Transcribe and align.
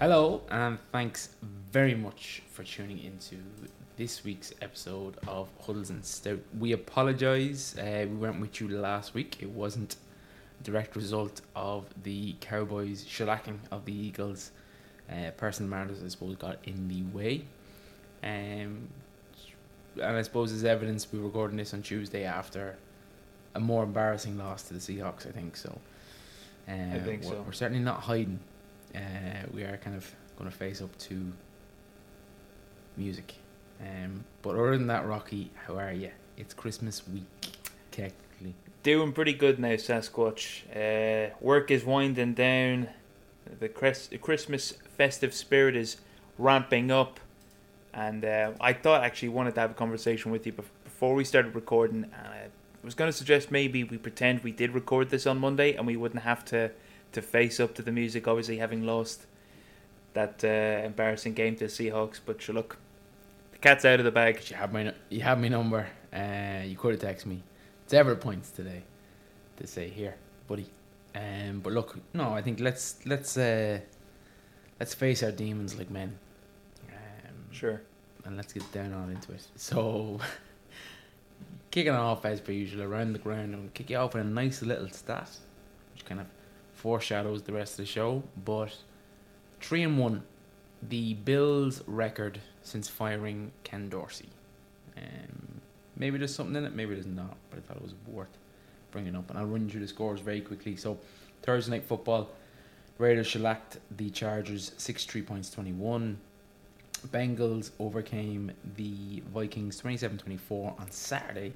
Hello, 0.00 0.40
and 0.50 0.78
thanks 0.92 1.28
very 1.70 1.94
much 1.94 2.40
for 2.50 2.64
tuning 2.64 3.00
into 3.00 3.36
this 3.98 4.24
week's 4.24 4.50
episode 4.62 5.18
of 5.28 5.50
Huddles 5.60 5.90
and 5.90 6.02
Stout. 6.02 6.38
We 6.58 6.72
apologise, 6.72 7.76
uh, 7.76 8.06
we 8.08 8.16
weren't 8.16 8.40
with 8.40 8.62
you 8.62 8.68
last 8.68 9.12
week. 9.12 9.42
It 9.42 9.50
wasn't 9.50 9.96
a 10.58 10.64
direct 10.64 10.96
result 10.96 11.42
of 11.54 11.84
the 12.02 12.34
Cowboys 12.40 13.04
shellacking 13.04 13.58
of 13.70 13.84
the 13.84 13.92
Eagles. 13.92 14.52
Uh, 15.12 15.32
personal 15.36 15.68
matters, 15.68 16.02
I 16.02 16.08
suppose, 16.08 16.34
got 16.36 16.56
in 16.64 16.88
the 16.88 17.02
way. 17.14 17.44
Um, 18.22 18.88
and 19.96 20.16
I 20.16 20.22
suppose 20.22 20.50
as 20.50 20.64
evidence, 20.64 21.08
we're 21.12 21.20
recording 21.20 21.58
this 21.58 21.74
on 21.74 21.82
Tuesday 21.82 22.24
after 22.24 22.78
a 23.54 23.60
more 23.60 23.84
embarrassing 23.84 24.38
loss 24.38 24.62
to 24.62 24.72
the 24.72 24.80
Seahawks, 24.80 25.28
I 25.28 25.32
think 25.32 25.58
so. 25.58 25.78
Uh, 26.66 26.72
I 26.94 27.00
think 27.00 27.22
we're, 27.24 27.32
so. 27.32 27.44
We're 27.46 27.52
certainly 27.52 27.84
not 27.84 28.00
hiding. 28.00 28.40
Uh, 28.94 29.46
we 29.52 29.62
are 29.62 29.76
kind 29.76 29.96
of 29.96 30.10
going 30.38 30.50
to 30.50 30.56
face 30.56 30.82
up 30.82 30.96
to 30.98 31.32
music. 32.96 33.34
Um, 33.80 34.24
but 34.42 34.50
other 34.50 34.76
than 34.76 34.88
that, 34.88 35.06
Rocky, 35.06 35.50
how 35.66 35.78
are 35.78 35.92
you? 35.92 36.10
It's 36.36 36.54
Christmas 36.54 37.06
week, 37.08 37.24
technically. 37.90 38.54
Doing 38.82 39.12
pretty 39.12 39.32
good 39.32 39.58
now, 39.58 39.74
Sasquatch. 39.74 40.64
Uh, 40.74 41.34
work 41.40 41.70
is 41.70 41.84
winding 41.84 42.34
down. 42.34 42.88
The 43.58 43.68
Chris- 43.68 44.10
Christmas 44.20 44.72
festive 44.96 45.34
spirit 45.34 45.76
is 45.76 45.98
ramping 46.38 46.90
up. 46.90 47.20
And 47.92 48.24
uh, 48.24 48.52
I 48.60 48.72
thought 48.72 49.02
actually 49.02 49.30
wanted 49.30 49.54
to 49.56 49.60
have 49.60 49.72
a 49.72 49.74
conversation 49.74 50.30
with 50.30 50.46
you 50.46 50.52
bef- 50.52 50.64
before 50.84 51.14
we 51.14 51.24
started 51.24 51.54
recording. 51.54 52.04
And 52.04 52.26
I 52.26 52.46
was 52.82 52.94
going 52.94 53.10
to 53.10 53.16
suggest 53.16 53.50
maybe 53.50 53.84
we 53.84 53.98
pretend 53.98 54.42
we 54.44 54.52
did 54.52 54.72
record 54.72 55.10
this 55.10 55.26
on 55.26 55.38
Monday 55.38 55.74
and 55.74 55.86
we 55.86 55.96
wouldn't 55.96 56.22
have 56.22 56.44
to, 56.46 56.70
to 57.12 57.22
face 57.22 57.60
up 57.60 57.74
to 57.74 57.82
the 57.82 57.92
music, 57.92 58.26
obviously 58.28 58.58
having 58.58 58.84
lost 58.86 59.26
that 60.12 60.42
uh, 60.44 60.84
embarrassing 60.86 61.34
game 61.34 61.54
to 61.56 61.66
the 61.66 61.70
Seahawks. 61.70 62.20
But 62.24 62.40
sure, 62.42 62.54
look, 62.54 62.76
the 63.52 63.58
cat's 63.58 63.84
out 63.84 63.98
of 64.00 64.04
the 64.04 64.10
bag. 64.10 64.40
You 64.50 64.56
have 64.56 64.72
my 64.72 64.92
you 65.08 65.20
have 65.20 65.40
my 65.40 65.48
number. 65.48 65.86
Uh, 66.12 66.62
you 66.64 66.76
could 66.76 67.00
have 67.00 67.16
texted 67.16 67.26
me 67.26 67.42
several 67.86 68.16
points 68.16 68.50
today 68.50 68.82
to 69.56 69.66
say 69.66 69.88
here, 69.88 70.16
buddy. 70.48 70.66
Um, 71.14 71.60
but 71.60 71.72
look, 71.72 71.98
no, 72.14 72.32
I 72.32 72.42
think 72.42 72.60
let's 72.60 73.04
let's 73.06 73.36
uh, 73.36 73.80
let's 74.78 74.94
face 74.94 75.22
our 75.22 75.32
demons 75.32 75.76
like 75.76 75.90
men. 75.90 76.18
Um, 76.88 77.34
Sure. 77.50 77.80
and 78.24 78.36
let's 78.36 78.52
get 78.52 78.70
down 78.72 78.92
on 78.92 79.10
into 79.10 79.32
it. 79.32 79.46
So, 79.56 80.20
kicking 81.70 81.92
off 81.92 82.24
as 82.24 82.40
per 82.40 82.52
usual 82.52 82.82
around 82.84 83.12
the 83.12 83.18
ground, 83.18 83.54
and 83.54 83.72
kick 83.74 83.90
you 83.90 83.96
off 83.96 84.14
with 84.14 84.24
a 84.24 84.28
nice 84.28 84.62
little 84.62 84.88
stat, 84.88 85.30
which 85.94 86.04
kind 86.04 86.20
of 86.20 86.26
foreshadows 86.80 87.42
the 87.42 87.52
rest 87.52 87.72
of 87.72 87.78
the 87.78 87.86
show. 87.86 88.22
But 88.44 88.74
three 89.60 89.82
and 89.82 89.98
one, 89.98 90.22
the 90.88 91.14
Bills' 91.14 91.82
record 91.86 92.40
since 92.62 92.88
firing 92.88 93.52
Ken 93.64 93.88
Dorsey. 93.88 94.30
Um, 94.96 95.60
maybe 95.96 96.18
there's 96.18 96.34
something 96.34 96.56
in 96.56 96.64
it, 96.64 96.74
maybe 96.74 96.94
there's 96.94 97.06
not, 97.06 97.36
but 97.50 97.58
I 97.58 97.62
thought 97.62 97.76
it 97.76 97.82
was 97.82 97.94
worth 98.06 98.36
bringing 98.90 99.14
up. 99.14 99.28
And 99.28 99.38
I'll 99.38 99.46
run 99.46 99.64
you 99.64 99.70
through 99.70 99.80
the 99.80 99.88
scores 99.88 100.20
very 100.20 100.40
quickly. 100.40 100.76
So, 100.76 100.98
Thursday 101.42 101.72
night 101.72 101.84
football, 101.84 102.30
Raiders 102.98 103.26
shellacked 103.26 103.78
the 103.96 104.10
Chargers 104.10 104.72
63 104.78 105.22
points 105.22 105.50
21. 105.50 106.18
Bengals 107.08 107.70
overcame 107.78 108.52
the 108.76 109.22
Vikings 109.32 109.80
27-24 109.80 110.80
on 110.80 110.90
Saturday 110.90 111.54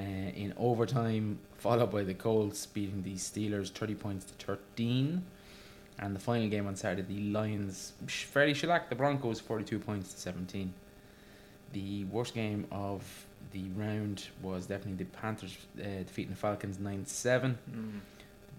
uh, 0.00 0.30
in 0.34 0.54
overtime, 0.56 1.38
followed 1.58 1.92
by 1.92 2.02
the 2.02 2.14
Colts 2.14 2.64
beating 2.64 3.02
the 3.02 3.16
Steelers 3.16 3.70
30 3.70 3.94
points 3.94 4.24
to 4.24 4.46
13. 4.46 5.22
And 5.98 6.16
the 6.16 6.20
final 6.20 6.48
game 6.48 6.66
on 6.66 6.76
Saturday, 6.76 7.02
the 7.02 7.30
Lions 7.30 7.92
fairly 8.06 8.54
shellacked 8.54 8.88
the 8.88 8.96
Broncos 8.96 9.40
42 9.40 9.78
points 9.78 10.14
to 10.14 10.20
17. 10.20 10.72
The 11.74 12.04
worst 12.04 12.34
game 12.34 12.66
of 12.72 13.26
the 13.52 13.64
round 13.76 14.28
was 14.42 14.66
definitely 14.66 15.04
the 15.04 15.10
Panthers 15.10 15.58
uh, 15.78 15.84
defeating 16.06 16.30
the 16.30 16.38
Falcons 16.38 16.78
9-7. 16.78 17.56
Mm. 17.70 18.00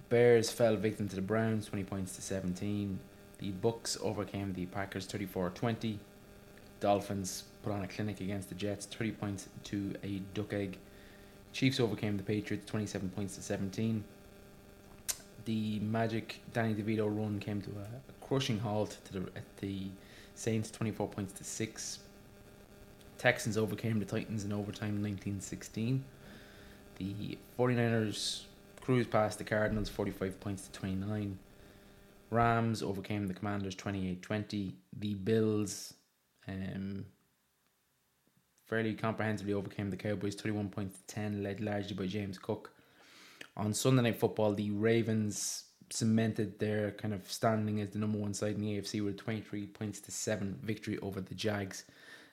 Bears 0.10 0.52
fell 0.52 0.76
victim 0.76 1.10
to 1.10 1.16
the 1.16 1.22
Browns, 1.22 1.66
20 1.66 1.84
points 1.86 2.16
to 2.18 2.22
17. 2.22 3.00
The 3.40 3.50
Bucks 3.52 3.98
overcame 4.04 4.54
the 4.54 4.68
Packers 4.68 5.08
34-20. 5.08 5.98
Dolphins 6.80 7.46
put 7.64 7.72
on 7.74 7.84
a 7.84 7.88
clinic 7.88 8.22
against 8.22 8.50
the 8.50 8.56
Jets, 8.56 8.86
30 8.86 9.12
points 9.14 9.50
to 9.66 9.96
a 10.04 10.22
duck 10.34 10.54
egg. 10.54 10.78
Chiefs 11.54 11.80
overcame 11.80 12.18
the 12.18 12.24
Patriots, 12.24 12.66
27 12.66 13.10
points 13.10 13.36
to 13.36 13.42
17. 13.42 14.04
The 15.46 15.80
Magic 15.80 16.40
Danny 16.54 16.76
DeVito 16.76 17.06
run 17.06 17.40
came 17.40 17.62
to 17.62 17.70
a, 17.70 18.26
crushing 18.26 18.60
halt 18.60 18.98
to 19.06 19.14
the 19.14 19.20
at 19.36 19.58
the 19.58 19.88
Saints, 20.36 20.72
24 20.72 21.08
points 21.10 21.34
to 21.34 21.44
6. 21.44 22.00
Texans 23.18 23.58
overcame 23.58 24.00
the 24.00 24.06
Titans 24.06 24.46
in 24.46 24.54
overtime, 24.54 25.04
19-16. 25.04 26.00
The 26.98 27.38
49ers 27.60 28.44
cruised 28.80 29.12
past 29.12 29.38
the 29.38 29.44
Cardinals 29.44 29.90
45 29.90 30.40
points 30.40 30.68
to 30.68 30.72
29. 30.72 31.38
Rams 32.32 32.82
overcame 32.82 33.28
the 33.28 33.34
Commanders 33.34 33.76
28-20. 33.76 34.74
The 35.00 35.14
Bills 35.16 35.94
um, 36.48 37.06
fairly 38.72 38.94
comprehensively 38.94 39.54
overcame 39.54 39.90
the 39.90 39.98
Cowboys 39.98 40.34
21 40.34 40.70
points 40.70 40.98
to 40.98 41.16
10, 41.16 41.44
led 41.44 41.60
largely 41.60 41.94
by 41.94 42.08
James 42.08 42.38
Cook. 42.38 42.72
On 43.58 43.74
Sunday 43.74 44.04
Night 44.04 44.18
Football, 44.18 44.54
the 44.54 44.72
Ravens 44.72 45.66
cemented 45.90 46.58
their 46.58 46.92
kind 46.92 47.14
of 47.14 47.30
standing 47.30 47.82
as 47.82 47.90
the 47.90 48.00
number 48.00 48.18
one 48.18 48.34
side 48.34 48.56
in 48.56 48.62
the 48.62 48.80
AFC 48.80 49.04
with 49.04 49.16
a 49.16 49.18
23 49.18 49.68
points 49.68 50.00
to 50.00 50.12
7 50.12 50.58
victory 50.64 50.98
over 51.00 51.20
the 51.20 51.36
Jags. 51.36 51.84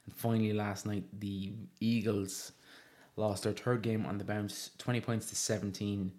And 0.06 0.14
finally, 0.14 0.52
last 0.52 0.86
night, 0.86 1.06
the 1.18 1.54
Eagles 1.80 2.52
lost 3.16 3.42
their 3.42 3.52
third 3.52 3.82
game 3.82 4.06
on 4.06 4.18
the 4.18 4.24
bounce 4.24 4.70
20 4.78 5.00
points 5.00 5.28
to 5.30 5.34
17 5.34 6.12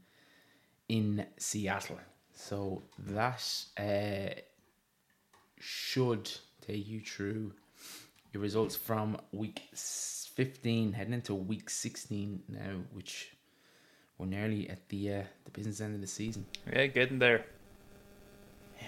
in 0.89 1.25
Seattle. 1.37 1.99
So 2.33 2.83
that 3.07 3.41
uh, 3.77 4.37
should 5.61 6.29
take 6.67 6.85
you 6.85 6.99
through 6.99 7.53
your 8.33 8.41
results 8.41 8.75
from 8.75 9.17
week 9.31 9.63
15 9.73 10.93
heading 10.93 11.13
into 11.13 11.33
week 11.33 11.69
16 11.69 12.43
now, 12.47 12.75
which 12.93 13.31
we're 14.17 14.27
nearly 14.27 14.69
at 14.69 14.87
the 14.89 15.13
uh, 15.13 15.23
the 15.45 15.51
business 15.51 15.81
end 15.81 15.95
of 15.95 16.01
the 16.01 16.07
season. 16.07 16.45
Yeah, 16.71 16.87
getting 16.87 17.19
there. 17.19 17.45
Yeah. 18.79 18.87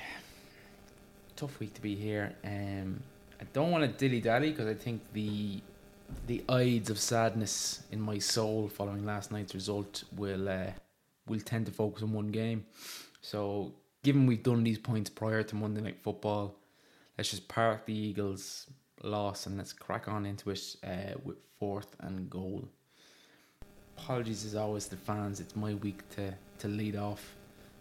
Tough 1.35 1.59
week 1.59 1.73
to 1.73 1.81
be 1.81 1.95
here. 1.95 2.35
Um, 2.43 3.01
I 3.39 3.45
don't 3.53 3.71
want 3.71 3.83
to 3.83 3.87
dilly 3.87 4.21
dally 4.21 4.51
because 4.51 4.67
I 4.67 4.75
think 4.75 5.01
the 5.13 5.61
the 6.27 6.43
ides 6.49 6.89
of 6.89 6.99
sadness 6.99 7.83
in 7.91 8.01
my 8.01 8.19
soul 8.19 8.67
following 8.67 9.05
last 9.05 9.31
night's 9.31 9.55
result 9.55 10.03
will 10.15 10.49
uh, 10.49 10.71
will 11.27 11.39
tend 11.39 11.65
to 11.65 11.71
focus 11.71 12.03
on 12.03 12.11
one 12.11 12.27
game. 12.27 12.65
So, 13.21 13.73
given 14.03 14.25
we've 14.25 14.43
done 14.43 14.63
these 14.63 14.79
points 14.79 15.09
prior 15.09 15.43
to 15.43 15.55
Monday 15.55 15.81
Night 15.81 15.99
Football, 16.01 16.55
let's 17.17 17.31
just 17.31 17.47
park 17.47 17.85
the 17.85 17.93
Eagles' 17.93 18.67
loss 19.03 19.45
and 19.45 19.57
let's 19.57 19.73
crack 19.73 20.07
on 20.07 20.25
into 20.25 20.49
it 20.49 20.75
uh, 20.83 21.17
with 21.23 21.37
fourth 21.59 21.95
and 21.99 22.29
goal. 22.29 22.67
Apologies 23.97 24.45
as 24.45 24.55
always 24.55 24.87
to 24.87 24.95
fans. 24.95 25.39
It's 25.39 25.55
my 25.55 25.73
week 25.75 26.07
to 26.11 26.33
to 26.59 26.67
lead 26.67 26.95
off, 26.95 27.35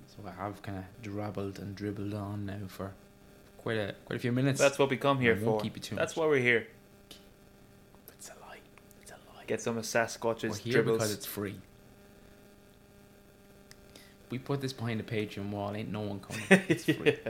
so 0.07 0.17
I 0.27 0.43
have 0.43 0.61
kind 0.63 0.79
of 0.79 0.85
drabbled 1.03 1.59
and 1.59 1.75
dribbled 1.75 2.15
on 2.15 2.47
now 2.47 2.67
for 2.69 2.93
quite 3.59 3.79
a 3.79 3.95
quite 4.05 4.17
a 4.17 4.21
few 4.21 4.33
minutes. 4.33 4.61
That's 4.61 4.79
what 4.79 4.91
we 4.91 4.97
come 4.97 5.21
here 5.21 5.37
for. 5.37 5.61
keep 5.61 5.77
you 5.77 5.83
too 5.83 5.97
That's 5.97 6.17
why 6.17 6.27
we're 6.27 6.39
here. 6.39 6.67
It's 8.09 8.29
a 8.29 8.35
lie. 8.47 8.59
It's 9.01 9.11
a 9.13 9.15
lie. 9.15 9.45
Get 9.47 9.63
some 9.63 9.79
of 9.79 9.85
Sasquatch's 9.85 10.45
We're 10.45 10.57
here 10.57 10.73
dribbles. 10.75 10.99
because 10.99 11.13
it's 11.15 11.27
free. 11.27 11.57
We 14.31 14.39
put 14.39 14.61
this 14.61 14.73
behind 14.73 15.01
the 15.01 15.05
Patreon 15.05 15.51
wall. 15.51 15.75
Ain't 15.75 15.91
no 15.91 16.01
one 16.01 16.21
coming. 16.21 16.65
It's 16.69 16.85
free. 16.85 17.19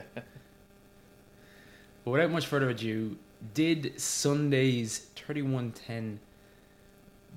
But 2.02 2.12
without 2.12 2.30
much 2.30 2.46
further 2.46 2.70
ado, 2.70 3.18
did 3.54 4.00
Sunday's 4.00 5.06
31-10 5.16 6.18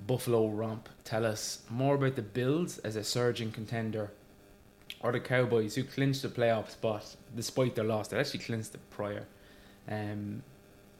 Buffalo 0.06 0.48
romp 0.48 0.88
tell 1.04 1.24
us 1.24 1.62
more 1.70 1.94
about 1.94 2.16
the 2.16 2.22
Bills 2.22 2.78
as 2.78 2.96
a 2.96 3.04
surging 3.04 3.52
contender 3.52 4.10
or 5.00 5.12
the 5.12 5.20
Cowboys 5.20 5.74
who 5.74 5.84
clinched 5.84 6.22
the 6.22 6.28
playoff 6.28 6.70
spot 6.70 7.16
despite 7.34 7.74
their 7.74 7.84
loss? 7.84 8.08
They 8.08 8.18
actually 8.18 8.40
clinched 8.40 8.74
it 8.74 8.80
prior. 8.90 9.26
Um, 9.88 10.42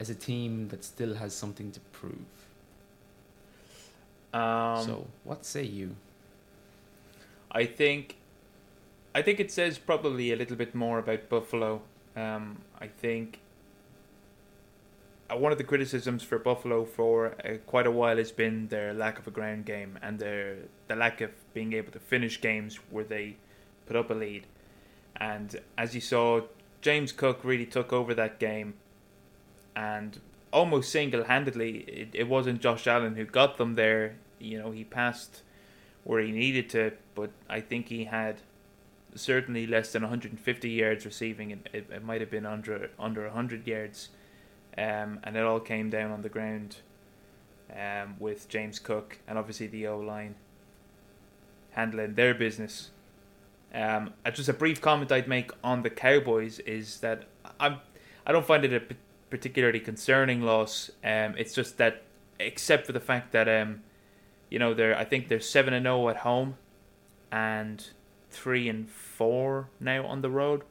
as 0.00 0.10
a 0.10 0.14
team 0.14 0.68
that 0.68 0.84
still 0.84 1.14
has 1.14 1.34
something 1.34 1.70
to 1.72 1.80
prove. 1.80 2.14
Um, 4.32 4.84
so, 4.84 5.06
what 5.22 5.44
say 5.44 5.62
you? 5.62 5.94
I 7.50 7.66
think, 7.66 8.16
I 9.14 9.22
think 9.22 9.38
it 9.38 9.52
says 9.52 9.78
probably 9.78 10.32
a 10.32 10.36
little 10.36 10.56
bit 10.56 10.74
more 10.74 10.98
about 10.98 11.28
Buffalo. 11.28 11.82
Um, 12.16 12.58
I 12.80 12.88
think 12.88 13.38
one 15.38 15.52
of 15.52 15.58
the 15.58 15.64
criticisms 15.64 16.22
for 16.22 16.38
Buffalo 16.38 16.84
for 16.84 17.34
uh, 17.44 17.58
quite 17.66 17.86
a 17.86 17.90
while 17.90 18.16
has 18.16 18.32
been 18.32 18.68
their 18.68 18.92
lack 18.92 19.18
of 19.18 19.26
a 19.26 19.30
ground 19.30 19.64
game 19.64 19.98
and 20.02 20.18
their 20.18 20.56
the 20.88 20.96
lack 20.96 21.20
of 21.20 21.30
being 21.52 21.72
able 21.72 21.92
to 21.92 21.98
finish 21.98 22.40
games 22.40 22.76
where 22.90 23.04
they 23.04 23.36
put 23.86 23.96
up 23.96 24.10
a 24.10 24.14
lead. 24.14 24.46
And 25.16 25.60
as 25.78 25.94
you 25.94 26.00
saw, 26.00 26.42
James 26.80 27.12
Cook 27.12 27.40
really 27.44 27.66
took 27.66 27.92
over 27.92 28.14
that 28.14 28.38
game, 28.38 28.74
and 29.74 30.20
almost 30.52 30.90
single-handedly, 30.90 31.78
it, 31.88 32.08
it 32.12 32.28
wasn't 32.28 32.60
Josh 32.60 32.86
Allen 32.86 33.16
who 33.16 33.24
got 33.24 33.56
them 33.56 33.74
there. 33.74 34.16
You 34.38 34.58
know, 34.58 34.70
he 34.70 34.84
passed 34.84 35.42
where 36.04 36.20
he 36.20 36.30
needed 36.30 36.68
to, 36.70 36.92
but 37.14 37.30
I 37.48 37.60
think 37.60 37.88
he 37.88 38.04
had 38.04 38.40
certainly 39.14 39.66
less 39.66 39.92
than 39.92 40.02
150 40.02 40.68
yards 40.68 41.06
receiving. 41.06 41.50
It, 41.50 41.68
it, 41.72 41.90
it 41.90 42.04
might 42.04 42.20
have 42.20 42.30
been 42.30 42.46
under 42.46 42.90
under 42.98 43.24
100 43.24 43.66
yards, 43.66 44.10
um, 44.76 45.20
and 45.24 45.36
it 45.36 45.42
all 45.42 45.60
came 45.60 45.90
down 45.90 46.10
on 46.10 46.22
the 46.22 46.28
ground 46.28 46.76
um, 47.72 48.16
with 48.18 48.48
James 48.48 48.78
Cook 48.78 49.18
and 49.26 49.38
obviously 49.38 49.66
the 49.66 49.86
O 49.86 49.98
line 49.98 50.34
handling 51.70 52.14
their 52.14 52.34
business. 52.34 52.90
Um, 53.74 54.14
uh, 54.24 54.30
just 54.30 54.48
a 54.48 54.52
brief 54.52 54.80
comment 54.80 55.10
I'd 55.10 55.28
make 55.28 55.50
on 55.62 55.82
the 55.82 55.90
Cowboys 55.90 56.60
is 56.60 57.00
that 57.00 57.24
I'm 57.58 57.78
I 58.26 58.32
don't 58.32 58.46
find 58.46 58.64
it 58.64 58.72
a 58.72 58.94
particularly 59.30 59.80
concerning 59.80 60.42
loss. 60.42 60.90
Um, 61.02 61.34
it's 61.36 61.54
just 61.54 61.76
that 61.78 62.02
except 62.38 62.86
for 62.86 62.92
the 62.92 63.00
fact 63.00 63.32
that 63.32 63.48
um, 63.48 63.82
you 64.48 64.58
know 64.58 64.74
they're 64.74 64.96
I 64.96 65.04
think 65.04 65.28
they're 65.28 65.40
seven 65.40 65.74
and 65.74 65.84
zero 65.84 66.08
at 66.08 66.18
home, 66.18 66.56
and 67.32 67.84
three 68.30 68.68
and 68.68 68.88
four 68.88 69.70
now 69.80 70.06
on 70.06 70.22
the 70.22 70.30
road. 70.30 70.62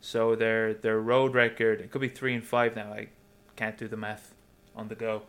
So 0.00 0.34
their 0.34 0.74
their 0.74 1.00
road 1.00 1.34
record 1.34 1.80
it 1.80 1.90
could 1.90 2.00
be 2.00 2.08
three 2.08 2.34
and 2.34 2.44
five 2.44 2.76
now. 2.76 2.92
I 2.92 3.08
can't 3.56 3.76
do 3.76 3.88
the 3.88 3.96
math 3.96 4.34
on 4.76 4.88
the 4.88 4.94
go, 4.94 5.22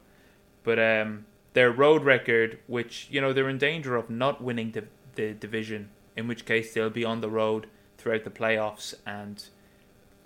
but 0.64 0.78
um, 0.80 1.26
their 1.54 1.72
road 1.72 2.04
record, 2.04 2.60
which 2.68 3.08
you 3.10 3.20
know 3.22 3.34
they're 3.34 3.50
in 3.50 3.58
danger 3.58 3.96
of 3.96 4.10
not 4.10 4.44
winning 4.44 4.72
the 4.72 4.86
the 5.16 5.34
division, 5.34 5.90
in 6.16 6.28
which 6.28 6.46
case 6.46 6.74
they'll 6.74 6.90
be 6.90 7.06
on 7.06 7.22
the 7.22 7.30
road 7.30 7.68
throughout 7.98 8.24
the 8.24 8.30
playoffs, 8.30 8.94
and 9.06 9.46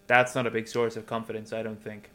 that's 0.07 0.35
not 0.35 0.45
a 0.45 0.51
big 0.51 0.67
source 0.67 0.95
of 0.95 1.05
confidence. 1.05 1.53
I 1.53 1.63
don't 1.63 1.81
think. 1.81 2.09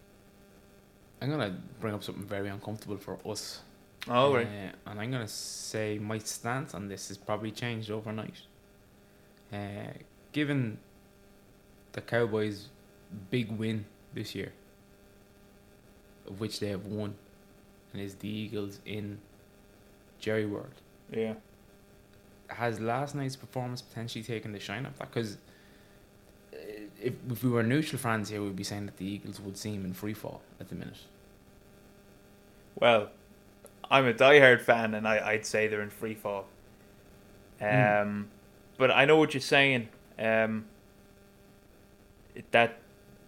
I'm 1.20 1.30
gonna 1.30 1.58
bring 1.80 1.94
up 1.94 2.04
something 2.04 2.24
very 2.24 2.48
uncomfortable 2.48 2.98
for 2.98 3.18
us. 3.26 3.60
Oh 4.06 4.34
right. 4.34 4.46
Uh, 4.46 4.90
and 4.90 5.00
I'm 5.00 5.10
gonna 5.10 5.26
say 5.26 5.98
my 5.98 6.18
stance 6.18 6.74
on 6.74 6.88
this 6.88 7.08
has 7.08 7.16
probably 7.16 7.50
changed 7.50 7.90
overnight. 7.90 8.42
Uh, 9.52 9.92
given 10.32 10.78
the 11.98 12.02
Cowboys' 12.10 12.68
big 13.30 13.50
win 13.50 13.84
this 14.14 14.34
year, 14.34 14.52
of 16.28 16.40
which 16.40 16.60
they 16.60 16.68
have 16.68 16.84
won, 16.86 17.14
and 17.92 18.00
is 18.02 18.14
the 18.16 18.28
Eagles 18.28 18.78
in 18.86 19.18
Jerry 20.20 20.46
World, 20.46 20.74
Yeah. 21.12 21.34
has 22.48 22.78
last 22.80 23.14
night's 23.14 23.36
performance 23.36 23.82
potentially 23.82 24.22
taken 24.22 24.52
the 24.52 24.60
shine 24.60 24.86
off 24.86 24.96
that? 24.98 25.10
Because 25.12 25.38
if, 27.00 27.14
if 27.30 27.42
we 27.42 27.50
were 27.50 27.62
neutral 27.62 27.98
fans 28.00 28.28
here, 28.28 28.42
we'd 28.42 28.54
be 28.56 28.64
saying 28.64 28.86
that 28.86 28.96
the 28.96 29.06
Eagles 29.06 29.40
would 29.40 29.56
seem 29.56 29.84
in 29.84 29.92
free 29.92 30.14
fall 30.14 30.40
at 30.60 30.68
the 30.68 30.74
minute. 30.76 30.98
Well, 32.76 33.10
I'm 33.90 34.06
a 34.06 34.12
diehard 34.14 34.60
fan, 34.60 34.94
and 34.94 35.06
I, 35.08 35.30
I'd 35.30 35.46
say 35.46 35.66
they're 35.66 35.82
in 35.82 35.90
free 35.90 36.14
fall. 36.14 36.46
Um, 37.60 38.28
but 38.76 38.92
I 38.92 39.04
know 39.04 39.16
what 39.16 39.34
you're 39.34 39.40
saying. 39.40 39.88
Um, 40.16 40.66
that 42.50 42.78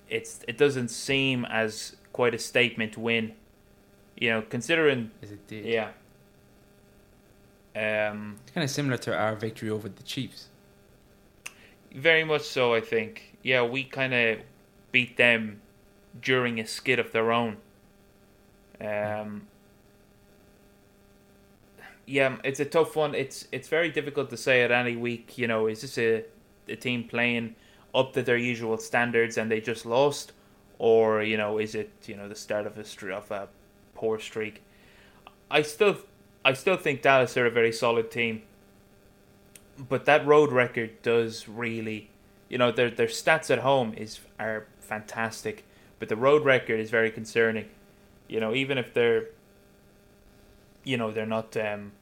it's 0.09 0.41
it 0.49 0.59
doesn't 0.59 0.89
seem 0.89 1.45
as 1.47 1.97
quite 2.13 2.35
a 2.35 2.39
statement 2.39 2.97
win. 2.99 3.35
You 4.17 4.31
know, 4.31 4.43
considering 4.43 5.11
As 5.23 5.31
it 5.33 5.47
did. 5.47 5.65
yeah. 5.65 5.91
Um, 7.75 8.37
It's 8.43 8.53
kind 8.53 8.65
of 8.65 8.71
similar 8.71 8.97
to 8.99 9.17
our 9.17 9.35
victory 9.37 9.71
over 9.71 9.89
the 9.89 10.03
Chiefs. 10.03 10.49
very 11.95 12.25
much 12.25 12.43
so. 12.43 12.75
I 12.75 12.81
think 12.81 13.37
yeah, 13.43 13.63
we 13.63 13.85
kind 13.85 14.13
of 14.15 14.39
beat 14.93 15.17
them 15.17 15.61
during 16.21 16.59
a 16.61 16.67
skid 16.67 16.99
of 16.99 17.13
their 17.13 17.33
own. 17.33 17.57
Um, 18.81 19.47
yeah, 22.07 22.37
it's 22.45 22.61
a 22.61 22.65
tough 22.65 22.97
one. 22.97 23.15
It's 23.15 23.47
it's 23.53 23.69
very 23.69 23.91
difficult 23.91 24.31
to 24.31 24.37
say 24.37 24.63
at 24.63 24.71
any 24.73 24.97
week. 24.97 25.39
You 25.39 25.47
know, 25.47 25.67
is 25.69 25.81
this 25.83 25.97
a 25.99 26.25
a 26.69 26.77
team 26.77 27.05
playing 27.05 27.55
up 27.95 28.13
to 28.15 28.23
their 28.23 28.37
usual 28.37 28.79
standards 28.79 29.37
and 29.37 29.51
they 29.51 29.61
just 29.61 29.85
lost, 29.85 30.33
or 30.79 31.23
you 31.23 31.37
know, 31.37 31.59
is 31.59 31.75
it 31.75 31.91
you 32.07 32.17
know 32.17 32.29
the 32.29 32.35
start 32.35 32.67
of 32.67 32.79
a 32.79 33.15
of 33.15 33.31
a 33.31 33.49
poor 33.95 34.19
streak? 34.19 34.63
I 35.51 35.63
still 35.63 35.97
I 36.45 36.53
still 36.55 36.77
think 36.77 37.03
Dallas 37.03 37.37
are 37.37 37.47
a 37.47 37.51
very 37.51 37.73
solid 37.73 38.11
team, 38.11 38.43
but 39.89 40.05
that 40.07 40.27
road 40.27 40.53
record 40.53 41.03
does 41.03 41.49
really, 41.49 42.11
you 42.49 42.59
know, 42.59 42.71
their 42.71 42.91
their 42.91 43.09
stats 43.09 43.51
at 43.51 43.59
home 43.59 43.95
is 43.95 44.21
are 44.39 44.67
fantastic, 44.79 45.65
but 45.99 46.09
the 46.09 46.17
road 46.17 46.45
record 46.45 46.81
is 46.81 46.91
very 46.91 47.11
concerning. 47.11 47.69
You 48.29 48.41
know, 48.41 48.55
even 48.55 48.79
if 48.79 48.95
they're, 48.95 49.27
you 50.85 50.97
know, 50.97 51.11
they're 51.11 51.27
not 51.27 51.57
um, 51.57 51.93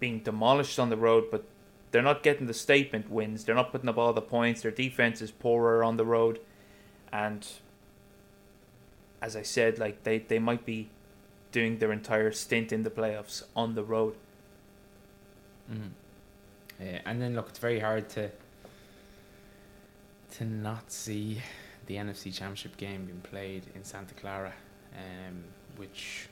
being 0.00 0.20
demolished 0.20 0.78
on 0.78 0.90
the 0.90 0.96
road, 0.96 1.26
but 1.30 1.44
they're 1.90 2.02
not 2.02 2.22
getting 2.22 2.46
the 2.46 2.54
statement 2.54 3.10
wins. 3.10 3.44
They're 3.44 3.54
not 3.54 3.72
putting 3.72 3.88
up 3.88 3.98
all 3.98 4.12
the 4.12 4.22
points. 4.22 4.62
Their 4.62 4.70
defense 4.70 5.22
is 5.22 5.30
poorer 5.30 5.82
on 5.82 5.96
the 5.96 6.04
road, 6.04 6.40
and 7.12 7.46
as 9.22 9.36
I 9.36 9.42
said, 9.42 9.78
like 9.78 10.04
they 10.04 10.18
they 10.18 10.38
might 10.38 10.64
be 10.64 10.90
doing 11.52 11.78
their 11.78 11.92
entire 11.92 12.30
stint 12.32 12.72
in 12.72 12.82
the 12.82 12.90
playoffs 12.90 13.42
on 13.56 13.74
the 13.74 13.82
road. 13.82 14.14
Mm. 15.72 15.90
Uh, 16.80 16.98
and 17.06 17.20
then 17.20 17.34
look, 17.34 17.48
it's 17.48 17.58
very 17.58 17.80
hard 17.80 18.08
to 18.10 18.30
to 20.32 20.44
not 20.44 20.92
see 20.92 21.42
the 21.86 21.96
NFC 21.96 22.32
Championship 22.32 22.76
game 22.76 23.06
being 23.06 23.20
played 23.22 23.64
in 23.74 23.82
Santa 23.82 24.14
Clara, 24.14 24.52
um, 24.94 25.42
which, 25.76 26.28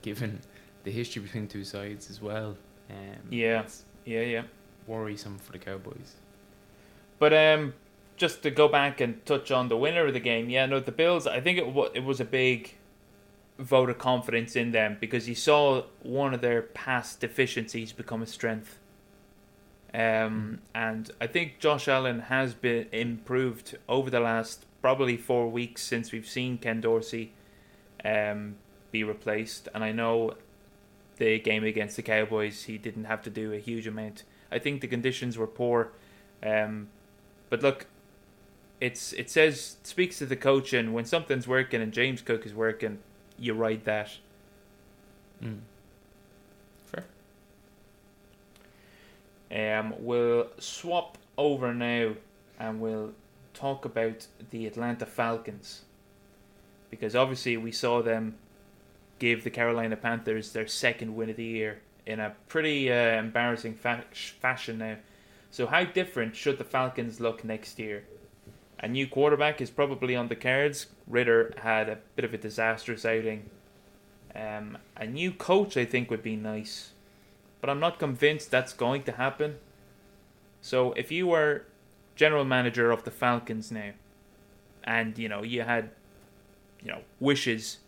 given 0.00 0.40
the 0.84 0.90
history 0.90 1.22
between 1.22 1.46
two 1.46 1.62
sides 1.62 2.10
as 2.10 2.20
well, 2.22 2.56
um, 2.90 2.96
Yeah. 3.30 3.66
Yeah, 4.04 4.22
yeah. 4.22 4.42
Worrisome 4.86 5.38
for 5.38 5.52
the 5.52 5.58
Cowboys. 5.58 6.14
But 7.18 7.32
um, 7.32 7.74
just 8.16 8.42
to 8.42 8.50
go 8.50 8.68
back 8.68 9.00
and 9.00 9.24
touch 9.24 9.50
on 9.50 9.68
the 9.68 9.76
winner 9.76 10.06
of 10.06 10.12
the 10.12 10.20
game, 10.20 10.50
yeah, 10.50 10.66
no, 10.66 10.80
the 10.80 10.92
Bills. 10.92 11.26
I 11.26 11.40
think 11.40 11.58
it 11.58 11.68
wa- 11.68 11.90
it 11.94 12.04
was 12.04 12.20
a 12.20 12.24
big 12.24 12.74
vote 13.58 13.90
of 13.90 13.98
confidence 13.98 14.56
in 14.56 14.72
them 14.72 14.96
because 15.00 15.28
you 15.28 15.34
saw 15.34 15.84
one 16.02 16.34
of 16.34 16.40
their 16.40 16.62
past 16.62 17.20
deficiencies 17.20 17.92
become 17.92 18.22
a 18.22 18.26
strength. 18.26 18.78
Um, 19.94 20.60
and 20.74 21.10
I 21.20 21.26
think 21.26 21.58
Josh 21.58 21.86
Allen 21.86 22.20
has 22.20 22.54
been 22.54 22.86
improved 22.92 23.76
over 23.88 24.08
the 24.08 24.20
last 24.20 24.64
probably 24.80 25.16
four 25.16 25.48
weeks 25.48 25.82
since 25.82 26.12
we've 26.12 26.28
seen 26.28 26.58
Ken 26.58 26.80
Dorsey. 26.80 27.32
Um, 28.04 28.56
be 28.90 29.04
replaced, 29.04 29.68
and 29.74 29.82
I 29.84 29.92
know 29.92 30.34
the 31.16 31.38
game 31.38 31.64
against 31.64 31.96
the 31.96 32.02
Cowboys 32.02 32.64
he 32.64 32.78
didn't 32.78 33.04
have 33.04 33.22
to 33.22 33.30
do 33.30 33.52
a 33.52 33.58
huge 33.58 33.86
amount. 33.86 34.24
I 34.52 34.58
think 34.58 34.80
the 34.80 34.86
conditions 34.86 35.38
were 35.38 35.46
poor, 35.46 35.92
um, 36.42 36.88
but 37.50 37.62
look, 37.62 37.86
it's 38.80 39.12
it 39.12 39.30
says 39.30 39.76
speaks 39.82 40.18
to 40.18 40.26
the 40.26 40.36
coach, 40.36 40.72
and 40.72 40.92
when 40.92 41.04
something's 41.04 41.48
working 41.48 41.80
and 41.80 41.92
James 41.92 42.20
Cook 42.20 42.44
is 42.44 42.54
working, 42.54 42.98
you 43.38 43.54
ride 43.54 43.84
that. 43.84 44.10
Mm. 45.42 45.60
Fair. 49.50 49.80
Um, 49.80 49.94
we'll 49.98 50.48
swap 50.58 51.18
over 51.36 51.74
now 51.74 52.14
and 52.58 52.80
we'll 52.80 53.12
talk 53.54 53.84
about 53.84 54.26
the 54.50 54.66
Atlanta 54.66 55.06
Falcons. 55.06 55.82
Because 56.90 57.16
obviously 57.16 57.56
we 57.56 57.72
saw 57.72 58.02
them 58.02 58.36
give 59.18 59.44
the 59.44 59.50
Carolina 59.50 59.96
Panthers 59.96 60.52
their 60.52 60.66
second 60.66 61.14
win 61.16 61.30
of 61.30 61.36
the 61.36 61.44
year 61.44 61.80
in 62.06 62.20
a 62.20 62.34
pretty 62.48 62.90
uh, 62.90 63.18
embarrassing 63.18 63.74
fa- 63.74 64.04
fashion 64.12 64.78
now. 64.78 64.96
So, 65.50 65.66
how 65.66 65.84
different 65.84 66.34
should 66.34 66.58
the 66.58 66.64
Falcons 66.64 67.20
look 67.20 67.44
next 67.44 67.78
year? 67.78 68.04
A 68.80 68.88
new 68.88 69.06
quarterback 69.06 69.60
is 69.60 69.70
probably 69.70 70.16
on 70.16 70.28
the 70.28 70.36
cards. 70.36 70.86
Ridder 71.06 71.54
had 71.58 71.88
a 71.88 71.98
bit 72.16 72.24
of 72.24 72.34
a 72.34 72.38
disastrous 72.38 73.04
outing. 73.04 73.50
Um, 74.34 74.78
a 74.96 75.06
new 75.06 75.30
coach, 75.30 75.76
I 75.76 75.84
think, 75.84 76.10
would 76.10 76.22
be 76.22 76.36
nice 76.36 76.92
but 77.62 77.70
I'm 77.70 77.80
not 77.80 77.98
convinced 77.98 78.50
that's 78.50 78.74
going 78.74 79.04
to 79.04 79.12
happen. 79.12 79.56
So 80.60 80.92
if 80.92 81.10
you 81.10 81.28
were 81.28 81.64
general 82.16 82.44
manager 82.44 82.90
of 82.90 83.04
the 83.04 83.10
Falcons 83.10 83.70
now, 83.70 83.92
and 84.84 85.16
you 85.16 85.28
know 85.28 85.42
you 85.42 85.62
had, 85.62 85.90
you 86.82 86.90
know, 86.90 87.02
wishes, 87.20 87.78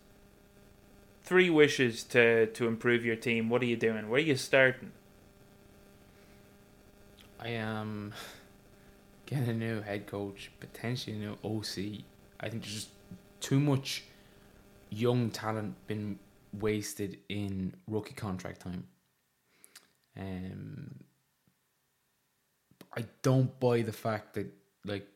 three 1.25 1.49
wishes 1.49 2.03
to 2.03 2.45
to 2.47 2.67
improve 2.67 3.03
your 3.03 3.15
team, 3.15 3.49
what 3.49 3.61
are 3.61 3.65
you 3.65 3.75
doing? 3.75 4.09
Where 4.09 4.19
are 4.19 4.23
you 4.23 4.35
starting? 4.35 4.91
I 7.39 7.49
am 7.49 8.13
getting 9.25 9.49
a 9.49 9.53
new 9.53 9.81
head 9.81 10.07
coach, 10.07 10.51
potentially 10.59 11.17
a 11.17 11.19
new 11.19 11.37
OC. 11.43 12.03
I 12.39 12.49
think 12.49 12.63
there's 12.63 12.75
just 12.75 12.89
too 13.41 13.59
much 13.59 14.03
young 14.89 15.29
talent 15.29 15.75
been 15.87 16.19
wasted 16.53 17.17
in 17.27 17.73
rookie 17.87 18.13
contract 18.13 18.61
time. 18.61 18.87
Um, 20.17 20.95
I 22.95 23.03
don't 23.21 23.59
buy 23.59 23.81
the 23.81 23.91
fact 23.91 24.35
that 24.35 24.47
like 24.85 25.07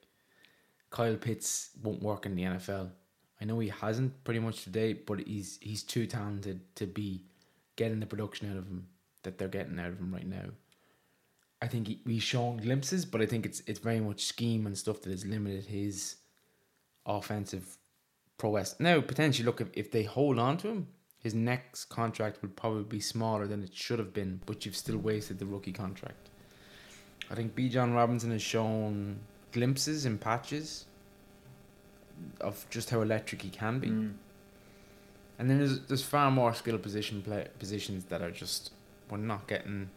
Kyle 0.90 1.16
Pitts 1.16 1.70
won't 1.82 2.02
work 2.02 2.26
in 2.26 2.36
the 2.36 2.44
NFL. 2.44 2.90
I 3.42 3.46
know 3.46 3.60
he 3.60 3.70
hasn't 3.70 4.24
pretty 4.24 4.40
much 4.40 4.64
today, 4.64 4.94
but 4.94 5.20
he's 5.22 5.60
he's 5.62 5.84
too 5.84 6.06
talented 6.06 6.62
to 6.76 6.86
be 6.86 7.24
getting 7.76 8.00
the 8.00 8.06
production 8.06 8.52
out 8.52 8.58
of 8.58 8.68
him 8.68 8.88
that 9.24 9.38
they're 9.38 9.48
getting 9.48 9.80
out 9.80 9.88
of 9.88 10.00
him 10.00 10.14
right 10.14 10.28
now. 10.28 10.50
I 11.62 11.68
think 11.68 11.88
he, 11.88 12.00
he's 12.06 12.24
shown 12.24 12.58
glimpses, 12.58 13.06
but 13.06 13.22
I 13.22 13.26
think 13.26 13.46
it's 13.46 13.62
it's 13.68 13.80
very 13.80 14.00
much 14.00 14.26
scheme 14.26 14.66
and 14.66 14.78
stuff 14.78 15.02
that 15.02 15.12
has 15.12 15.26
limited 15.26 15.66
his 15.66 16.18
offensive 17.06 17.78
prowess. 18.38 18.76
Now, 18.80 19.02
potentially, 19.02 19.46
look 19.46 19.62
if, 19.62 19.68
if 19.74 19.92
they 19.92 20.04
hold 20.04 20.40
on 20.40 20.58
to 20.58 20.68
him, 20.68 20.88
his 21.20 21.34
next 21.34 21.86
contract 21.86 22.42
would 22.42 22.56
probably 22.56 22.84
be 22.84 23.00
smaller 23.00 23.48
than 23.48 23.64
it 23.64 23.74
should 23.74 24.00
have 24.00 24.14
been, 24.14 24.42
but 24.46 24.66
you've 24.66 24.76
still 24.76 24.98
wasted 24.98 25.40
the 25.40 25.46
rookie 25.46 25.74
contract. 25.74 26.30
I 27.30 27.36
think 27.36 27.56
Bijan 27.56 27.94
Robinson 27.94 28.32
has 28.32 28.42
shown 28.42 29.20
glimpses 29.52 30.06
and 30.06 30.20
patches 30.20 30.86
of 32.42 32.66
just 32.70 32.90
how 32.90 33.02
electric 33.02 33.42
he 33.42 33.50
can 33.50 33.80
be. 33.80 33.90
Mm. 33.90 34.14
And 35.38 35.50
then 35.50 35.58
there's 35.60 35.80
there's 35.82 36.04
far 36.04 36.30
more 36.32 36.54
skill 36.54 36.78
position 36.78 37.22
play, 37.22 37.48
positions 37.60 38.06
that 38.06 38.22
are 38.22 38.32
just 38.32 38.72
we're 39.10 39.18
not 39.18 39.48
getting 39.48 39.90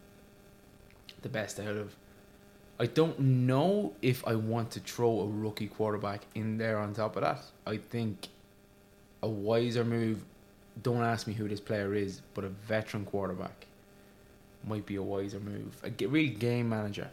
the 1.23 1.29
best 1.29 1.59
out 1.61 1.77
of. 1.77 1.97
I 2.79 2.87
don't 2.87 3.19
know 3.21 3.93
if 4.03 4.27
I 4.27 4.35
want 4.35 4.73
to 4.73 4.81
throw 4.81 5.21
a 5.21 5.27
rookie 5.27 5.69
quarterback 5.69 6.23
in 6.35 6.59
there 6.59 6.79
on 6.79 6.95
top 6.95 7.17
of 7.17 7.23
that. 7.23 7.45
I 7.67 7.77
think 7.77 8.29
a 9.23 9.29
wiser 9.29 9.85
move. 9.85 10.25
Don't 10.83 11.03
ask 11.03 11.27
me 11.27 11.35
who 11.35 11.49
this 11.49 11.61
player 11.61 11.95
is, 11.95 12.23
but 12.35 12.45
a 12.45 12.49
veteran 12.49 13.05
quarterback 13.05 13.67
might 14.67 14.87
be 14.87 14.97
a 14.97 15.03
wiser 15.03 15.41
move. 15.41 15.77
A 15.85 16.07
real 16.07 16.33
game 16.37 16.69
manager. 16.69 17.11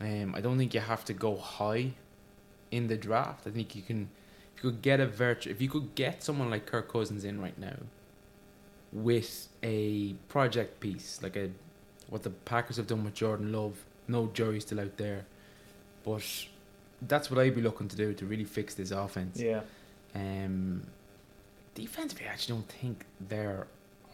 Um, 0.00 0.34
I 0.34 0.40
don't 0.40 0.58
think 0.58 0.74
you 0.74 0.80
have 0.80 1.04
to 1.06 1.12
go 1.12 1.36
high 1.36 1.92
in 2.70 2.86
the 2.86 2.96
draft. 2.96 3.46
I 3.46 3.50
think 3.50 3.74
you 3.74 3.82
can, 3.82 4.08
could 4.62 4.82
get 4.82 5.00
a 5.00 5.06
virtual, 5.06 5.52
if 5.52 5.60
you 5.60 5.68
could 5.68 5.94
get 5.94 6.22
someone 6.22 6.50
like 6.50 6.66
Kirk 6.66 6.90
Cousins 6.92 7.24
in 7.24 7.40
right 7.40 7.58
now, 7.58 7.76
with 8.92 9.48
a 9.62 10.14
project 10.28 10.80
piece 10.80 11.20
like 11.22 11.36
a, 11.36 11.50
what 12.08 12.22
the 12.22 12.30
Packers 12.30 12.76
have 12.76 12.86
done 12.86 13.04
with 13.04 13.14
Jordan 13.14 13.52
Love. 13.52 13.84
No 14.06 14.28
jury's 14.28 14.64
still 14.64 14.80
out 14.80 14.96
there, 14.96 15.26
but 16.02 16.24
that's 17.02 17.30
what 17.30 17.38
I'd 17.38 17.54
be 17.54 17.60
looking 17.60 17.88
to 17.88 17.96
do 17.96 18.14
to 18.14 18.24
really 18.24 18.44
fix 18.44 18.74
this 18.74 18.90
offense. 18.90 19.38
Yeah. 19.38 19.60
Um, 20.14 20.86
defensively, 21.74 22.26
I 22.26 22.30
actually 22.30 22.56
don't 22.56 22.68
think 22.68 23.04
they're 23.20 23.66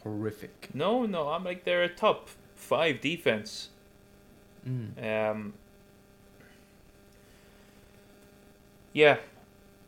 horrific. 0.03 0.71
No, 0.75 1.07
no, 1.07 1.29
I'm 1.29 1.45
like 1.45 1.65
they're 1.65 1.85
a 1.85 1.89
top 1.89 2.29
five 2.57 3.01
defense. 3.01 3.69
Mm. 4.69 5.31
Um, 5.31 5.53
yeah, 8.93 9.19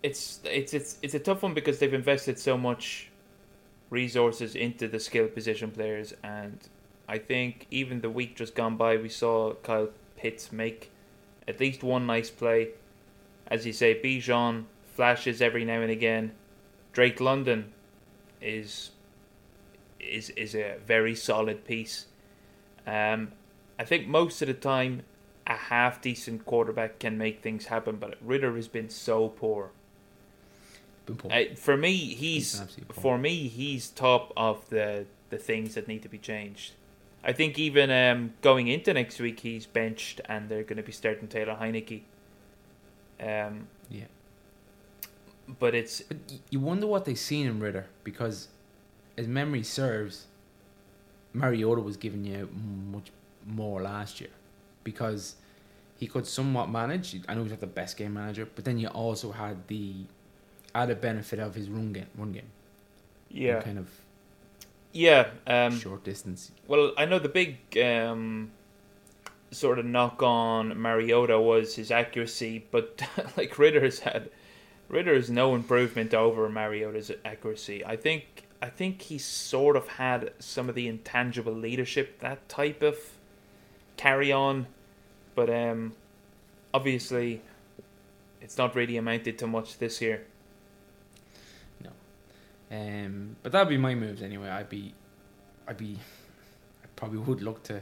it's 0.02 0.40
it's 0.44 0.74
it's 0.74 0.98
it's 1.02 1.14
a 1.14 1.18
tough 1.18 1.42
one 1.42 1.54
because 1.54 1.78
they've 1.78 1.92
invested 1.92 2.38
so 2.38 2.56
much 2.56 3.10
resources 3.90 4.54
into 4.54 4.88
the 4.88 5.00
skill 5.00 5.28
position 5.28 5.70
players, 5.70 6.14
and 6.22 6.58
I 7.08 7.18
think 7.18 7.66
even 7.70 8.00
the 8.00 8.10
week 8.10 8.36
just 8.36 8.54
gone 8.54 8.76
by, 8.76 8.96
we 8.96 9.08
saw 9.08 9.54
Kyle 9.54 9.88
Pitts 10.16 10.52
make 10.52 10.90
at 11.46 11.60
least 11.60 11.82
one 11.82 12.06
nice 12.06 12.30
play. 12.30 12.70
As 13.46 13.64
you 13.64 13.72
say, 13.72 14.00
Bijan 14.00 14.64
flashes 14.94 15.40
every 15.40 15.64
now 15.64 15.80
and 15.80 15.90
again. 15.90 16.32
Drake 16.92 17.20
London 17.20 17.72
is 18.40 18.90
is 20.00 20.30
is 20.30 20.54
a 20.54 20.76
very 20.84 21.14
solid 21.14 21.64
piece. 21.64 22.06
Um, 22.86 23.32
I 23.78 23.84
think 23.84 24.06
most 24.06 24.40
of 24.42 24.48
the 24.48 24.54
time, 24.54 25.02
a 25.46 25.54
half 25.54 26.00
decent 26.00 26.44
quarterback 26.44 26.98
can 26.98 27.18
make 27.18 27.42
things 27.42 27.66
happen, 27.66 27.96
but 27.96 28.16
Ridder 28.20 28.54
has 28.56 28.68
been 28.68 28.88
so 28.88 29.28
poor. 29.28 29.70
Uh, 31.30 31.54
for 31.56 31.76
me, 31.76 31.94
He's 31.96 32.16
he's 32.16 32.52
been 32.54 32.62
absolutely 32.62 32.94
poor. 32.94 33.02
for 33.02 33.18
me 33.18 33.48
he's 33.48 33.88
top 33.88 34.32
of 34.36 34.68
the 34.70 35.06
the 35.30 35.38
things 35.38 35.75
that 35.75 35.88
need 35.88 36.02
to 36.02 36.08
be 36.08 36.18
changed. 36.18 36.72
I 37.25 37.32
think 37.32 37.58
even 37.58 37.90
um, 37.90 38.34
going 38.42 38.68
into 38.68 38.92
next 38.94 39.18
week, 39.18 39.40
he's 39.40 39.66
benched, 39.66 40.20
and 40.26 40.48
they're 40.48 40.62
going 40.62 40.76
to 40.76 40.82
be 40.84 40.92
starting 40.92 41.26
Taylor 41.26 41.56
Heinicke. 41.60 42.02
Um, 43.20 43.66
yeah. 43.90 44.04
but 45.58 45.75
it's 45.75 46.02
But 46.02 46.18
you 46.50 46.60
wonder 46.60 46.86
what 46.86 47.04
they've 47.04 47.18
seen 47.18 47.46
in 47.46 47.58
Ridder 47.60 47.86
because, 48.04 48.48
as 49.16 49.26
memory 49.26 49.62
serves, 49.62 50.26
Mariota 51.32 51.80
was 51.80 51.96
giving 51.96 52.25
you 52.25 52.48
much 52.92 53.10
more 53.44 53.80
last 53.82 54.20
year 54.20 54.30
because 54.84 55.36
he 55.98 56.06
could 56.06 56.26
somewhat 56.26 56.68
manage. 56.70 57.16
I 57.28 57.34
know 57.34 57.42
he's 57.42 57.50
not 57.52 57.60
the 57.60 57.66
best 57.66 57.96
game 57.96 58.14
manager, 58.14 58.46
but 58.54 58.64
then 58.64 58.78
you 58.78 58.88
also 58.88 59.32
had 59.32 59.66
the 59.68 60.04
added 60.76 61.00
benefit 61.00 61.38
of 61.38 61.54
his 61.54 61.68
run 61.68 61.92
game, 61.92 62.06
run 62.16 62.33
game, 62.33 62.50
yeah, 63.30 63.61
kind 63.61 63.78
of 63.78 63.88
yeah. 64.92 65.28
Um, 65.47 65.78
short 65.78 66.04
distance. 66.04 66.50
Well, 66.66 66.92
I 66.97 67.04
know 67.04 67.18
the 67.18 67.28
big 67.28 67.59
um, 67.78 68.50
sort 69.50 69.78
of 69.78 69.85
knock 69.85 70.23
on 70.23 70.80
Mariota 70.80 71.38
was 71.38 71.75
his 71.76 71.90
accuracy, 71.90 72.64
but 72.71 73.02
like 73.37 73.59
Ridder's 73.59 74.00
had, 74.00 74.30
Ridder's 74.88 75.30
no 75.30 75.54
improvement 75.54 76.14
over 76.14 76.49
Mariota's 76.49 77.11
accuracy. 77.25 77.85
I 77.85 77.97
think 77.97 78.47
I 78.62 78.68
think 78.71 79.02
he 79.02 79.18
sort 79.18 79.76
of 79.76 79.87
had 79.87 80.33
some 80.38 80.68
of 80.68 80.75
the 80.75 80.88
intangible 80.88 81.52
leadership, 81.52 82.21
that 82.21 82.49
type 82.49 82.83
of 82.83 82.97
carry 83.97 84.33
on, 84.33 84.66
but 85.35 85.50
um, 85.50 85.92
obviously, 86.73 87.42
it's 88.40 88.56
not 88.56 88.75
really 88.75 88.97
amounted 88.97 89.38
to 89.38 89.47
much 89.47 89.78
this 89.78 90.00
year. 90.00 90.25
Um, 92.70 93.37
but 93.42 93.52
that'd 93.52 93.68
be 93.68 93.76
my 93.76 93.94
moves 93.94 94.23
anyway. 94.23 94.49
I'd 94.49 94.68
be, 94.68 94.92
I'd 95.68 95.76
be, 95.76 95.99
I 96.82 96.87
probably 96.96 97.18
would 97.18 97.42
look 97.42 97.62
to 97.64 97.80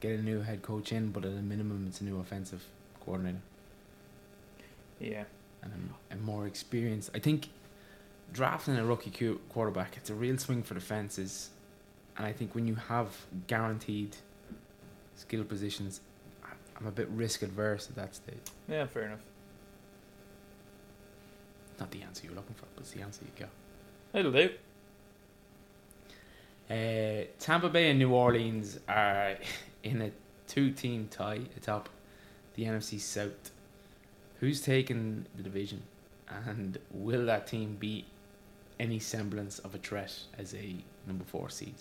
get 0.00 0.18
a 0.18 0.22
new 0.22 0.40
head 0.40 0.62
coach 0.62 0.92
in, 0.92 1.10
but 1.10 1.24
at 1.24 1.32
a 1.32 1.42
minimum, 1.42 1.84
it's 1.88 2.00
a 2.00 2.04
new 2.04 2.18
offensive 2.18 2.64
coordinator 3.04 3.38
Yeah, 4.98 5.24
and 5.62 5.90
a, 6.10 6.14
a 6.14 6.16
more 6.18 6.46
experienced. 6.46 7.10
I 7.14 7.18
think 7.18 7.48
drafting 8.32 8.76
a 8.76 8.84
rookie 8.84 9.36
quarterback, 9.50 9.96
it's 9.96 10.08
a 10.10 10.14
real 10.14 10.38
swing 10.38 10.62
for 10.62 10.74
the 10.74 10.80
fences, 10.80 11.50
and 12.16 12.26
I 12.26 12.32
think 12.32 12.54
when 12.54 12.66
you 12.66 12.76
have 12.76 13.14
guaranteed 13.46 14.16
skill 15.16 15.44
positions, 15.44 16.00
I'm- 16.44 16.56
I'm 16.80 16.86
a 16.86 16.90
bit 16.92 17.08
risk 17.10 17.42
adverse 17.42 17.88
at 17.90 17.96
that 17.96 18.14
stage. 18.14 18.38
yeah, 18.68 18.86
fair 18.86 19.02
enough. 19.04 19.20
Not 21.78 21.90
the 21.90 22.02
answer 22.02 22.24
you're 22.26 22.34
looking 22.34 22.54
for, 22.54 22.64
but 22.74 22.82
it's 22.82 22.92
the 22.92 23.02
answer 23.02 23.22
you 23.24 23.30
got. 23.38 23.50
It'll 24.14 24.32
do. 24.32 24.50
Uh, 26.70 27.26
Tampa 27.38 27.68
Bay 27.68 27.90
and 27.90 27.98
New 27.98 28.12
Orleans 28.12 28.78
are 28.88 29.36
in 29.82 30.02
a 30.02 30.10
two-team 30.46 31.08
tie 31.10 31.40
atop 31.56 31.88
the 32.54 32.64
NFC 32.64 33.00
South. 33.00 33.50
Who's 34.40 34.60
taking 34.60 35.26
the 35.36 35.42
division, 35.42 35.82
and 36.28 36.78
will 36.90 37.26
that 37.26 37.46
team 37.46 37.76
be 37.78 38.06
any 38.80 38.98
semblance 38.98 39.58
of 39.60 39.74
a 39.74 39.78
threat 39.78 40.18
as 40.36 40.54
a 40.54 40.76
number 41.06 41.24
four 41.24 41.48
seed? 41.48 41.74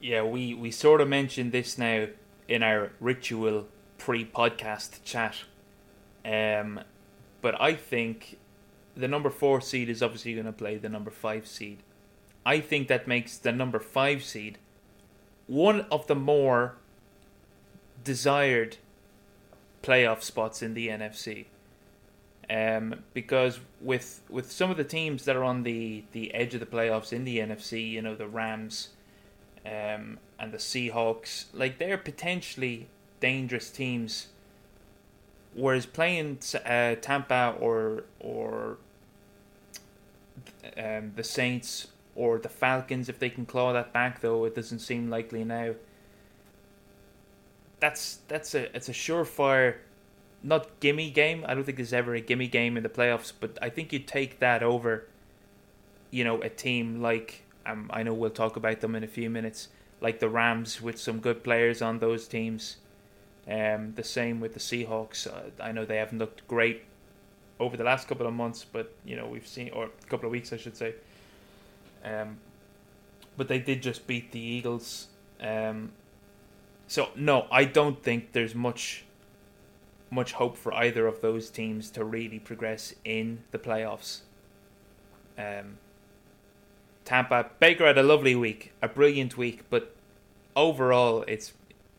Yeah, 0.00 0.22
we, 0.22 0.54
we 0.54 0.70
sort 0.70 1.00
of 1.00 1.08
mentioned 1.08 1.52
this 1.52 1.78
now 1.78 2.06
in 2.48 2.62
our 2.62 2.92
ritual 3.00 3.66
pre 3.96 4.24
podcast 4.24 5.02
chat. 5.04 5.36
Um, 6.24 6.80
but 7.40 7.60
I 7.60 7.74
think 7.74 8.38
the 8.96 9.08
number 9.08 9.30
four 9.30 9.60
seed 9.60 9.88
is 9.88 10.02
obviously 10.02 10.34
going 10.34 10.46
to 10.46 10.52
play 10.52 10.76
the 10.76 10.88
number 10.88 11.10
five 11.10 11.46
seed. 11.46 11.78
I 12.44 12.60
think 12.60 12.88
that 12.88 13.06
makes 13.06 13.36
the 13.36 13.52
number 13.52 13.78
five 13.78 14.22
seed 14.22 14.58
one 15.46 15.80
of 15.90 16.06
the 16.06 16.14
more 16.14 16.76
desired 18.04 18.76
playoff 19.82 20.22
spots 20.22 20.62
in 20.62 20.74
the 20.74 20.88
NFC. 20.88 21.46
Um, 22.48 23.04
because 23.14 23.60
with 23.80 24.22
with 24.28 24.50
some 24.50 24.70
of 24.70 24.76
the 24.76 24.84
teams 24.84 25.24
that 25.24 25.36
are 25.36 25.44
on 25.44 25.62
the, 25.62 26.04
the 26.12 26.34
edge 26.34 26.54
of 26.54 26.60
the 26.60 26.66
playoffs 26.66 27.12
in 27.12 27.24
the 27.24 27.38
NFC, 27.38 27.90
you 27.90 28.02
know 28.02 28.14
the 28.14 28.26
Rams, 28.26 28.90
um, 29.64 30.18
and 30.38 30.52
the 30.52 30.58
Seahawks, 30.58 31.46
like 31.52 31.78
they're 31.78 31.98
potentially 31.98 32.88
dangerous 33.20 33.70
teams. 33.70 34.28
Whereas 35.54 35.86
playing 35.86 36.38
uh, 36.64 36.94
Tampa 36.96 37.56
or 37.58 38.04
or 38.20 38.78
um, 40.76 41.12
the 41.16 41.24
Saints 41.24 41.88
or 42.14 42.38
the 42.38 42.48
Falcons, 42.48 43.08
if 43.08 43.18
they 43.18 43.30
can 43.30 43.46
claw 43.46 43.72
that 43.72 43.92
back, 43.92 44.20
though 44.20 44.44
it 44.44 44.54
doesn't 44.54 44.78
seem 44.80 45.10
likely 45.10 45.44
now. 45.44 45.74
That's 47.80 48.18
that's 48.28 48.54
a 48.54 48.74
it's 48.76 48.88
a 48.88 48.92
surefire, 48.92 49.78
not 50.42 50.78
gimme 50.80 51.10
game. 51.10 51.44
I 51.48 51.54
don't 51.54 51.64
think 51.64 51.78
there's 51.78 51.92
ever 51.92 52.14
a 52.14 52.20
gimme 52.20 52.46
game 52.46 52.76
in 52.76 52.82
the 52.82 52.88
playoffs, 52.88 53.32
but 53.38 53.58
I 53.60 53.70
think 53.70 53.92
you 53.92 53.98
take 53.98 54.38
that 54.40 54.62
over. 54.62 55.06
You 56.10 56.24
know, 56.24 56.40
a 56.42 56.48
team 56.48 57.00
like 57.00 57.44
um, 57.66 57.90
I 57.92 58.02
know 58.02 58.14
we'll 58.14 58.30
talk 58.30 58.56
about 58.56 58.80
them 58.80 58.94
in 58.94 59.02
a 59.02 59.08
few 59.08 59.30
minutes, 59.30 59.68
like 60.00 60.20
the 60.20 60.28
Rams 60.28 60.80
with 60.80 61.00
some 61.00 61.20
good 61.20 61.42
players 61.42 61.82
on 61.82 61.98
those 61.98 62.28
teams. 62.28 62.76
Um, 63.48 63.94
the 63.94 64.04
same 64.04 64.40
with 64.40 64.54
the 64.54 64.60
Seahawks. 64.60 65.26
Uh, 65.26 65.50
I 65.62 65.72
know 65.72 65.84
they 65.84 65.96
haven't 65.96 66.18
looked 66.18 66.46
great 66.46 66.84
over 67.58 67.76
the 67.76 67.84
last 67.84 68.08
couple 68.08 68.26
of 68.26 68.32
months, 68.32 68.64
but 68.70 68.92
you 69.04 69.16
know 69.16 69.26
we've 69.26 69.46
seen, 69.46 69.70
or 69.70 69.86
a 69.86 70.06
couple 70.08 70.26
of 70.26 70.32
weeks, 70.32 70.52
I 70.52 70.56
should 70.56 70.76
say. 70.76 70.94
Um, 72.04 72.38
but 73.36 73.48
they 73.48 73.58
did 73.58 73.82
just 73.82 74.06
beat 74.06 74.32
the 74.32 74.40
Eagles. 74.40 75.08
Um, 75.40 75.92
so 76.86 77.08
no, 77.16 77.46
I 77.50 77.64
don't 77.64 78.02
think 78.02 78.32
there's 78.32 78.54
much 78.54 79.04
much 80.10 80.32
hope 80.32 80.56
for 80.56 80.74
either 80.74 81.06
of 81.06 81.20
those 81.20 81.50
teams 81.50 81.90
to 81.92 82.04
really 82.04 82.38
progress 82.38 82.94
in 83.04 83.44
the 83.52 83.58
playoffs. 83.58 84.20
Um, 85.38 85.78
Tampa 87.04 87.50
Baker 87.60 87.86
had 87.86 87.96
a 87.96 88.02
lovely 88.02 88.34
week, 88.34 88.72
a 88.82 88.88
brilliant 88.88 89.36
week, 89.36 89.64
but 89.70 89.94
overall, 90.56 91.24
it's 91.28 91.52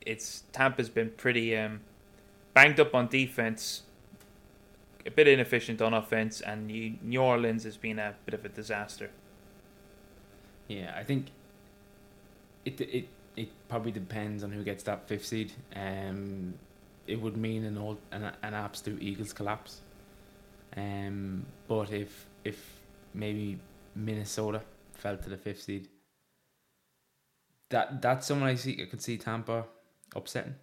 it's 0.06 0.44
Tampa's 0.52 0.90
been 0.90 1.12
pretty 1.12 1.56
um, 1.56 1.82
banged 2.54 2.80
up 2.80 2.94
on 2.96 3.08
defense, 3.08 3.84
a 5.06 5.12
bit 5.12 5.28
inefficient 5.28 5.82
on 5.82 5.94
offense, 5.94 6.42
and 6.42 6.68
New 6.68 7.22
Orleans 7.22 7.64
has 7.64 7.78
been 7.78 8.00
a 8.00 8.16
bit 8.26 8.34
of 8.34 8.46
a 8.46 8.50
disaster. 8.50 9.10
Yeah, 10.68 10.94
I 10.96 11.04
think 11.04 11.28
it 12.66 12.80
it 12.82 13.08
it 13.36 13.50
probably 13.68 13.92
depends 13.92 14.44
on 14.44 14.52
who 14.52 14.64
gets 14.64 14.84
that 14.84 15.08
fifth 15.08 15.26
seed. 15.26 15.54
Um, 15.76 16.54
it 17.08 17.20
would 17.22 17.38
mean 17.38 17.66
an 17.66 17.78
old 17.78 17.98
an, 18.12 18.32
an 18.42 18.54
absolute 18.54 19.02
Eagles 19.02 19.34
collapse. 19.34 19.82
Um, 20.76 21.46
but 21.68 21.92
if 21.92 22.28
if 22.44 22.82
maybe 23.14 23.60
Minnesota 23.96 24.62
fell 24.94 25.18
to 25.18 25.30
the 25.30 25.38
fifth 25.38 25.64
seed, 25.64 25.88
that 27.70 28.02
that's 28.02 28.28
someone 28.28 28.50
I 28.50 28.56
see 28.56 28.82
I 28.82 28.86
could 28.86 29.02
see 29.02 29.18
Tampa 29.18 29.66
upsetting. 30.16 30.56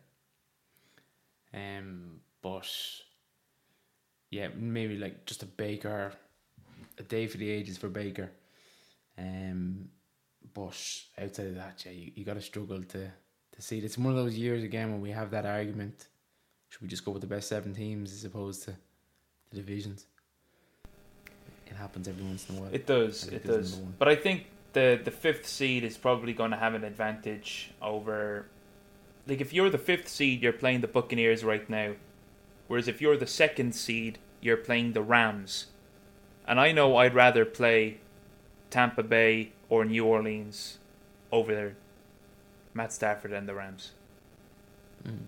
Um, 1.55 2.21
but 2.43 2.69
yeah, 4.31 4.49
maybe 4.55 4.97
like 4.97 5.25
just 5.25 5.43
a 5.43 5.47
Baker, 5.47 6.13
a 6.99 7.03
day 7.03 7.27
for 7.27 7.39
the 7.39 7.51
ages 7.51 7.79
for 7.79 7.89
Baker. 7.89 8.31
Um, 9.17 9.89
but 10.55 10.77
outside 11.21 11.47
of 11.47 11.55
that, 11.57 11.83
yeah, 11.85 11.93
you, 11.93 12.13
you 12.15 12.25
got 12.25 12.35
to 12.35 12.41
struggle 12.41 12.83
to 12.83 13.11
to 13.53 13.63
see 13.63 13.79
it. 13.79 13.85
It's 13.85 13.99
one 13.99 14.11
of 14.11 14.17
those 14.17 14.37
years 14.37 14.63
again 14.63 14.93
when 14.93 15.01
we 15.01 15.11
have 15.11 15.31
that 15.33 15.47
argument. 15.47 16.09
Should 16.69 16.83
we 16.83 16.89
just 16.89 17.05
go 17.05 17.13
with 17.13 17.23
the 17.23 17.27
best 17.27 17.49
seven 17.49 17.75
teams 17.75 18.13
as 18.13 18.25
opposed 18.25 18.65
to 18.65 18.77
the 19.51 19.57
divisions? 19.57 20.07
It 21.67 21.77
happens 21.77 22.09
every 22.09 22.25
once 22.25 22.49
in 22.49 22.57
a 22.57 22.61
while. 22.61 22.71
It 22.73 22.87
does. 22.87 23.27
It, 23.27 23.35
It 23.35 23.47
does. 23.47 23.75
But 23.77 24.09
I 24.09 24.17
think 24.17 24.47
the 24.73 25.01
the 25.03 25.11
fifth 25.11 25.47
seed 25.47 25.85
is 25.85 25.97
probably 25.97 26.33
going 26.33 26.51
to 26.51 26.57
have 26.57 26.75
an 26.75 26.85
advantage 26.85 27.71
over. 27.81 28.47
Like 29.29 29.43
if 29.43 29.53
you're 29.53 29.71
the 29.71 29.79
fifth 29.79 30.09
seed, 30.09 30.43
you're 30.43 30.53
playing 30.55 30.81
the 30.81 30.89
Buccaneers 30.89 31.45
right 31.45 31.69
now, 31.69 31.93
whereas 32.67 32.89
if 32.89 33.03
you're 33.03 33.17
the 33.17 33.27
second 33.27 33.75
seed, 33.75 34.19
you're 34.41 34.57
playing 34.57 34.95
the 34.95 35.03
Rams. 35.03 35.67
And 36.47 36.59
I 36.59 36.73
know 36.73 36.97
I'd 36.97 37.15
rather 37.15 37.45
play 37.45 37.99
Tampa 38.71 39.03
Bay 39.03 39.53
or 39.69 39.85
New 39.85 40.07
Orleans 40.07 40.79
over 41.31 41.55
there, 41.55 41.77
Matt 42.73 42.91
Stafford 42.91 43.33
and 43.33 43.47
the 43.47 43.55
Rams. 43.55 43.93
Mm. 45.07 45.27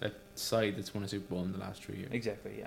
That 0.00 0.14
side 0.34 0.76
that's 0.76 0.92
won 0.92 1.04
a 1.04 1.08
Super 1.08 1.32
Bowl 1.32 1.44
in 1.44 1.52
the 1.52 1.58
last 1.58 1.84
three 1.84 1.98
years. 1.98 2.10
Exactly. 2.10 2.56
Yeah. 2.58 2.66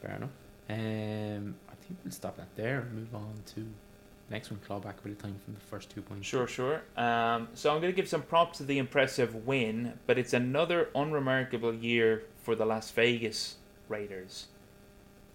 Fair 0.00 0.16
enough. 0.16 0.30
Um, 0.70 1.54
I 1.68 1.74
think 1.74 1.98
we'll 2.02 2.12
stop 2.12 2.38
that 2.38 2.56
there 2.56 2.80
and 2.80 2.94
move 2.94 3.14
on 3.14 3.34
to 3.54 3.66
next 4.30 4.50
one. 4.50 4.60
Claw 4.66 4.78
back 4.78 4.98
a 4.98 5.02
bit 5.02 5.12
of 5.12 5.18
time 5.18 5.36
from 5.44 5.54
the 5.54 5.60
first 5.60 5.90
two 5.90 6.02
points. 6.02 6.26
Sure, 6.26 6.46
sure. 6.46 6.82
Um, 6.96 7.48
so 7.54 7.70
I'm 7.70 7.80
going 7.80 7.92
to 7.92 7.96
give 7.96 8.08
some 8.08 8.22
props 8.22 8.58
to 8.58 8.64
the 8.64 8.78
impressive 8.78 9.46
win, 9.46 9.94
but 10.06 10.18
it's 10.18 10.32
another 10.32 10.88
unremarkable 10.94 11.74
year 11.74 12.22
for 12.42 12.54
the 12.54 12.64
Las 12.64 12.90
Vegas 12.92 13.56
Raiders. 13.88 14.46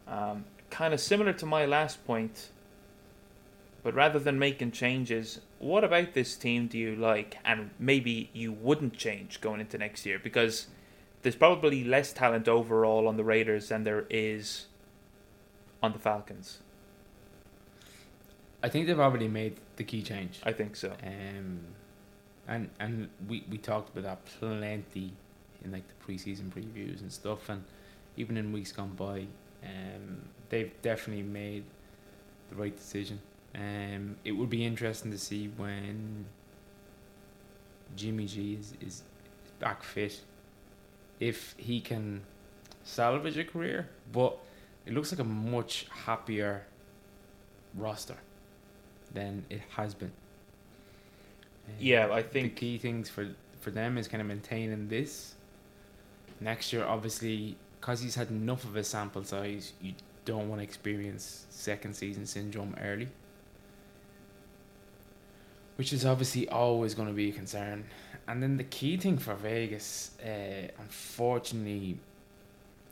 Um, 0.08 0.46
kind 0.70 0.94
of 0.94 1.00
similar 1.00 1.34
to 1.34 1.46
my 1.46 1.66
last 1.66 2.06
point, 2.06 2.50
but 3.84 3.94
rather 3.94 4.20
than 4.20 4.40
making 4.40 4.72
changes, 4.72 5.42
what 5.60 5.84
about 5.84 6.14
this 6.14 6.36
team 6.36 6.68
do 6.68 6.78
you 6.78 6.96
like, 6.96 7.38
and 7.46 7.72
maybe 7.78 8.30
you 8.34 8.52
wouldn't 8.52 8.98
change 8.98 9.42
going 9.42 9.62
into 9.62 9.78
next 9.78 10.06
year? 10.06 10.20
Because 10.20 10.68
there's 11.22 11.36
probably 11.36 11.84
less 11.84 12.14
talent 12.14 12.48
overall 12.48 13.08
on 13.08 13.18
the 13.18 13.24
Raiders 13.24 13.70
than 13.70 13.84
there 13.84 14.06
is 14.10 14.68
on 15.82 15.92
the 15.94 16.00
Falcons. 16.00 16.60
I 18.66 18.70
think 18.70 18.88
they've 18.88 19.00
already 19.00 19.28
made 19.28 19.58
the 19.76 19.84
key 19.84 20.02
change. 20.02 20.40
I 20.44 20.52
think 20.52 20.76
so. 20.76 20.92
Um, 21.04 21.60
and 22.48 22.68
and 22.80 23.10
we, 23.30 23.46
we 23.48 23.60
talked 23.60 23.96
about 23.96 24.04
that 24.06 24.26
plenty 24.40 25.14
in 25.64 25.72
like 25.72 25.84
the 25.88 25.98
preseason 26.04 26.50
previews 26.50 27.02
and 27.02 27.14
stuff, 27.14 27.48
and 27.50 27.64
even 28.18 28.38
in 28.38 28.52
weeks 28.52 28.72
gone 28.72 28.96
by, 28.96 29.28
um, 29.64 30.24
they've 30.50 30.74
definitely 30.82 31.22
made 31.22 31.64
the 32.50 32.56
right 32.56 32.76
decision. 32.76 33.20
Um, 33.54 34.16
it 34.26 34.32
would 34.32 34.50
be 34.50 34.66
interesting 34.66 35.12
to 35.12 35.20
see 35.20 35.46
when 35.58 36.26
Jimmy 37.96 38.26
G 38.26 38.56
is, 38.56 38.74
is 38.82 39.04
back 39.60 39.84
fit, 39.84 40.22
if 41.20 41.54
he 41.58 41.80
can 41.82 42.24
salvage 42.84 43.38
a 43.38 43.44
career. 43.44 43.90
But 44.12 44.40
it 44.88 44.94
looks 44.96 45.12
like 45.12 45.20
a 45.20 45.24
much 45.24 45.86
happier 46.08 46.66
roster 47.76 48.18
than 49.16 49.46
it 49.50 49.62
has 49.78 49.94
been. 49.96 50.12
Um, 51.68 51.74
Yeah, 51.80 52.12
I 52.12 52.22
think 52.22 52.56
the 52.56 52.60
key 52.62 52.78
things 52.78 53.10
for 53.10 53.26
for 53.62 53.72
them 53.72 53.98
is 53.98 54.08
kind 54.08 54.22
of 54.22 54.28
maintaining 54.28 54.88
this. 54.90 55.34
Next 56.40 56.72
year, 56.72 56.86
obviously, 56.86 57.56
because 57.80 58.02
he's 58.02 58.16
had 58.16 58.30
enough 58.30 58.64
of 58.64 58.76
a 58.76 58.84
sample 58.84 59.24
size, 59.24 59.74
you 59.82 59.94
don't 60.26 60.48
want 60.50 60.60
to 60.60 60.64
experience 60.64 61.46
second 61.50 61.96
season 61.96 62.26
syndrome 62.26 62.76
early, 62.82 63.08
which 65.78 65.94
is 65.94 66.06
obviously 66.06 66.48
always 66.50 66.94
going 66.94 67.08
to 67.08 67.14
be 67.14 67.30
a 67.30 67.32
concern. 67.32 67.86
And 68.28 68.42
then 68.44 68.58
the 68.58 68.64
key 68.64 68.98
thing 68.98 69.18
for 69.18 69.36
Vegas, 69.36 70.12
uh, 70.24 70.68
unfortunately, 70.80 71.98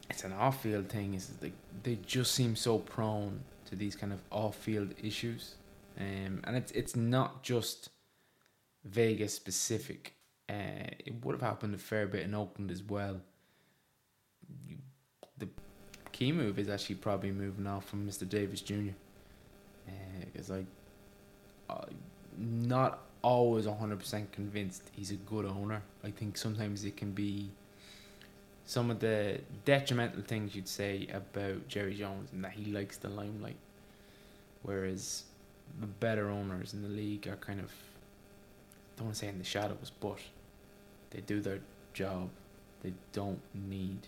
it's 0.09 0.23
an 0.23 0.33
off-field 0.33 0.89
thing. 0.89 1.13
Is 1.15 1.31
like 1.41 1.53
they 1.83 1.97
just 2.05 2.31
seem 2.33 2.55
so 2.55 2.79
prone 2.79 3.41
to 3.69 3.75
these 3.75 3.95
kind 3.95 4.13
of 4.13 4.19
off-field 4.31 4.93
issues, 5.01 5.55
um, 5.99 6.41
and 6.43 6.55
it's 6.55 6.71
it's 6.71 6.95
not 6.95 7.43
just 7.43 7.89
Vegas 8.85 9.33
specific. 9.33 10.13
Uh, 10.49 10.89
it 10.99 11.23
would 11.23 11.33
have 11.33 11.41
happened 11.41 11.73
a 11.73 11.77
fair 11.77 12.05
bit 12.07 12.23
in 12.23 12.33
Oakland 12.33 12.71
as 12.71 12.83
well. 12.83 13.21
You, 14.67 14.77
the 15.37 15.47
key 16.11 16.31
move 16.31 16.59
is 16.59 16.69
actually 16.69 16.95
probably 16.95 17.31
moving 17.31 17.65
off 17.67 17.85
from 17.85 18.07
Mr. 18.07 18.27
Davis 18.27 18.61
Jr. 18.61 18.91
Because 20.25 20.51
I 20.51 20.65
uh, 21.69 21.85
not 22.37 22.99
always 23.21 23.65
100% 23.65 24.31
convinced 24.31 24.89
he's 24.93 25.11
a 25.11 25.15
good 25.15 25.45
owner. 25.45 25.81
I 26.03 26.11
think 26.11 26.37
sometimes 26.37 26.83
it 26.83 26.97
can 26.97 27.11
be 27.11 27.49
some 28.65 28.91
of 28.91 28.99
the 28.99 29.39
detrimental 29.65 30.21
things 30.21 30.55
you'd 30.55 30.67
say 30.67 31.07
about 31.13 31.67
Jerry 31.67 31.95
Jones 31.95 32.29
and 32.31 32.43
that 32.43 32.51
he 32.51 32.71
likes 32.71 32.97
the 32.97 33.09
limelight. 33.09 33.57
Whereas 34.61 35.23
the 35.79 35.87
better 35.87 36.29
owners 36.29 36.73
in 36.73 36.81
the 36.81 36.89
league 36.89 37.27
are 37.27 37.35
kind 37.35 37.59
of, 37.59 37.71
I 37.71 38.97
don't 38.97 39.07
want 39.07 39.15
to 39.15 39.19
say 39.19 39.27
in 39.27 39.37
the 39.37 39.43
shadows, 39.43 39.91
but 39.99 40.19
they 41.11 41.21
do 41.21 41.41
their 41.41 41.59
job. 41.93 42.29
They 42.81 42.93
don't 43.11 43.41
need 43.53 43.99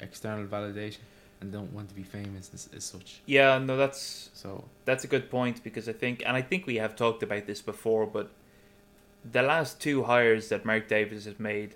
external 0.00 0.46
validation 0.46 0.98
and 1.40 1.52
don't 1.52 1.72
want 1.72 1.88
to 1.88 1.94
be 1.94 2.02
famous 2.02 2.50
as, 2.52 2.68
as 2.74 2.84
such. 2.84 3.20
Yeah, 3.26 3.58
no, 3.58 3.76
that's 3.76 4.30
So, 4.34 4.64
That's 4.84 5.04
a 5.04 5.06
good 5.06 5.30
point 5.30 5.62
because 5.64 5.88
I 5.88 5.92
think, 5.92 6.22
and 6.26 6.36
I 6.36 6.42
think 6.42 6.66
we 6.66 6.76
have 6.76 6.96
talked 6.96 7.22
about 7.22 7.46
this 7.46 7.62
before, 7.62 8.06
but 8.06 8.30
the 9.30 9.42
last 9.42 9.80
two 9.80 10.04
hires 10.04 10.48
that 10.48 10.64
Mark 10.64 10.88
Davis 10.88 11.24
has 11.24 11.38
made, 11.38 11.74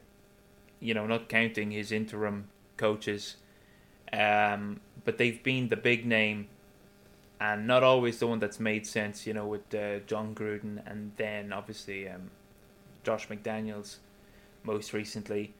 you 0.80 0.94
know, 0.94 1.06
not 1.06 1.28
counting 1.28 1.70
his 1.70 1.92
interim 1.92 2.48
coaches, 2.76 3.36
um, 4.12 4.80
but 5.04 5.18
they've 5.18 5.42
been 5.42 5.68
the 5.68 5.76
big 5.76 6.06
name 6.06 6.48
and 7.40 7.66
not 7.66 7.82
always 7.82 8.18
the 8.18 8.26
one 8.26 8.38
that's 8.38 8.60
made 8.60 8.86
sense, 8.86 9.26
you 9.26 9.34
know, 9.34 9.46
with 9.46 9.74
uh, 9.74 9.98
Jon 10.06 10.34
Gruden 10.34 10.82
and 10.86 11.12
then 11.16 11.52
obviously 11.52 12.08
um, 12.08 12.30
Josh 13.02 13.28
McDaniels 13.28 13.96
most 14.62 14.92
recently. 14.92 15.54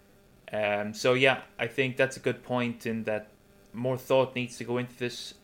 Um, 0.53 0.95
so, 0.95 1.15
yeah, 1.15 1.43
I 1.59 1.67
think 1.67 1.97
that's 1.97 2.17
a 2.17 2.21
good 2.21 2.43
point 2.43 2.87
in 2.87 3.05
that 3.05 3.29
more 3.73 3.97
thought 3.97 4.35
needs 4.35 4.57
to 4.59 4.65
go 4.65 4.79
into 4.79 4.97
this. 4.97 5.35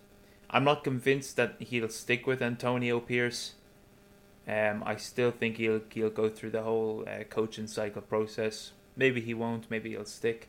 I'm 0.49 0.65
not 0.65 0.85
convinced 0.85 1.37
that 1.37 1.57
he'll 1.59 1.89
stick 1.89 2.27
with 2.27 2.43
Antonio 2.43 3.01
Pierce. 3.01 3.55
Um, 4.49 4.83
I 4.85 4.97
still 4.97 5.31
think 5.31 5.59
he'll 5.59 5.83
he'll 5.91 6.11
go 6.11 6.29
through 6.29 6.51
the 6.51 6.63
whole 6.63 7.05
uh, 7.07 7.25
coaching 7.25 7.67
cycle 7.67 8.03
process. 8.03 8.73
Maybe 8.97 9.21
he 9.21 9.35
won't. 9.35 9.71
Maybe 9.71 9.91
he'll 9.91 10.05
stick. 10.05 10.49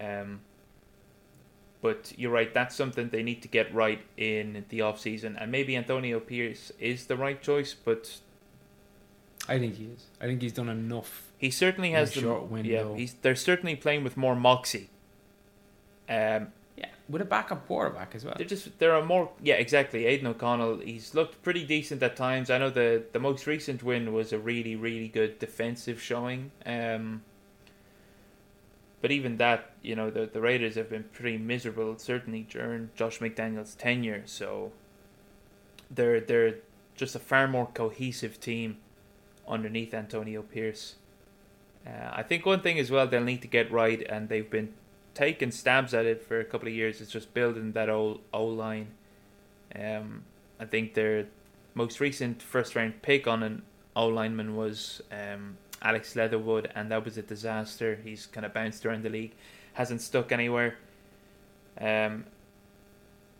Um, 0.00 0.40
but 1.82 2.12
you're 2.16 2.30
right. 2.30 2.52
That's 2.52 2.74
something 2.74 3.08
they 3.08 3.22
need 3.22 3.42
to 3.42 3.48
get 3.48 3.72
right 3.74 4.00
in 4.16 4.64
the 4.68 4.82
off 4.82 5.00
season, 5.00 5.36
and 5.36 5.50
maybe 5.50 5.76
Antonio 5.76 6.20
Pierce 6.20 6.72
is 6.78 7.06
the 7.06 7.16
right 7.16 7.40
choice. 7.42 7.74
But 7.74 8.18
I 9.48 9.58
think 9.58 9.76
he 9.76 9.84
is. 9.86 10.06
I 10.20 10.26
think 10.26 10.42
he's 10.42 10.52
done 10.52 10.68
enough. 10.68 11.30
he 11.38 11.50
certainly 11.50 11.92
has 11.92 12.12
the 12.14 12.20
short 12.20 12.42
yeah. 12.42 12.48
window. 12.48 12.94
He's 12.94 13.14
they're 13.14 13.34
certainly 13.34 13.76
playing 13.76 14.04
with 14.04 14.16
more 14.16 14.36
moxie. 14.36 14.90
Um, 16.08 16.48
Yeah, 16.76 16.86
with 17.08 17.22
a 17.22 17.24
backup 17.24 17.66
quarterback 17.66 18.14
as 18.14 18.24
well. 18.24 18.34
They're 18.36 18.46
just 18.46 18.78
there 18.78 18.94
are 18.94 19.04
more. 19.04 19.30
Yeah, 19.42 19.54
exactly. 19.54 20.06
Aidan 20.06 20.26
O'Connell. 20.26 20.78
He's 20.78 21.14
looked 21.14 21.42
pretty 21.42 21.64
decent 21.64 22.02
at 22.02 22.16
times. 22.16 22.50
I 22.50 22.58
know 22.58 22.70
the 22.70 23.04
the 23.12 23.18
most 23.18 23.46
recent 23.46 23.82
win 23.82 24.12
was 24.12 24.32
a 24.32 24.38
really 24.38 24.76
really 24.76 25.08
good 25.08 25.38
defensive 25.38 26.00
showing. 26.00 26.50
Um, 26.66 27.22
but 29.00 29.10
even 29.10 29.36
that, 29.38 29.72
you 29.82 29.96
know, 29.96 30.10
the 30.10 30.26
the 30.26 30.40
Raiders 30.40 30.74
have 30.74 30.90
been 30.90 31.04
pretty 31.04 31.38
miserable 31.38 31.96
certainly 31.98 32.46
during 32.50 32.90
Josh 32.94 33.18
McDaniel's 33.18 33.74
tenure. 33.74 34.22
So 34.26 34.72
they're 35.90 36.20
they're 36.20 36.56
just 36.94 37.14
a 37.14 37.18
far 37.18 37.48
more 37.48 37.66
cohesive 37.66 38.40
team 38.40 38.76
underneath 39.48 39.94
Antonio 39.94 40.42
Pierce. 40.42 40.96
Uh, 41.86 42.10
I 42.12 42.22
think 42.22 42.44
one 42.44 42.60
thing 42.60 42.78
as 42.78 42.90
well 42.90 43.06
they'll 43.06 43.24
need 43.24 43.42
to 43.42 43.48
get 43.48 43.72
right, 43.72 44.02
and 44.02 44.28
they've 44.28 44.50
been 44.50 44.74
taking 45.14 45.50
stabs 45.50 45.94
at 45.94 46.04
it 46.04 46.22
for 46.22 46.38
a 46.38 46.44
couple 46.44 46.68
of 46.68 46.74
years, 46.74 47.00
is 47.00 47.10
just 47.10 47.32
building 47.32 47.72
that 47.72 47.88
old 47.88 48.20
O 48.32 48.44
line. 48.44 48.88
Um, 49.74 50.24
I 50.58 50.66
think 50.66 50.94
their 50.94 51.26
most 51.74 52.00
recent 52.00 52.42
first 52.42 52.76
round 52.76 53.00
pick 53.00 53.26
on 53.26 53.42
an 53.42 53.62
O 53.96 54.08
lineman 54.08 54.56
was 54.56 55.00
um, 55.10 55.56
Alex 55.82 56.14
Leatherwood, 56.16 56.70
and 56.74 56.90
that 56.90 57.04
was 57.04 57.16
a 57.16 57.22
disaster. 57.22 57.98
He's 58.04 58.26
kind 58.26 58.44
of 58.44 58.52
bounced 58.52 58.84
around 58.84 59.02
the 59.02 59.08
league, 59.10 59.34
hasn't 59.74 60.00
stuck 60.02 60.32
anywhere. 60.32 60.76
Um, 61.80 62.24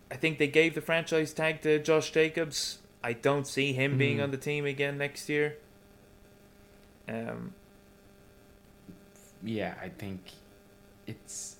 I 0.09 0.15
think 0.15 0.39
they 0.39 0.47
gave 0.47 0.73
the 0.75 0.81
franchise 0.81 1.33
tag 1.33 1.61
to 1.61 1.79
Josh 1.79 2.11
Jacobs. 2.11 2.79
I 3.03 3.13
don't 3.13 3.47
see 3.47 3.73
him 3.73 3.97
being 3.97 4.17
Hmm. 4.17 4.23
on 4.23 4.31
the 4.31 4.37
team 4.37 4.65
again 4.65 4.97
next 4.97 5.29
year. 5.29 5.57
Um, 7.07 7.53
yeah, 9.43 9.75
I 9.81 9.89
think 9.89 10.21
it's 11.07 11.57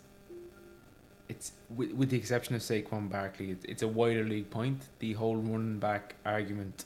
it's 1.28 1.54
with, 1.74 1.92
with 1.94 2.10
the 2.10 2.18
exception 2.18 2.56
of 2.56 2.62
Saquon 2.62 3.10
Barkley, 3.10 3.52
it's, 3.52 3.66
it's 3.66 3.82
a 3.82 3.88
wider 3.88 4.24
league 4.24 4.50
point. 4.50 4.82
The 5.00 5.14
whole 5.14 5.38
running 5.38 5.80
back 5.80 6.16
argument 6.26 6.84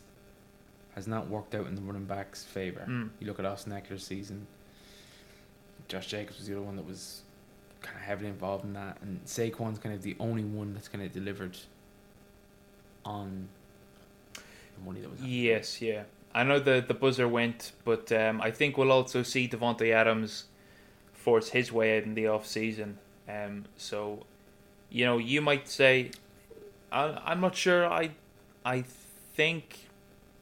has 0.96 1.08
not 1.08 1.28
worked 1.30 1.54
out 1.54 1.68
in 1.68 1.76
the 1.76 1.82
running 1.82 2.06
back's 2.06 2.44
favor. 2.44 2.86
Mm. 2.88 3.10
You 3.20 3.28
look 3.28 3.40
at 3.40 3.46
Austin 3.46 3.74
Ekeler's 3.74 4.04
season. 4.04 4.48
Josh 5.88 6.08
Jacobs 6.08 6.40
was 6.40 6.48
the 6.48 6.54
other 6.54 6.64
one 6.64 6.78
that 6.78 6.88
was 6.88 7.22
kind 7.82 7.98
of 7.98 8.04
heavily 8.04 8.30
involved 8.30 8.64
in 8.64 8.74
that, 8.74 8.98
and 9.02 9.24
Saquon's 9.26 9.78
kind 9.78 9.94
of 9.94 10.02
the 10.02 10.16
only 10.20 10.44
one 10.44 10.74
that's 10.74 10.88
kind 10.88 11.04
of 11.04 11.12
delivered 11.12 11.58
on 13.04 13.48
the 14.34 14.86
money 14.86 15.02
that 15.02 15.12
was. 15.12 15.22
Yes, 15.22 15.82
yeah. 15.82 16.04
I 16.34 16.44
know 16.44 16.60
the 16.60 16.84
the 16.86 16.94
buzzer 16.94 17.28
went, 17.28 17.72
but 17.84 18.12
um, 18.12 18.42
I 18.42 18.52
think 18.52 18.78
we'll 18.78 18.92
also 18.92 19.22
see 19.24 19.48
Davante 19.48 19.94
Adams 19.94 20.46
force 21.14 21.50
his 21.50 21.72
way 21.72 21.98
out 21.98 22.04
in 22.04 22.14
the 22.14 22.28
off 22.28 22.46
season. 22.46 22.98
Um, 23.30 23.66
so, 23.78 24.26
you 24.90 25.06
know, 25.06 25.18
you 25.18 25.42
might 25.42 25.68
say, 25.68 26.12
I, 26.92 27.20
I'm 27.26 27.42
not 27.42 27.56
sure. 27.56 27.86
I 27.86 28.12
I 28.66 28.84
think 29.36 29.85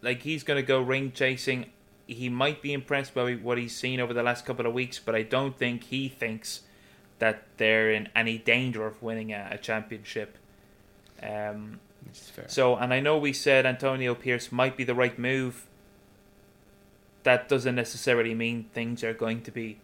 like 0.04 0.22
he's 0.22 0.44
gonna 0.44 0.62
go 0.62 0.82
ring 0.82 1.12
chasing. 1.12 1.72
He 2.06 2.30
might 2.30 2.62
be 2.62 2.74
impressed 2.74 3.14
by 3.14 3.34
what 3.34 3.58
he's 3.58 3.76
seen 3.76 4.00
over 4.00 4.14
the 4.14 4.24
last 4.24 4.46
couple 4.46 4.66
of 4.66 4.74
weeks, 4.74 5.00
but 5.00 5.16
I 5.16 5.24
don't 5.24 5.58
think 5.58 5.86
he 5.86 6.10
thinks 6.10 6.62
that 7.20 7.44
they're 7.58 7.90
in 7.92 8.10
any 8.14 8.38
danger 8.38 8.86
of 8.86 9.02
winning 9.02 9.32
a, 9.32 9.48
a 9.52 9.58
championship. 9.58 10.38
Um, 11.22 11.80
so, 12.48 12.76
and 12.76 12.94
I 12.94 13.00
know 13.00 13.18
we 13.18 13.32
said 13.32 13.66
Antonio 13.66 14.14
Pierce 14.14 14.52
might 14.52 14.76
be 14.76 14.84
the 14.84 14.94
right 14.94 15.18
move. 15.18 15.66
That 17.24 17.48
doesn't 17.48 17.76
necessarily 17.76 18.34
mean 18.36 18.66
things 18.74 19.04
are 19.04 19.14
going 19.14 19.42
to 19.44 19.52
be 19.52 19.80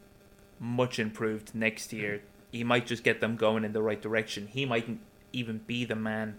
much 0.60 1.00
improved 1.00 1.56
next 1.56 1.94
year. 1.94 2.22
He 2.52 2.66
might 2.66 2.86
just 2.86 3.04
get 3.04 3.22
them 3.22 3.38
going 3.38 3.64
in 3.64 3.72
the 3.72 3.82
right 3.82 4.02
direction. 4.02 4.48
He 4.48 4.66
mightn't 4.66 5.00
even 5.32 5.60
be 5.60 5.86
the 5.86 5.96
man 5.96 6.36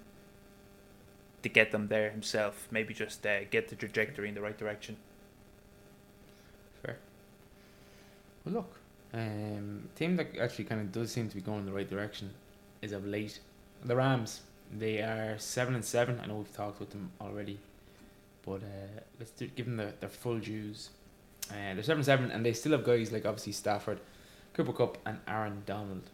to 1.43 1.49
get 1.49 1.73
them 1.73 1.89
there 1.89 2.11
himself. 2.11 2.69
Maybe 2.71 2.95
just 2.95 3.27
uh, 3.27 3.45
get 3.45 3.69
the 3.69 3.77
trajectory 3.77 4.29
in 4.29 4.35
the 4.35 4.41
right 4.41 4.57
direction. 4.57 4.97
Fair. 6.83 6.99
Well, 8.45 8.55
look, 8.55 8.79
um, 9.13 9.89
team 9.97 10.17
that 10.17 10.37
actually 10.39 10.65
kind 10.65 10.81
of 10.81 10.93
does 10.93 11.11
seem 11.11 11.29
to 11.29 11.35
be 11.35 11.41
going 11.41 11.61
in 11.61 11.67
the 11.67 11.73
right 11.73 11.89
direction 11.89 12.31
is 12.83 12.93
of 12.93 13.07
late 13.07 13.41
the 13.85 13.97
Rams. 13.97 14.43
They 14.73 14.99
are 14.99 15.37
seven 15.39 15.75
and 15.75 15.85
seven. 15.85 16.21
I 16.23 16.27
know 16.27 16.37
we've 16.37 16.55
talked 16.55 16.81
with 16.81 16.91
them 16.91 17.11
already, 17.21 17.59
but 18.45 18.63
uh, 18.63 19.01
let's 19.19 19.33
do, 19.33 19.47
give 19.49 19.67
them 19.67 19.77
the, 19.77 19.93
their 20.01 20.09
full 20.09 20.39
dues. 20.39 20.91
Uh, 21.51 21.75
they're 21.75 21.83
seven 21.83 21.99
and 21.99 22.05
seven, 22.05 22.31
and 22.31 22.47
they 22.47 22.53
still 22.53 22.73
have 22.73 22.85
guys 22.85 23.11
like 23.11 23.27
obviously 23.27 23.53
Stafford, 23.53 24.01
Cooper 24.55 24.73
Kupp, 24.73 24.99
and 25.05 25.19
Aaron 25.27 25.63
Donald. 25.67 26.05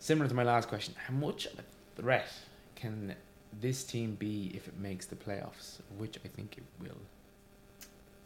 Similar 0.00 0.28
to 0.28 0.34
my 0.34 0.42
last 0.42 0.68
question, 0.68 0.94
how 1.06 1.14
much 1.14 1.46
of 1.46 1.60
a 1.60 2.00
threat 2.00 2.32
can 2.74 3.14
this 3.60 3.84
team 3.84 4.14
be 4.14 4.50
if 4.54 4.68
it 4.68 4.78
makes 4.78 5.06
the 5.06 5.16
playoffs? 5.16 5.78
Which 5.98 6.18
I 6.24 6.28
think 6.28 6.58
it 6.58 6.64
will. 6.80 6.98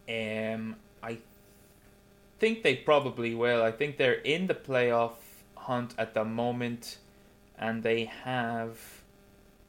Um, 0.08 0.76
I 1.02 1.18
think 2.38 2.62
they 2.62 2.76
probably 2.76 3.34
will. 3.34 3.62
I 3.62 3.72
think 3.72 3.96
they're 3.96 4.14
in 4.14 4.46
the 4.46 4.54
playoff 4.54 5.14
hunt 5.56 5.94
at 5.98 6.14
the 6.14 6.24
moment, 6.24 6.98
and 7.58 7.82
they 7.82 8.04
have 8.04 8.78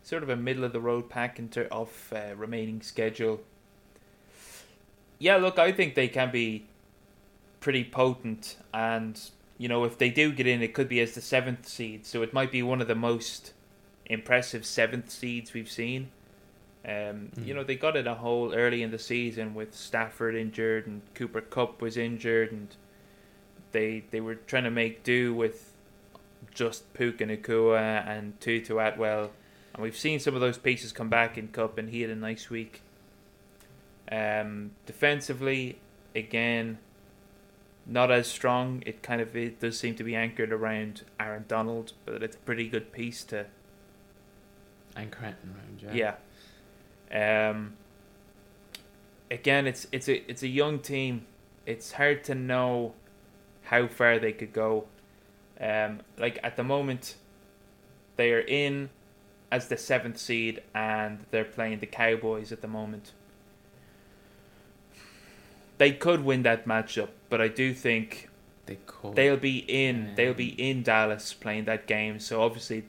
sort 0.03 0.23
of 0.23 0.29
a 0.29 0.35
middle 0.35 0.63
of 0.63 0.73
the 0.73 0.79
road 0.79 1.09
pack 1.09 1.39
in 1.39 1.49
ter- 1.49 1.67
of 1.71 2.13
uh, 2.15 2.35
remaining 2.35 2.81
schedule. 2.81 3.41
Yeah, 5.19 5.37
look, 5.37 5.57
I 5.59 5.71
think 5.71 5.95
they 5.95 6.07
can 6.07 6.31
be 6.31 6.65
pretty 7.59 7.83
potent, 7.83 8.57
and 8.73 9.19
you 9.57 9.67
know, 9.67 9.83
if 9.83 9.97
they 9.97 10.09
do 10.09 10.31
get 10.31 10.45
in, 10.45 10.61
it 10.61 10.73
could 10.73 10.87
be 10.87 10.99
as 10.99 11.13
the 11.13 11.21
seventh 11.21 11.67
seed, 11.67 12.05
so 12.05 12.21
it 12.21 12.33
might 12.33 12.51
be 12.51 12.61
one 12.61 12.79
of 12.81 12.87
the 12.87 12.95
most 12.95 13.53
impressive 14.07 14.65
seventh 14.65 15.09
seeds 15.09 15.53
we've 15.53 15.69
seen. 15.69 16.09
Um, 16.85 17.31
You 17.37 17.53
Mm. 17.53 17.57
know, 17.57 17.63
they 17.63 17.75
got 17.75 17.97
in 17.97 18.07
a 18.07 18.15
hole 18.15 18.53
early 18.53 18.81
in 18.81 18.91
the 18.91 18.99
season 18.99 19.53
with 19.53 19.75
Stafford 19.75 20.35
injured 20.35 20.87
and 20.87 21.01
Cooper 21.13 21.41
Kupp 21.41 21.81
was 21.81 21.97
injured, 21.97 22.51
and 22.51 22.75
they 23.73 24.03
they 24.11 24.21
were 24.21 24.35
trying 24.35 24.63
to 24.63 24.71
make 24.71 25.03
do 25.03 25.33
with 25.33 25.73
just 26.53 26.93
Puka 26.93 27.25
Nacua 27.25 28.07
and 28.07 28.39
Tutu 28.39 28.77
Atwell, 28.77 29.31
and 29.73 29.83
we've 29.83 29.97
seen 29.97 30.19
some 30.19 30.33
of 30.33 30.41
those 30.41 30.57
pieces 30.57 30.91
come 30.93 31.09
back 31.09 31.37
in 31.37 31.49
Kupp, 31.49 31.77
and 31.77 31.89
he 31.89 32.01
had 32.01 32.09
a 32.09 32.15
nice 32.15 32.49
week. 32.49 32.81
Um, 34.09 34.71
defensively, 34.85 35.79
again, 36.15 36.77
not 37.85 38.09
as 38.11 38.27
strong. 38.27 38.81
It 38.85 39.03
kind 39.03 39.19
of 39.21 39.35
it 39.35 39.59
does 39.59 39.77
seem 39.77 39.95
to 39.95 40.03
be 40.03 40.15
anchored 40.15 40.53
around 40.53 41.03
Aaron 41.19 41.45
Donald, 41.47 41.91
but 42.05 42.23
it's 42.23 42.35
a 42.37 42.39
pretty 42.39 42.69
good 42.69 42.93
piece 42.93 43.23
to 43.25 43.47
And 44.97 45.11
Cranton 45.11 45.55
round, 45.55 45.95
yeah. 45.95 46.15
yeah. 47.11 47.49
Um, 47.49 47.73
again, 49.31 49.67
it's 49.67 49.87
it's 49.91 50.09
a 50.09 50.29
it's 50.29 50.43
a 50.43 50.47
young 50.47 50.79
team. 50.79 51.25
It's 51.65 51.93
hard 51.93 52.23
to 52.25 52.35
know 52.35 52.93
how 53.63 53.87
far 53.87 54.19
they 54.19 54.31
could 54.33 54.53
go. 54.53 54.85
Um, 55.59 56.01
like 56.17 56.39
at 56.43 56.55
the 56.55 56.63
moment, 56.63 57.15
they 58.15 58.31
are 58.33 58.39
in 58.41 58.89
as 59.51 59.67
the 59.69 59.77
seventh 59.77 60.17
seed, 60.17 60.61
and 60.73 61.19
they're 61.31 61.45
playing 61.45 61.79
the 61.79 61.85
Cowboys 61.85 62.51
at 62.51 62.61
the 62.61 62.67
moment. 62.67 63.13
They 65.77 65.91
could 65.91 66.23
win 66.23 66.43
that 66.43 66.65
matchup, 66.65 67.09
but 67.29 67.39
I 67.39 67.47
do 67.47 67.73
think 67.73 68.29
They 68.65 68.79
could. 68.87 69.15
they'll 69.15 69.37
be 69.37 69.59
in. 69.59 70.13
They'll 70.15 70.33
be 70.33 70.49
in 70.49 70.81
Dallas 70.83 71.33
playing 71.33 71.65
that 71.65 71.85
game. 71.85 72.19
So 72.19 72.41
obviously, 72.41 72.85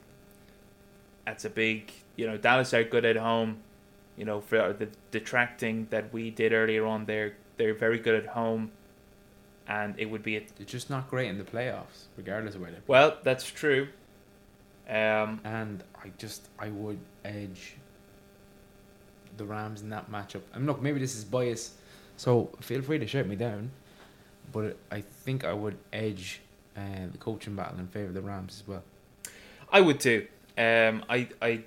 that's 1.29 1.45
a 1.45 1.51
big. 1.51 1.93
You 2.17 2.27
know, 2.27 2.39
Dallas 2.39 2.73
are 2.73 2.85
good 2.85 3.05
at 3.05 3.17
home. 3.17 3.59
You 4.17 4.25
know, 4.25 4.41
for 4.41 4.73
the 4.73 4.89
detracting 5.11 5.87
that 5.91 6.13
we 6.13 6.31
did 6.31 6.53
earlier 6.53 6.87
on, 6.87 7.05
they're 7.05 7.35
they're 7.59 7.75
very 7.75 7.99
good 7.99 8.15
at 8.15 8.27
home, 8.27 8.71
and 9.69 9.95
it 9.99 10.07
would 10.07 10.23
be 10.23 10.37
a 10.39 10.43
They're 10.57 10.67
just 10.67 10.89
not 10.89 11.11
great 11.11 11.29
in 11.29 11.37
the 11.37 11.45
playoffs, 11.45 12.07
regardless 12.17 12.55
of 12.55 12.63
where 12.63 12.71
they. 12.71 12.79
well. 12.87 13.19
That's 13.23 13.45
true. 13.45 13.89
Um, 14.89 15.41
And 15.45 15.85
I 16.03 16.13
just 16.17 16.49
I 16.59 16.69
would 16.71 16.99
edge 17.27 17.77
the 19.37 19.45
Rams 19.45 19.83
in 19.83 19.91
that 19.91 20.11
matchup. 20.11 20.41
And 20.55 20.67
look, 20.67 20.81
maybe 20.81 20.99
this 20.99 21.15
is 21.15 21.25
bias, 21.25 21.75
so 22.17 22.51
feel 22.61 22.81
free 22.81 22.99
to 22.99 23.07
shout 23.07 23.27
me 23.27 23.37
down. 23.37 23.71
But 24.51 24.79
I 24.91 25.03
think 25.03 25.45
I 25.45 25.53
would 25.53 25.77
edge 25.93 26.41
uh, 26.75 26.81
the 27.13 27.19
coaching 27.19 27.55
battle 27.55 27.79
in 27.79 27.87
favor 27.87 28.09
of 28.09 28.15
the 28.15 28.23
Rams 28.23 28.63
as 28.63 28.67
well. 28.67 28.83
I 29.71 29.83
would 29.83 30.01
too. 30.01 30.27
Um, 30.59 31.05
I 31.09 31.29
I 31.41 31.63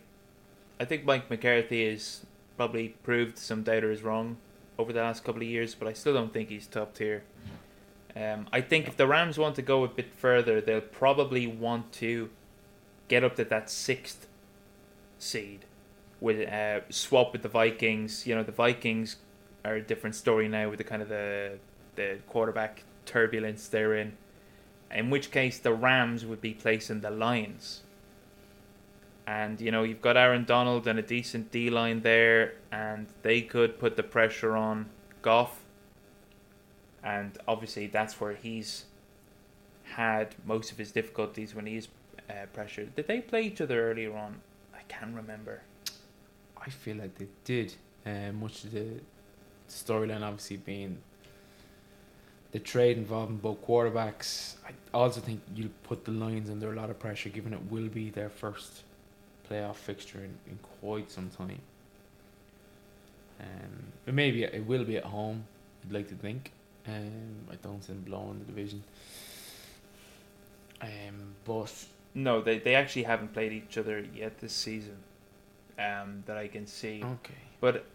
I 0.79 0.85
think 0.85 1.05
Mike 1.05 1.29
McCarthy 1.29 1.89
has 1.89 2.25
probably 2.57 2.89
proved 3.03 3.37
some 3.37 3.63
doubters 3.63 4.03
wrong 4.03 4.37
over 4.77 4.91
the 4.91 5.01
last 5.01 5.23
couple 5.23 5.41
of 5.41 5.47
years, 5.47 5.73
but 5.73 5.87
I 5.87 5.93
still 5.93 6.13
don't 6.13 6.33
think 6.33 6.49
he's 6.49 6.67
top 6.67 6.93
tier. 6.93 7.23
Um, 8.15 8.47
I 8.51 8.59
think 8.59 8.87
if 8.87 8.97
the 8.97 9.07
Rams 9.07 9.37
want 9.37 9.55
to 9.55 9.61
go 9.61 9.85
a 9.85 9.87
bit 9.87 10.13
further, 10.13 10.59
they'll 10.59 10.81
probably 10.81 11.47
want 11.47 11.93
to 11.93 12.29
get 13.07 13.23
up 13.23 13.35
to 13.37 13.45
that 13.45 13.69
sixth 13.69 14.27
seed 15.17 15.65
with 16.19 16.47
uh, 16.49 16.81
swap 16.89 17.31
with 17.31 17.43
the 17.43 17.49
Vikings. 17.49 18.27
You 18.27 18.35
know, 18.35 18.43
the 18.43 18.51
Vikings 18.51 19.17
are 19.63 19.75
a 19.75 19.81
different 19.81 20.15
story 20.15 20.47
now 20.47 20.69
with 20.69 20.79
the 20.79 20.83
kind 20.83 21.01
of 21.01 21.09
the 21.09 21.59
the 21.95 22.17
quarterback 22.27 22.83
turbulence 23.05 23.67
they're 23.67 23.95
in. 23.95 24.17
In 24.89 25.09
which 25.09 25.31
case, 25.31 25.57
the 25.57 25.73
Rams 25.73 26.25
would 26.25 26.41
be 26.41 26.53
placing 26.53 27.01
the 27.01 27.11
Lions. 27.11 27.83
And 29.27 29.61
you 29.61 29.71
know 29.71 29.83
you've 29.83 30.01
got 30.01 30.17
Aaron 30.17 30.45
Donald 30.45 30.87
and 30.87 30.99
a 30.99 31.01
decent 31.01 31.51
D 31.51 31.69
line 31.69 32.01
there, 32.01 32.55
and 32.71 33.07
they 33.21 33.41
could 33.41 33.79
put 33.79 33.95
the 33.95 34.03
pressure 34.03 34.55
on 34.55 34.89
Goff. 35.21 35.61
And 37.03 37.37
obviously 37.47 37.87
that's 37.87 38.19
where 38.19 38.33
he's 38.33 38.85
had 39.83 40.35
most 40.45 40.71
of 40.71 40.77
his 40.77 40.91
difficulties 40.91 41.55
when 41.55 41.65
he's 41.65 41.87
uh, 42.29 42.45
pressured. 42.53 42.95
Did 42.95 43.07
they 43.07 43.21
play 43.21 43.43
each 43.43 43.61
other 43.61 43.91
earlier 43.91 44.15
on? 44.15 44.41
I 44.73 44.81
can't 44.87 45.15
remember. 45.15 45.61
I 46.57 46.69
feel 46.69 46.97
like 46.97 47.17
they 47.17 47.27
did. 47.43 47.73
Uh, 48.05 48.31
much 48.31 48.63
of 48.63 48.71
the 48.71 48.87
storyline 49.69 50.21
obviously 50.21 50.57
being 50.57 50.97
the 52.51 52.59
trade 52.59 52.97
involving 52.97 53.37
both 53.37 53.65
quarterbacks. 53.65 54.55
I 54.67 54.71
also 54.93 55.21
think 55.21 55.41
you'll 55.55 55.69
put 55.83 56.05
the 56.05 56.11
Lions 56.11 56.49
under 56.49 56.71
a 56.71 56.75
lot 56.75 56.89
of 56.89 56.99
pressure, 56.99 57.29
given 57.29 57.53
it 57.53 57.71
will 57.71 57.87
be 57.87 58.09
their 58.09 58.29
first 58.29 58.83
playoff 59.51 59.75
fixture 59.75 60.19
in, 60.19 60.33
in 60.47 60.59
quite 60.79 61.11
some 61.11 61.29
time. 61.29 61.59
Um, 63.39 63.91
but 64.05 64.13
maybe 64.13 64.43
it 64.43 64.65
will 64.65 64.83
be 64.85 64.97
at 64.97 65.03
home. 65.05 65.45
I'd 65.85 65.91
like 65.91 66.07
to 66.09 66.15
think. 66.15 66.51
Um, 66.87 67.47
I 67.51 67.55
don't 67.55 67.83
see 67.83 67.93
them 67.93 68.03
blowing 68.03 68.39
the 68.39 68.45
division. 68.45 68.83
Um, 70.81 71.35
but 71.45 71.73
No, 72.13 72.41
they 72.41 72.59
they 72.59 72.75
actually 72.75 73.03
haven't 73.03 73.33
played 73.33 73.51
each 73.51 73.77
other 73.77 74.05
yet 74.15 74.39
this 74.39 74.53
season. 74.53 74.97
Um, 75.79 76.23
that 76.27 76.37
I 76.37 76.47
can 76.47 76.67
see. 76.67 77.01
okay, 77.03 77.33
But 77.59 77.85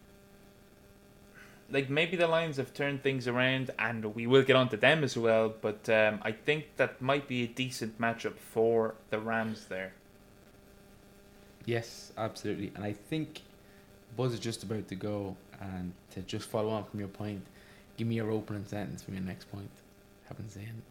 like 1.71 1.89
maybe 1.91 2.17
the 2.17 2.27
Lions 2.27 2.57
have 2.57 2.73
turned 2.75 3.03
things 3.03 3.29
around, 3.29 3.71
and 3.79 4.15
we 4.15 4.27
will 4.27 4.43
get 4.43 4.57
on 4.57 4.69
to 4.71 4.77
them 4.77 5.05
as 5.05 5.17
well. 5.17 5.53
But 5.61 5.89
um, 5.89 6.19
I 6.23 6.33
think 6.33 6.77
that 6.77 7.01
might 7.01 7.29
be 7.29 7.45
a 7.45 7.47
decent 7.47 8.01
matchup 8.01 8.37
for 8.37 8.95
the 9.11 9.19
Rams 9.21 9.67
there. 9.67 9.93
Yes, 11.67 12.13
absolutely. 12.17 12.73
And 12.75 12.85
I 12.85 12.93
think 12.93 13.43
Buzz 14.17 14.33
is 14.33 14.41
just 14.41 14.63
about 14.63 14.89
to 14.89 14.95
go. 14.95 15.37
And 15.61 15.93
to 16.13 16.21
just 16.23 16.49
follow 16.49 16.71
on 16.71 16.85
from 16.85 17.01
your 17.01 17.09
point, 17.09 17.43
give 17.97 18.07
me 18.07 18.15
your 18.17 18.31
opening 18.31 18.65
sentence 18.67 19.03
for 19.03 19.11
your 19.11 19.23
next 19.23 19.51
point. 19.51 19.71
Haven't 20.29 20.51
seen. 20.51 20.83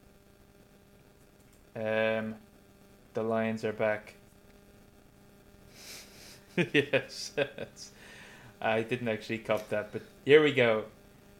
Um, 1.76 2.36
the 3.14 3.24
Lions 3.24 3.64
are 3.64 3.74
back. 3.74 4.16
yes, 6.74 7.34
I 8.62 8.82
didn't 8.82 9.08
actually 9.08 9.40
cop 9.40 9.70
that, 9.70 9.92
but 9.92 10.02
here 10.24 10.42
we 10.42 10.54
go. 10.54 10.86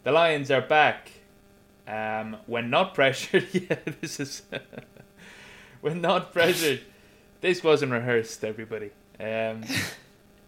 The 0.04 0.12
Lions 0.12 0.52
are 0.52 0.62
back. 0.62 1.12
Um, 1.88 2.38
when 2.48 2.70
not 2.70 2.94
pressured, 2.94 3.48
yeah, 3.54 3.78
this 4.02 4.20
is 4.20 4.44
when 5.82 6.02
not 6.02 6.34
pressured. 6.34 6.82
This 7.42 7.64
wasn't 7.64 7.92
rehearsed, 7.92 8.44
everybody. 8.44 8.92
Um, 9.20 9.64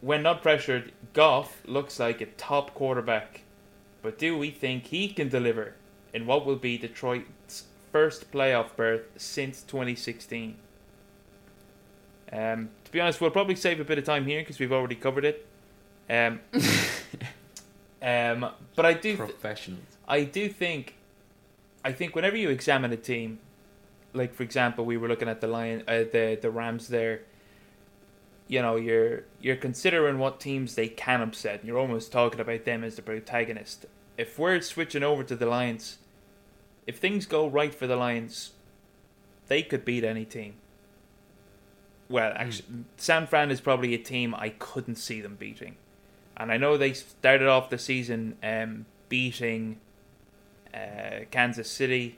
when 0.02 0.24
not 0.24 0.42
pressured, 0.42 0.92
Goff 1.14 1.62
looks 1.66 2.00
like 2.00 2.22
a 2.22 2.26
top 2.26 2.74
quarterback. 2.74 3.42
But 4.02 4.18
do 4.18 4.38
we 4.38 4.52
think 4.52 4.86
he 4.86 5.10
can 5.10 5.30
deliver 5.30 5.76
in 6.14 6.26
what 6.26 6.46
will 6.46 6.56
be 6.56 6.78
Detroit's 6.78 7.66
first 7.92 8.32
playoff 8.32 8.76
berth 8.76 9.08
since 9.18 9.62
2016? 9.64 10.56
Um, 12.32 12.70
to 12.84 12.92
be 12.92 13.00
honest, 13.00 13.22
we'll 13.22 13.32
probably 13.32 13.56
save 13.56 13.80
a 13.80 13.84
bit 13.86 13.98
of 13.98 14.04
time 14.04 14.26
here 14.26 14.42
because 14.42 14.60
we've 14.60 14.72
already 14.72 14.96
covered 14.96 15.26
it. 15.26 15.46
Um, 16.10 16.40
um, 18.02 18.52
but 18.76 18.86
I 18.86 18.94
do, 18.94 19.16
th- 19.18 19.36
I 20.08 20.24
do 20.24 20.50
think, 20.50 20.96
I 21.84 21.92
think 21.92 22.16
whenever 22.16 22.38
you 22.38 22.50
examine 22.50 22.92
a 22.92 22.98
team, 22.98 23.40
like 24.14 24.34
for 24.34 24.44
example, 24.44 24.86
we 24.86 24.98
were 24.98 25.08
looking 25.08 25.30
at 25.30 25.42
the 25.42 25.48
Lion, 25.48 25.84
uh, 25.88 26.00
the 26.12 26.38
the 26.42 26.50
Rams 26.50 26.88
there. 26.88 27.22
You 28.48 28.62
know, 28.62 28.76
you're 28.76 29.24
you're 29.42 29.58
considering 29.58 30.20
what 30.20 30.40
teams 30.40 30.76
they 30.76 30.88
can 30.88 31.22
upset. 31.22 31.66
You're 31.66 31.78
almost 31.78 32.12
talking 32.12 32.40
about 32.40 32.66
them 32.66 32.84
as 32.84 32.96
the 32.96 33.02
protagonist. 33.02 33.86
If 34.18 34.40
we're 34.40 34.62
switching 34.62 35.04
over 35.04 35.24
to 35.24 35.36
the 35.36 35.46
Lions, 35.46 35.98
if 36.86 36.98
things 36.98 37.26
go 37.26 37.48
right 37.48 37.76
for 37.76 37.88
the 37.88 37.98
Lions, 37.98 38.52
they 39.48 39.62
could 39.64 39.84
beat 39.84 40.04
any 40.04 40.26
team. 40.26 40.56
Well, 42.10 42.32
actually, 42.36 42.86
San 42.96 43.28
Fran 43.28 43.52
is 43.52 43.60
probably 43.60 43.94
a 43.94 43.98
team 43.98 44.34
I 44.34 44.50
couldn't 44.50 44.96
see 44.96 45.20
them 45.20 45.36
beating, 45.36 45.76
and 46.38 46.52
I 46.52 46.58
know 46.58 46.78
they 46.78 46.94
started 46.94 47.48
off 47.48 47.70
the 47.70 47.78
season 47.78 48.38
um, 48.42 48.86
beating 49.10 49.80
uh, 50.74 51.26
Kansas 51.32 51.70
City. 51.70 52.18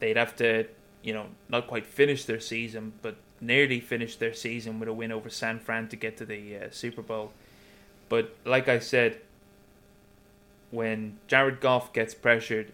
They'd 0.00 0.16
have 0.16 0.34
to, 0.36 0.66
you 1.02 1.14
know, 1.14 1.26
not 1.48 1.66
quite 1.66 1.86
finish 1.86 2.24
their 2.24 2.40
season, 2.40 2.94
but 3.02 3.16
nearly 3.40 3.80
finish 3.80 4.16
their 4.16 4.34
season 4.34 4.80
with 4.80 4.88
a 4.88 4.92
win 4.92 5.12
over 5.12 5.30
San 5.30 5.58
Fran 5.58 5.88
to 5.88 5.96
get 5.96 6.16
to 6.18 6.26
the 6.26 6.56
uh, 6.56 6.60
Super 6.70 7.02
Bowl. 7.02 7.32
But 8.08 8.34
like 8.44 8.68
I 8.68 8.80
said, 8.80 9.20
when 10.70 11.18
Jared 11.26 11.60
Goff 11.60 11.92
gets 11.92 12.14
pressured, 12.14 12.72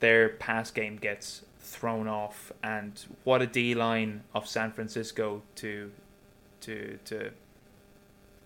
their 0.00 0.28
pass 0.28 0.70
game 0.70 0.96
gets 0.96 1.42
thrown 1.60 2.08
off, 2.08 2.52
and 2.62 3.04
what 3.24 3.40
a 3.40 3.46
D 3.46 3.74
line 3.74 4.24
of 4.34 4.46
San 4.46 4.72
Francisco 4.72 5.42
to, 5.56 5.90
to 6.60 6.98
to. 7.04 7.30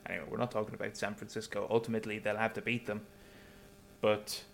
Anyway, 0.09 0.24
we're 0.30 0.38
not 0.38 0.52
talking 0.52 0.74
about 0.74 0.96
San 0.96 1.14
Francisco. 1.14 1.66
Ultimately, 1.70 2.18
they'll 2.18 2.37
have 2.37 2.54
to 2.54 2.62
beat 2.62 2.87
them, 2.87 3.00
but 4.00 4.44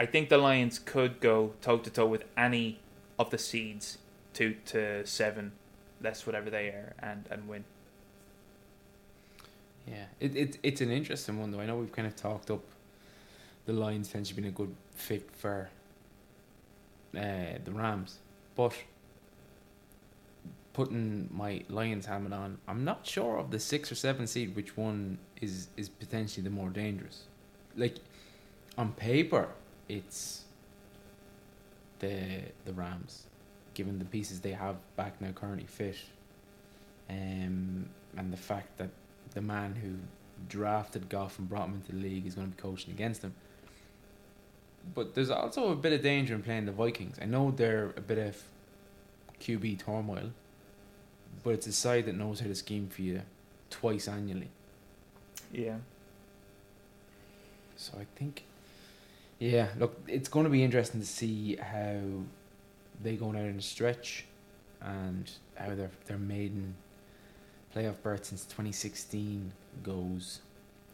I 0.00 0.06
think 0.06 0.30
the 0.30 0.38
Lions 0.38 0.78
could 0.78 1.20
go 1.20 1.52
toe 1.60 1.76
to 1.76 1.90
toe 1.90 2.06
with 2.06 2.24
any 2.34 2.80
of 3.18 3.28
the 3.28 3.36
seeds, 3.36 3.98
two 4.32 4.56
to 4.64 5.06
seven, 5.06 5.52
less 6.02 6.24
whatever 6.24 6.48
they 6.48 6.68
are, 6.68 6.94
and 7.00 7.28
and 7.30 7.46
win. 7.46 7.64
Yeah, 9.86 10.06
it, 10.18 10.34
it 10.34 10.58
it's 10.62 10.80
an 10.80 10.90
interesting 10.90 11.38
one 11.38 11.50
though. 11.50 11.60
I 11.60 11.66
know 11.66 11.76
we've 11.76 11.92
kind 11.92 12.08
of 12.08 12.16
talked 12.16 12.50
up 12.50 12.62
the 13.66 13.74
Lions 13.74 14.08
potentially 14.08 14.40
being 14.40 14.54
a 14.54 14.56
good 14.56 14.74
fit 14.94 15.30
for 15.36 15.68
uh, 17.14 17.58
the 17.62 17.70
Rams, 17.70 18.20
but 18.56 18.72
putting 20.72 21.28
my 21.30 21.62
Lions 21.68 22.06
helmet 22.06 22.32
on, 22.32 22.56
I'm 22.66 22.84
not 22.84 23.06
sure 23.06 23.36
of 23.36 23.50
the 23.50 23.60
six 23.60 23.92
or 23.92 23.96
seven 23.96 24.26
seed 24.26 24.56
which 24.56 24.78
one 24.78 25.18
is 25.42 25.68
is 25.76 25.90
potentially 25.90 26.42
the 26.42 26.48
more 26.48 26.70
dangerous. 26.70 27.24
Like 27.76 27.96
on 28.78 28.92
paper, 28.92 29.50
it's 29.90 30.44
the 31.98 32.42
the 32.64 32.72
Rams, 32.72 33.26
given 33.74 33.98
the 33.98 34.04
pieces 34.04 34.40
they 34.40 34.52
have 34.52 34.76
back 34.96 35.20
now 35.20 35.32
currently 35.32 35.66
fit, 35.66 35.96
um, 37.08 37.88
and 38.16 38.32
the 38.32 38.36
fact 38.36 38.78
that 38.78 38.90
the 39.34 39.42
man 39.42 39.74
who 39.74 39.94
drafted 40.48 41.08
Goff 41.08 41.38
and 41.38 41.48
brought 41.48 41.68
him 41.68 41.74
into 41.74 41.92
the 41.92 41.98
league 41.98 42.26
is 42.26 42.34
going 42.34 42.50
to 42.50 42.56
be 42.56 42.60
coaching 42.60 42.92
against 42.92 43.22
them. 43.22 43.34
But 44.94 45.14
there's 45.14 45.30
also 45.30 45.70
a 45.70 45.76
bit 45.76 45.92
of 45.92 46.02
danger 46.02 46.34
in 46.34 46.42
playing 46.42 46.66
the 46.66 46.72
Vikings. 46.72 47.18
I 47.20 47.26
know 47.26 47.50
they're 47.50 47.92
a 47.96 48.00
bit 48.00 48.18
of 48.18 48.42
QB 49.40 49.84
turmoil, 49.84 50.30
but 51.44 51.50
it's 51.50 51.66
a 51.66 51.72
side 51.72 52.06
that 52.06 52.16
knows 52.16 52.40
how 52.40 52.46
to 52.46 52.54
scheme 52.54 52.88
for 52.88 53.02
you 53.02 53.22
twice 53.68 54.08
annually. 54.08 54.48
Yeah. 55.52 55.76
So 57.76 57.92
I 58.00 58.06
think, 58.16 58.44
yeah, 59.40 59.68
look, 59.78 59.98
it's 60.06 60.28
going 60.28 60.44
to 60.44 60.50
be 60.50 60.62
interesting 60.62 61.00
to 61.00 61.06
see 61.06 61.56
how 61.56 61.98
they 63.02 63.16
go 63.16 63.30
out 63.30 63.34
in 63.36 63.56
a 63.58 63.62
stretch, 63.62 64.26
and 64.80 65.28
how 65.56 65.74
their 65.74 65.90
their 66.06 66.18
maiden 66.18 66.76
playoff 67.74 67.96
berth 68.02 68.26
since 68.26 68.46
twenty 68.46 68.72
sixteen 68.72 69.52
goes. 69.82 70.40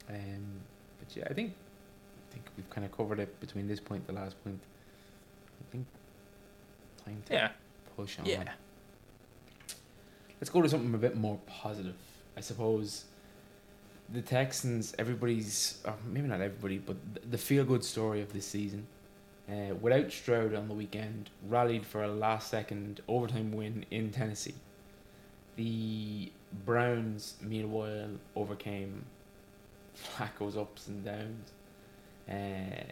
Um, 0.09 0.61
but 0.99 1.15
yeah, 1.17 1.25
I 1.29 1.35
think 1.35 1.53
I 2.31 2.33
think 2.33 2.47
we've 2.57 2.71
kind 2.71 2.85
of 2.85 2.97
covered 2.97 3.19
it 3.21 3.39
between 3.41 3.67
this 3.69 3.81
point 3.81 4.05
and 4.07 4.17
the 4.17 4.21
last 4.23 4.43
point. 4.45 4.61
I 5.61 5.73
think 5.73 5.87
time 7.05 7.23
to 7.27 7.33
Yeah. 7.35 7.51
push 7.97 8.19
on. 8.19 8.27
Yeah. 8.27 8.53
Let's 10.41 10.51
go 10.51 10.63
to 10.63 10.69
something 10.69 10.95
a 10.95 10.99
bit 10.99 11.17
more 11.17 11.39
positive. 11.47 11.95
I 12.37 12.41
suppose 12.41 13.07
the 14.13 14.23
Texans, 14.23 14.95
everybody's, 14.99 15.79
or 15.85 15.95
maybe 16.07 16.29
not 16.29 16.41
everybody, 16.41 16.79
but 16.79 16.97
the 17.29 17.39
feel 17.39 17.65
good 17.65 17.85
story 17.85 18.21
of 18.21 18.33
this 18.33 18.47
season. 18.47 18.87
Uh, 19.49 19.75
without 19.81 20.11
Stroud 20.11 20.55
on 20.55 20.67
the 20.67 20.75
weekend, 20.75 21.31
rallied 21.49 21.87
for 21.87 22.03
a 22.03 22.09
last 22.09 22.51
second 22.51 23.01
overtime 23.07 23.53
win 23.53 23.85
in 23.91 24.11
Tennessee. 24.11 24.55
The 25.55 26.33
Browns, 26.65 27.35
meanwhile, 27.41 28.11
overcame 28.35 29.05
Flacco's 29.95 30.57
ups 30.57 30.89
and 30.89 31.05
downs. 31.05 31.53
Uh, 32.29 32.83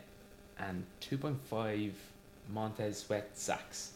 and 0.59 0.85
2.5 1.01 1.91
Montez 2.53 2.99
Sweat 2.99 3.31
sacks 3.35 3.93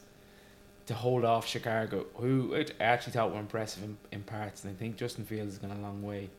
to 0.87 0.95
hold 0.95 1.25
off 1.25 1.47
Chicago, 1.47 2.07
who 2.15 2.57
I 2.57 2.67
actually 2.81 3.13
thought 3.13 3.33
were 3.33 3.39
impressive 3.39 3.85
in, 3.85 3.97
in 4.11 4.23
parts, 4.23 4.65
and 4.65 4.73
I 4.73 4.77
think 4.77 4.97
Justin 4.97 5.25
Fields 5.25 5.53
has 5.53 5.59
gone 5.59 5.77
a 5.77 5.81
long 5.81 6.03
way 6.03 6.31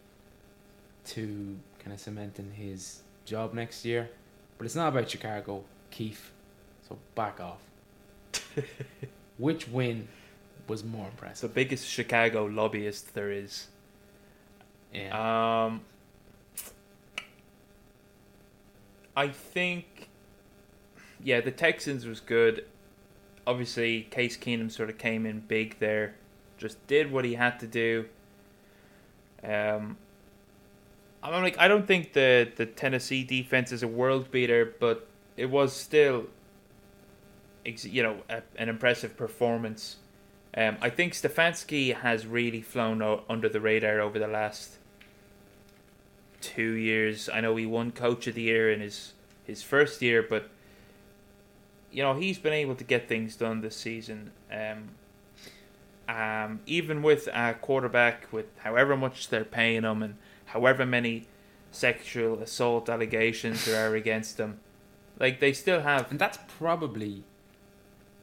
to 1.09 1.57
kind 1.79 1.93
of 1.93 1.99
cementing 1.99 2.51
his 2.51 3.01
job 3.25 3.53
next 3.53 3.85
year. 3.85 4.09
But 4.57 4.65
it's 4.65 4.75
not 4.75 4.89
about 4.89 5.09
Chicago, 5.09 5.63
Keith. 5.91 6.31
So 6.87 6.97
back 7.15 7.39
off. 7.39 7.61
Which 9.37 9.67
win 9.67 10.07
was 10.67 10.83
more 10.83 11.07
impressive? 11.07 11.49
the 11.49 11.53
biggest 11.53 11.87
Chicago 11.87 12.45
lobbyist 12.45 13.13
there 13.13 13.31
is. 13.31 13.67
Yeah. 14.93 15.65
Um, 15.65 15.81
I 19.15 19.29
think, 19.29 20.09
yeah, 21.23 21.41
the 21.41 21.51
Texans 21.51 22.05
was 22.05 22.19
good. 22.19 22.65
Obviously, 23.47 24.03
Case 24.03 24.37
Keenum 24.37 24.71
sort 24.71 24.89
of 24.89 24.97
came 24.97 25.25
in 25.25 25.39
big 25.41 25.79
there, 25.79 26.15
just 26.57 26.85
did 26.87 27.11
what 27.11 27.25
he 27.25 27.35
had 27.35 27.59
to 27.59 27.67
do. 27.67 28.05
Um, 29.43 29.97
I'm 31.21 31.43
like, 31.43 31.57
I 31.57 31.67
don't 31.67 31.85
think 31.85 32.13
the 32.13 32.49
the 32.55 32.65
Tennessee 32.65 33.23
defense 33.23 33.71
is 33.71 33.83
a 33.83 33.87
world 33.87 34.31
beater, 34.31 34.73
but 34.79 35.07
it 35.35 35.49
was 35.49 35.73
still, 35.73 36.27
you 37.65 38.03
know, 38.03 38.17
a, 38.29 38.41
an 38.57 38.69
impressive 38.69 39.17
performance. 39.17 39.97
Um, 40.55 40.77
I 40.81 40.89
think 40.89 41.13
Stefanski 41.13 41.95
has 41.95 42.25
really 42.25 42.61
flown 42.61 43.01
o- 43.01 43.23
under 43.29 43.47
the 43.49 43.59
radar 43.59 43.99
over 43.99 44.17
the 44.17 44.27
last 44.27 44.77
two 46.41 46.71
years. 46.71 47.29
I 47.31 47.41
know 47.41 47.55
he 47.55 47.65
won 47.65 47.91
Coach 47.91 48.27
of 48.27 48.35
the 48.35 48.43
Year 48.43 48.71
in 48.71 48.79
his 48.79 49.13
his 49.45 49.61
first 49.61 50.01
year, 50.01 50.23
but 50.23 50.49
you 51.91 52.01
know 52.01 52.13
he's 52.13 52.39
been 52.39 52.53
able 52.53 52.75
to 52.75 52.83
get 52.83 53.07
things 53.09 53.35
done 53.35 53.61
this 53.61 53.75
season. 53.75 54.31
Um, 54.51 54.89
um, 56.07 56.61
even 56.65 57.03
with 57.03 57.27
a 57.27 57.55
quarterback 57.61 58.31
with 58.31 58.45
however 58.59 58.97
much 58.97 59.29
they're 59.29 59.43
paying 59.43 59.83
him 59.83 60.01
and 60.01 60.15
however 60.49 60.85
many 60.85 61.27
sexual 61.71 62.39
assault 62.39 62.89
allegations 62.89 63.65
there 63.65 63.89
are 63.89 63.95
against 63.95 64.37
them. 64.37 64.59
like 65.19 65.39
they 65.39 65.53
still 65.53 65.81
have 65.81 66.09
and 66.11 66.19
that's 66.19 66.39
probably 66.57 67.23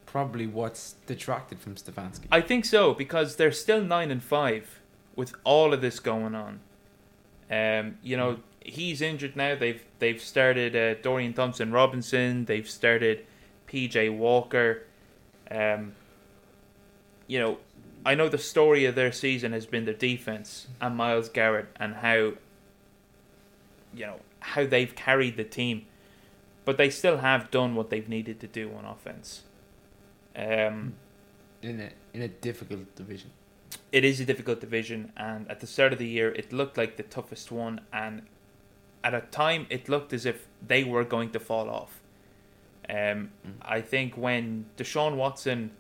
probably 0.05 0.47
what's 0.47 0.95
detracted 1.07 1.61
from 1.61 1.75
Stefanski. 1.75 2.27
I 2.31 2.41
think 2.41 2.65
so 2.65 2.95
because 2.95 3.37
they're 3.37 3.53
still 3.53 3.83
nine 3.83 4.11
and 4.11 4.23
five 4.23 4.81
with 5.15 5.35
all 5.45 5.75
of 5.75 5.81
this 5.81 6.01
going 6.01 6.35
on. 6.35 6.61
Um, 7.51 7.99
you 8.03 8.17
know 8.17 8.39
he's 8.67 9.01
injured 9.01 9.37
now. 9.37 9.55
They've 9.55 9.83
they've 9.99 10.21
started 10.21 10.75
uh, 10.77 11.01
Dorian 11.03 11.33
Thompson 11.33 11.73
Robinson. 11.73 12.45
They've 12.45 12.69
started 12.69 13.25
P.J. 13.67 14.11
Walker. 14.11 14.83
Um, 15.51 15.95
you 17.27 17.39
know, 17.39 17.59
I 18.07 18.15
know 18.15 18.29
the 18.29 18.39
story 18.39 18.85
of 18.85 18.95
their 18.95 19.11
season 19.11 19.51
has 19.53 19.67
been 19.67 19.85
their 19.85 19.93
defense 19.93 20.69
and 20.81 20.97
Myles 20.97 21.29
Garrett 21.29 21.67
and 21.75 21.97
how 21.97 22.35
you 23.93 24.07
know 24.07 24.21
how 24.39 24.65
they've 24.65 24.95
carried 24.95 25.37
the 25.37 25.43
team, 25.43 25.87
but 26.65 26.77
they 26.77 26.89
still 26.89 27.19
have 27.19 27.51
done 27.51 27.75
what 27.75 27.91
they've 27.91 28.09
needed 28.09 28.39
to 28.41 28.47
do 28.47 28.73
on 28.79 28.85
offense. 28.85 29.43
Um, 30.37 30.95
in 31.63 31.81
a 31.81 31.91
in 32.15 32.23
a 32.23 32.29
difficult 32.29 32.95
division. 32.95 33.31
it 33.91 34.05
is 34.05 34.21
a 34.21 34.25
difficult 34.25 34.61
division, 34.61 35.13
and 35.17 35.51
at 35.51 35.59
the 35.59 35.67
start 35.67 35.93
of 35.93 35.99
the 35.99 36.07
year, 36.07 36.31
it 36.31 36.53
looked 36.53 36.79
like 36.79 36.97
the 36.97 37.03
toughest 37.03 37.51
one, 37.51 37.81
and 37.93 38.23
at 39.03 39.15
a 39.15 39.23
time, 39.33 39.67
it 39.69 39.89
looked 39.89 40.13
as 40.13 40.25
if 40.25 40.47
they 40.65 40.85
were 40.85 41.05
going 41.05 41.31
to 41.31 41.41
fall 41.41 41.69
off. 41.69 42.01
Um, 42.89 43.31
I 43.63 43.81
think 43.81 44.17
when 44.17 44.67
Deshaun 44.77 45.17
Watson 45.17 45.73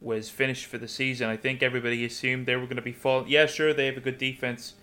was 0.00 0.30
finished 0.30 0.66
for 0.66 0.78
the 0.78 0.88
season, 0.88 1.28
I 1.28 1.36
think 1.36 1.62
everybody 1.62 2.04
assumed 2.04 2.46
they 2.46 2.56
were 2.56 2.64
going 2.64 2.76
to 2.76 2.82
be 2.82 2.92
fall. 2.92 3.24
Yeah, 3.26 3.46
sure, 3.46 3.74
they 3.74 3.86
have 3.86 3.96
a 3.96 4.00
good 4.00 4.18
defense, 4.18 4.74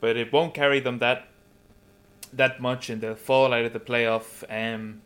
but 0.00 0.16
it 0.16 0.32
won't 0.32 0.54
carry 0.54 0.80
them 0.80 0.98
that 0.98 1.28
that 2.32 2.60
much, 2.60 2.88
and 2.88 3.00
they'll 3.00 3.14
fall 3.14 3.52
out 3.52 3.64
of 3.64 3.72
the 3.72 3.80
playoff 3.80 4.42
um, 4.50 5.02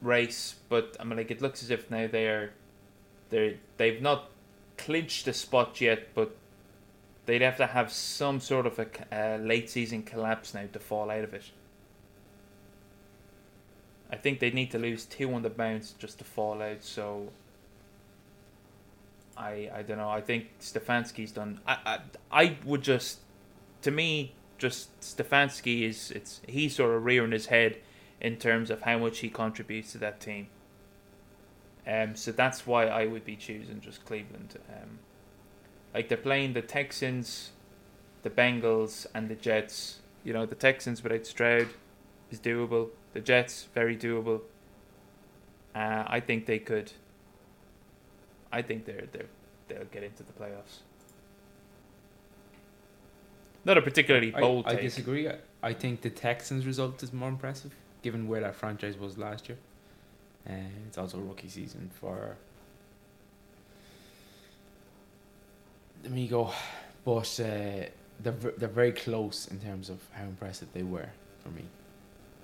race. 0.00 0.56
But 0.68 0.96
I 1.00 1.04
mean, 1.04 1.16
like 1.16 1.30
it 1.30 1.40
looks 1.40 1.62
as 1.62 1.70
if 1.70 1.90
now 1.90 2.06
they 2.06 2.26
are 2.26 2.52
they 3.30 3.58
they've 3.76 4.02
not 4.02 4.30
clinched 4.76 5.26
a 5.26 5.32
spot 5.32 5.80
yet, 5.80 6.14
but 6.14 6.36
they'd 7.24 7.42
have 7.42 7.56
to 7.56 7.66
have 7.66 7.92
some 7.92 8.40
sort 8.40 8.66
of 8.66 8.78
a 8.78 8.86
uh, 9.12 9.38
late 9.38 9.68
season 9.68 10.02
collapse 10.02 10.54
now 10.54 10.64
to 10.72 10.78
fall 10.78 11.10
out 11.10 11.24
of 11.24 11.34
it. 11.34 11.50
I 14.10 14.16
think 14.16 14.38
they'd 14.38 14.54
need 14.54 14.70
to 14.70 14.78
lose 14.78 15.04
two 15.04 15.32
on 15.34 15.42
the 15.42 15.50
bounce 15.50 15.92
just 15.98 16.18
to 16.18 16.24
fall 16.24 16.62
out. 16.62 16.84
So 16.84 17.30
I 19.36 19.70
I 19.74 19.82
don't 19.82 19.98
know. 19.98 20.08
I 20.08 20.20
think 20.20 20.58
Stefanski's 20.60 21.32
done. 21.32 21.60
I 21.66 21.76
I, 21.86 21.98
I 22.42 22.56
would 22.64 22.82
just 22.82 23.20
to 23.82 23.90
me 23.90 24.34
just 24.58 24.98
Stefanski 25.00 25.82
is 25.82 26.10
it's 26.10 26.40
he's 26.48 26.76
sort 26.76 26.94
of 26.94 27.04
rearing 27.04 27.32
his 27.32 27.46
head 27.46 27.78
in 28.20 28.36
terms 28.36 28.70
of 28.70 28.82
how 28.82 28.98
much 28.98 29.18
he 29.18 29.28
contributes 29.28 29.92
to 29.92 29.98
that 29.98 30.20
team. 30.20 30.48
Um, 31.86 32.16
so 32.16 32.32
that's 32.32 32.66
why 32.66 32.86
I 32.86 33.06
would 33.06 33.24
be 33.24 33.36
choosing 33.36 33.80
just 33.80 34.04
Cleveland. 34.04 34.58
Um, 34.68 34.98
like 35.94 36.08
they're 36.08 36.18
playing 36.18 36.54
the 36.54 36.62
Texans, 36.62 37.50
the 38.22 38.30
Bengals, 38.30 39.06
and 39.14 39.28
the 39.28 39.34
Jets. 39.34 40.00
You 40.24 40.32
know, 40.32 40.46
the 40.46 40.56
Texans 40.56 41.02
without 41.02 41.26
Stroud 41.26 41.68
is 42.30 42.40
doable. 42.40 42.88
The 43.12 43.20
Jets 43.20 43.68
very 43.72 43.96
doable. 43.96 44.40
Uh, 45.74 46.04
I 46.06 46.20
think 46.20 46.46
they 46.46 46.58
could. 46.58 46.92
I 48.56 48.62
think 48.62 48.86
they're 48.86 49.06
they 49.12 49.24
they'll 49.68 49.84
get 49.96 50.02
into 50.02 50.22
the 50.22 50.32
playoffs. 50.32 50.78
Not 53.64 53.76
a 53.76 53.82
particularly 53.82 54.30
bold 54.30 54.66
I 54.66 54.74
take. 54.74 54.82
disagree. 54.82 55.28
I, 55.28 55.36
I 55.62 55.72
think 55.72 56.00
the 56.00 56.10
Texans' 56.10 56.64
result 56.66 57.02
is 57.02 57.12
more 57.12 57.28
impressive, 57.28 57.72
given 58.02 58.28
where 58.28 58.40
that 58.40 58.54
franchise 58.54 58.96
was 58.96 59.18
last 59.18 59.48
year. 59.48 59.58
And 60.46 60.72
it's 60.86 60.96
also 60.96 61.18
a 61.18 61.22
rookie 61.22 61.48
season 61.48 61.90
for. 62.00 62.36
Let 66.02 66.12
me 66.12 66.28
go. 66.28 66.52
but 67.04 67.40
uh, 67.40 67.86
they're 68.22 68.52
they're 68.58 68.68
very 68.82 68.92
close 68.92 69.48
in 69.48 69.58
terms 69.60 69.90
of 69.90 69.98
how 70.12 70.24
impressive 70.24 70.68
they 70.72 70.82
were 70.84 71.10
for 71.42 71.50
me. 71.50 71.64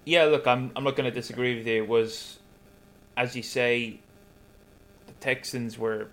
Yeah, 0.04 0.24
look, 0.24 0.46
I'm 0.46 0.72
I'm 0.76 0.84
not 0.84 0.96
going 0.96 1.08
to 1.10 1.14
disagree 1.22 1.56
with 1.56 1.66
you. 1.66 1.84
It 1.84 1.88
was, 1.88 2.38
as 3.16 3.36
you 3.36 3.42
say, 3.42 4.00
Texans 5.22 5.78
were 5.78 6.08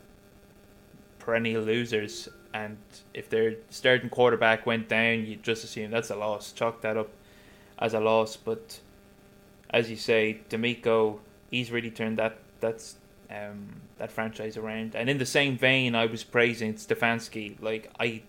perennial 1.18 1.64
losers, 1.64 2.30
and 2.54 2.78
if 3.12 3.28
their 3.28 3.56
starting 3.72 4.08
quarterback 4.08 4.68
went 4.68 4.88
down, 4.88 5.26
you 5.26 5.36
just 5.36 5.64
assume 5.64 5.90
that's 5.90 6.12
a 6.12 6.16
loss. 6.16 6.52
Chalk 6.52 6.82
that 6.82 6.96
up 6.96 7.10
as 7.80 7.96
a 7.96 8.00
loss. 8.00 8.38
But 8.38 8.80
as 9.72 9.90
you 9.90 9.96
say, 9.96 10.42
DeMeco, 10.52 11.18
he's 11.50 11.72
really 11.72 11.90
turned 11.90 12.20
that 12.20 12.38
that's 12.60 12.98
um, 13.32 13.82
that 13.98 14.12
franchise 14.12 14.58
around. 14.58 14.96
And 14.96 15.10
in 15.10 15.18
the 15.18 15.26
same 15.26 15.58
vein, 15.58 15.96
I 15.96 16.06
was 16.06 16.24
praising 16.24 16.76
Stefanski. 16.76 17.60
Like 17.60 17.92
I, 18.00 18.22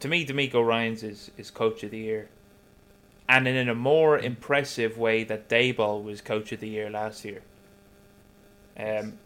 to 0.00 0.08
me, 0.08 0.24
DeMeco 0.24 0.66
Ryans 0.66 1.02
is 1.02 1.30
is 1.36 1.50
coach 1.50 1.82
of 1.82 1.90
the 1.90 1.98
year, 1.98 2.30
and 3.28 3.46
in 3.46 3.68
a 3.68 3.74
more 3.74 4.18
impressive 4.18 4.96
way 4.96 5.24
that 5.24 5.50
Daboll 5.50 6.02
was 6.02 6.22
coach 6.22 6.52
of 6.52 6.60
the 6.60 6.70
year 6.70 6.88
last 6.88 7.22
year. 7.26 7.42
Um, 8.78 9.18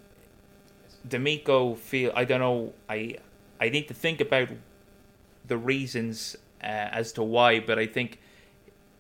DeMeco 1.09 1.77
feel 1.77 2.13
I 2.15 2.25
don't 2.25 2.41
know 2.41 2.73
I 2.89 3.17
I 3.61 3.69
need 3.69 3.89
to 3.89 3.95
think 3.95 4.21
about 4.21 4.49
the 5.47 5.57
reasons 5.57 6.37
uh, 6.63 6.67
as 6.67 7.13
to 7.13 7.23
why, 7.23 7.61
but 7.61 7.79
I 7.79 7.87
think 7.87 8.21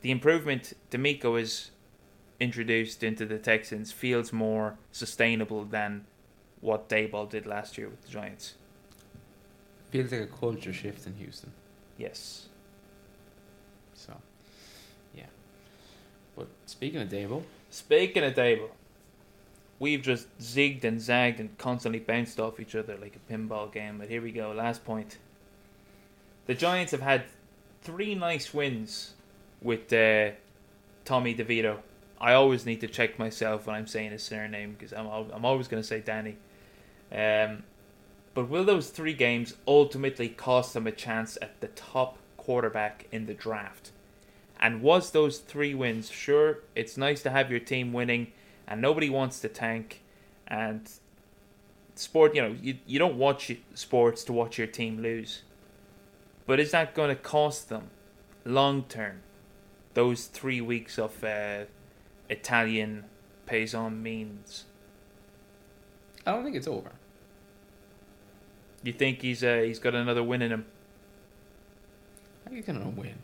the 0.00 0.10
improvement 0.10 0.72
DeMeco 0.90 1.38
has 1.38 1.70
introduced 2.40 3.04
into 3.04 3.24
the 3.24 3.38
Texans 3.38 3.92
feels 3.92 4.32
more 4.32 4.76
sustainable 4.90 5.64
than 5.64 6.04
what 6.60 6.88
Daboll 6.88 7.30
did 7.30 7.46
last 7.46 7.78
year 7.78 7.88
with 7.88 8.02
the 8.02 8.08
Giants. 8.08 8.54
Feels 9.90 10.10
like 10.10 10.22
a 10.22 10.26
culture 10.26 10.72
shift 10.72 11.06
in 11.06 11.14
Houston. 11.16 11.52
Yes. 11.98 12.48
So, 13.94 14.12
yeah. 15.14 15.26
But 16.34 16.48
speaking 16.66 17.00
of 17.00 17.08
Daboll. 17.08 17.42
Speaking 17.70 18.24
of 18.24 18.34
Daboll, 18.34 18.70
we've 19.82 20.00
just 20.00 20.28
zigged 20.38 20.84
and 20.84 21.00
zagged 21.00 21.40
and 21.40 21.58
constantly 21.58 21.98
bounced 21.98 22.38
off 22.38 22.60
each 22.60 22.76
other 22.76 22.96
like 22.98 23.16
a 23.16 23.32
pinball 23.32 23.70
game. 23.70 23.98
But 23.98 24.08
here 24.08 24.22
we 24.22 24.30
go. 24.30 24.52
Last 24.52 24.84
point. 24.84 25.18
The 26.46 26.54
Giants 26.54 26.92
have 26.92 27.02
had 27.02 27.24
three 27.82 28.14
nice 28.14 28.54
wins 28.54 29.14
with 29.60 29.92
uh, 29.92 30.30
Tommy 31.04 31.34
DeVito. 31.34 31.78
I 32.20 32.32
always 32.34 32.64
need 32.64 32.80
to 32.82 32.86
check 32.86 33.18
myself 33.18 33.66
when 33.66 33.74
I'm 33.74 33.88
saying 33.88 34.12
his 34.12 34.22
surname 34.22 34.76
because 34.78 34.92
I'm 34.92 35.08
I'm 35.08 35.44
always 35.44 35.66
going 35.66 35.82
to 35.82 35.86
say 35.86 35.98
Danny. 35.98 36.36
Um, 37.10 37.64
but 38.34 38.48
will 38.48 38.64
those 38.64 38.88
three 38.90 39.14
games 39.14 39.54
ultimately 39.66 40.28
cost 40.28 40.74
them 40.74 40.86
a 40.86 40.92
chance 40.92 41.36
at 41.42 41.60
the 41.60 41.66
top 41.66 42.18
quarterback 42.36 43.08
in 43.10 43.26
the 43.26 43.34
draft? 43.34 43.90
And 44.60 44.80
was 44.80 45.10
those 45.10 45.38
three 45.38 45.74
wins? 45.74 46.08
Sure, 46.08 46.60
it's 46.76 46.96
nice 46.96 47.20
to 47.24 47.30
have 47.30 47.50
your 47.50 47.58
team 47.58 47.92
winning, 47.92 48.28
and 48.66 48.80
nobody 48.80 49.10
wants 49.10 49.40
to 49.40 49.48
tank. 49.48 50.02
And 50.46 50.88
sport, 51.94 52.34
you 52.34 52.42
know, 52.42 52.56
you, 52.60 52.78
you 52.86 52.98
don't 52.98 53.16
watch 53.16 53.52
sports 53.74 54.24
to 54.24 54.32
watch 54.32 54.58
your 54.58 54.66
team 54.66 55.00
lose. 55.02 55.42
But 56.46 56.60
is 56.60 56.70
that 56.72 56.94
going 56.94 57.08
to 57.08 57.16
cost 57.16 57.68
them 57.68 57.90
long 58.44 58.84
term? 58.84 59.22
Those 59.94 60.26
three 60.26 60.60
weeks 60.60 60.98
of 60.98 61.22
uh, 61.22 61.64
Italian 62.28 63.04
paysan 63.46 64.00
means. 64.00 64.64
I 66.26 66.32
don't 66.32 66.44
think 66.44 66.56
it's 66.56 66.68
over. 66.68 66.92
You 68.82 68.92
think 68.92 69.22
he's 69.22 69.44
uh, 69.44 69.62
he's 69.64 69.78
got 69.78 69.94
another 69.94 70.22
win 70.22 70.42
in 70.42 70.50
him? 70.50 70.66
I 72.44 72.50
think 72.50 72.64
he's 72.64 72.74
gonna 72.74 72.88
win. 72.88 73.14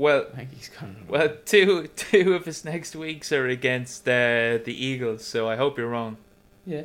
Well, 0.00 0.24
I 0.32 0.36
think 0.36 0.54
he's 0.54 0.70
gonna 0.70 0.94
win. 0.94 1.08
well, 1.08 1.36
two 1.44 1.86
two 1.94 2.32
of 2.32 2.46
his 2.46 2.64
next 2.64 2.96
weeks 2.96 3.32
are 3.32 3.46
against 3.46 4.08
uh, 4.08 4.56
the 4.64 4.74
Eagles, 4.74 5.26
so 5.26 5.46
I 5.46 5.56
hope 5.56 5.76
you're 5.76 5.90
wrong. 5.90 6.16
yeah. 6.64 6.84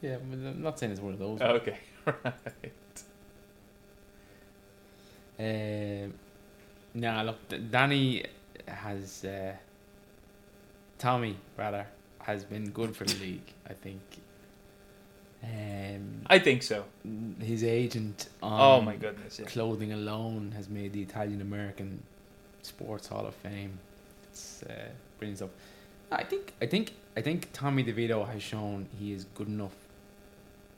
Yeah, 0.00 0.18
but 0.18 0.36
I'm 0.36 0.62
not 0.62 0.78
saying 0.78 0.92
it's 0.92 1.00
one 1.00 1.14
of 1.14 1.18
those. 1.18 1.40
Okay, 1.40 1.78
right. 2.06 2.34
Um, 5.36 6.14
nah, 6.94 7.22
look, 7.22 7.38
Danny 7.72 8.24
has 8.68 9.24
uh, 9.24 9.54
Tommy 10.98 11.36
rather 11.56 11.88
has 12.20 12.44
been 12.44 12.70
good 12.70 12.94
for 12.94 13.04
the 13.04 13.18
league. 13.18 13.50
I 13.68 13.72
think. 13.72 14.00
Um, 15.44 16.22
I 16.26 16.38
think 16.38 16.62
so. 16.62 16.84
his 17.40 17.62
agent 17.62 18.28
on 18.42 18.60
Oh 18.60 18.80
my 18.80 18.96
goodness! 18.96 19.38
Yeah. 19.38 19.46
clothing 19.46 19.92
alone 19.92 20.52
has 20.56 20.68
made 20.68 20.92
the 20.92 21.02
Italian 21.02 21.40
American 21.42 22.02
Sports 22.62 23.08
Hall 23.08 23.26
of 23.26 23.34
Fame. 23.34 23.78
It's 24.30 24.62
uh, 24.62 24.88
brilliant 25.18 25.38
stuff. 25.38 25.50
I 26.10 26.24
think 26.24 26.54
I 26.62 26.66
think 26.66 26.92
I 27.16 27.20
think 27.20 27.48
Tommy 27.52 27.84
DeVito 27.84 28.26
has 28.28 28.42
shown 28.42 28.86
he 28.98 29.12
is 29.12 29.24
good 29.34 29.48
enough 29.48 29.74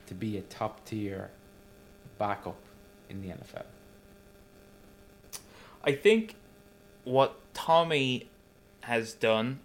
to 0.06 0.14
be 0.14 0.36
a 0.36 0.42
top 0.42 0.84
tier 0.84 1.30
backup 2.18 2.58
in 3.08 3.22
the 3.22 3.28
NFL. 3.28 3.64
I 5.84 5.92
think 5.92 6.34
what 7.04 7.36
Tommy 7.54 8.28
has 8.82 9.12
done 9.12 9.60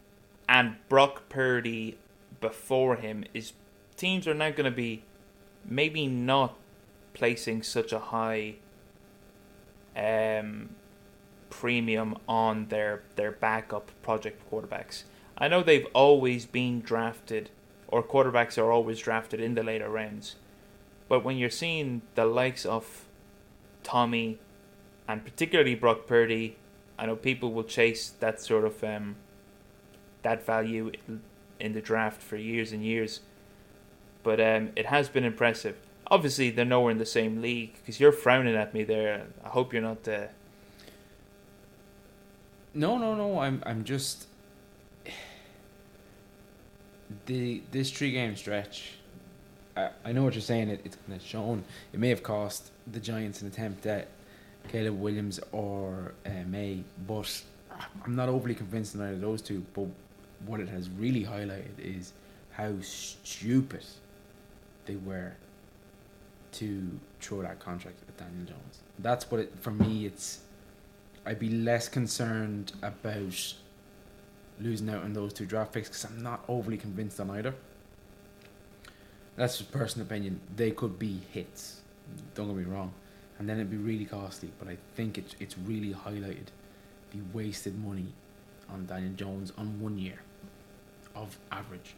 and 0.47 0.75
Brock 0.89 1.29
Purdy 1.29 1.97
before 2.39 2.95
him 2.95 3.23
is 3.33 3.53
teams 4.01 4.27
are 4.27 4.33
now 4.33 4.49
going 4.49 4.65
to 4.65 4.75
be 4.75 5.03
maybe 5.63 6.07
not 6.07 6.57
placing 7.13 7.61
such 7.61 7.93
a 7.93 7.99
high 7.99 8.55
um, 9.95 10.69
premium 11.51 12.17
on 12.27 12.65
their 12.69 13.03
their 13.15 13.31
backup 13.31 13.91
project 14.01 14.41
quarterbacks. 14.49 15.03
I 15.37 15.47
know 15.47 15.61
they've 15.61 15.85
always 15.93 16.47
been 16.47 16.81
drafted 16.81 17.51
or 17.87 18.01
quarterbacks 18.01 18.57
are 18.57 18.71
always 18.71 18.99
drafted 18.99 19.39
in 19.39 19.53
the 19.53 19.61
later 19.61 19.89
rounds. 19.89 20.35
But 21.07 21.23
when 21.23 21.37
you're 21.37 21.49
seeing 21.51 22.01
the 22.15 22.25
likes 22.25 22.65
of 22.65 23.05
Tommy 23.83 24.39
and 25.07 25.23
particularly 25.23 25.75
Brock 25.75 26.07
Purdy, 26.07 26.57
I 26.97 27.05
know 27.05 27.15
people 27.15 27.51
will 27.51 27.65
chase 27.65 28.09
that 28.19 28.41
sort 28.41 28.65
of 28.65 28.83
um, 28.83 29.17
that 30.23 30.43
value 30.43 30.91
in 31.59 31.73
the 31.73 31.81
draft 31.81 32.21
for 32.21 32.37
years 32.37 32.71
and 32.71 32.83
years. 32.83 33.19
But 34.23 34.39
um, 34.39 34.69
it 34.75 34.85
has 34.87 35.09
been 35.09 35.23
impressive. 35.23 35.75
Obviously, 36.07 36.49
they're 36.51 36.65
nowhere 36.65 36.91
in 36.91 36.97
the 36.97 37.05
same 37.05 37.41
league 37.41 37.73
because 37.75 37.99
you're 37.99 38.11
frowning 38.11 38.55
at 38.55 38.73
me 38.73 38.83
there. 38.83 39.25
I 39.43 39.49
hope 39.49 39.73
you're 39.73 39.81
not. 39.81 40.07
Uh, 40.07 40.27
No, 42.73 42.97
no, 42.97 43.15
no. 43.15 43.39
I'm 43.39 43.61
I'm 43.65 43.83
just 43.83 44.27
the 47.25 47.61
this 47.71 47.91
three 47.91 48.11
game 48.11 48.35
stretch. 48.35 48.93
I, 49.75 49.89
I 50.05 50.11
know 50.11 50.23
what 50.23 50.33
you're 50.33 50.41
saying. 50.41 50.69
It, 50.69 50.81
it's 50.85 50.97
kind 51.07 51.19
of 51.19 51.25
shown. 51.25 51.63
It 51.93 51.99
may 51.99 52.09
have 52.09 52.23
cost 52.23 52.71
the 52.91 52.99
Giants 52.99 53.41
an 53.41 53.47
attempt 53.47 53.85
at 53.85 54.07
Caleb 54.69 54.99
Williams 54.99 55.39
or 55.51 56.13
uh, 56.25 56.29
Maye, 56.47 56.83
but 57.07 57.41
I'm 58.05 58.15
not 58.15 58.29
overly 58.29 58.55
convinced 58.55 58.95
in 58.95 59.01
either 59.01 59.13
of 59.13 59.21
those 59.21 59.41
two. 59.41 59.65
But 59.73 59.87
what 60.45 60.59
it 60.59 60.69
has 60.69 60.89
really 60.89 61.23
highlighted 61.23 61.77
is 61.79 62.13
how 62.51 62.73
stupid 62.81 63.83
they 64.91 64.97
were 64.97 65.33
to 66.51 66.99
throw 67.21 67.41
that 67.41 67.59
contract 67.59 67.99
at 68.07 68.17
Daniel 68.17 68.45
Jones. 68.45 68.79
That's 68.99 69.29
what 69.31 69.39
it 69.41 69.53
for 69.59 69.71
me. 69.71 70.05
It's 70.05 70.39
I'd 71.25 71.39
be 71.39 71.49
less 71.49 71.87
concerned 71.87 72.73
about 72.81 73.53
losing 74.59 74.89
out 74.89 75.03
on 75.03 75.13
those 75.13 75.33
two 75.33 75.45
draft 75.45 75.71
picks 75.71 75.87
because 75.87 76.03
I'm 76.05 76.21
not 76.21 76.43
overly 76.47 76.77
convinced 76.77 77.19
on 77.19 77.29
either. 77.31 77.55
That's 79.37 79.57
just 79.59 79.71
personal 79.71 80.05
opinion. 80.05 80.41
They 80.55 80.71
could 80.71 80.99
be 80.99 81.21
hits. 81.31 81.81
Don't 82.35 82.47
get 82.47 82.57
me 82.57 82.63
wrong, 82.63 82.93
and 83.39 83.47
then 83.47 83.57
it'd 83.57 83.71
be 83.71 83.77
really 83.77 84.05
costly. 84.05 84.51
But 84.59 84.67
I 84.67 84.77
think 84.95 85.17
it's 85.17 85.35
it's 85.39 85.57
really 85.57 85.93
highlighted 85.93 86.47
the 87.11 87.19
wasted 87.33 87.81
money 87.81 88.07
on 88.69 88.85
Daniel 88.85 89.13
Jones 89.13 89.53
on 89.57 89.79
one 89.79 89.97
year 89.97 90.19
of 91.15 91.37
average. 91.49 91.95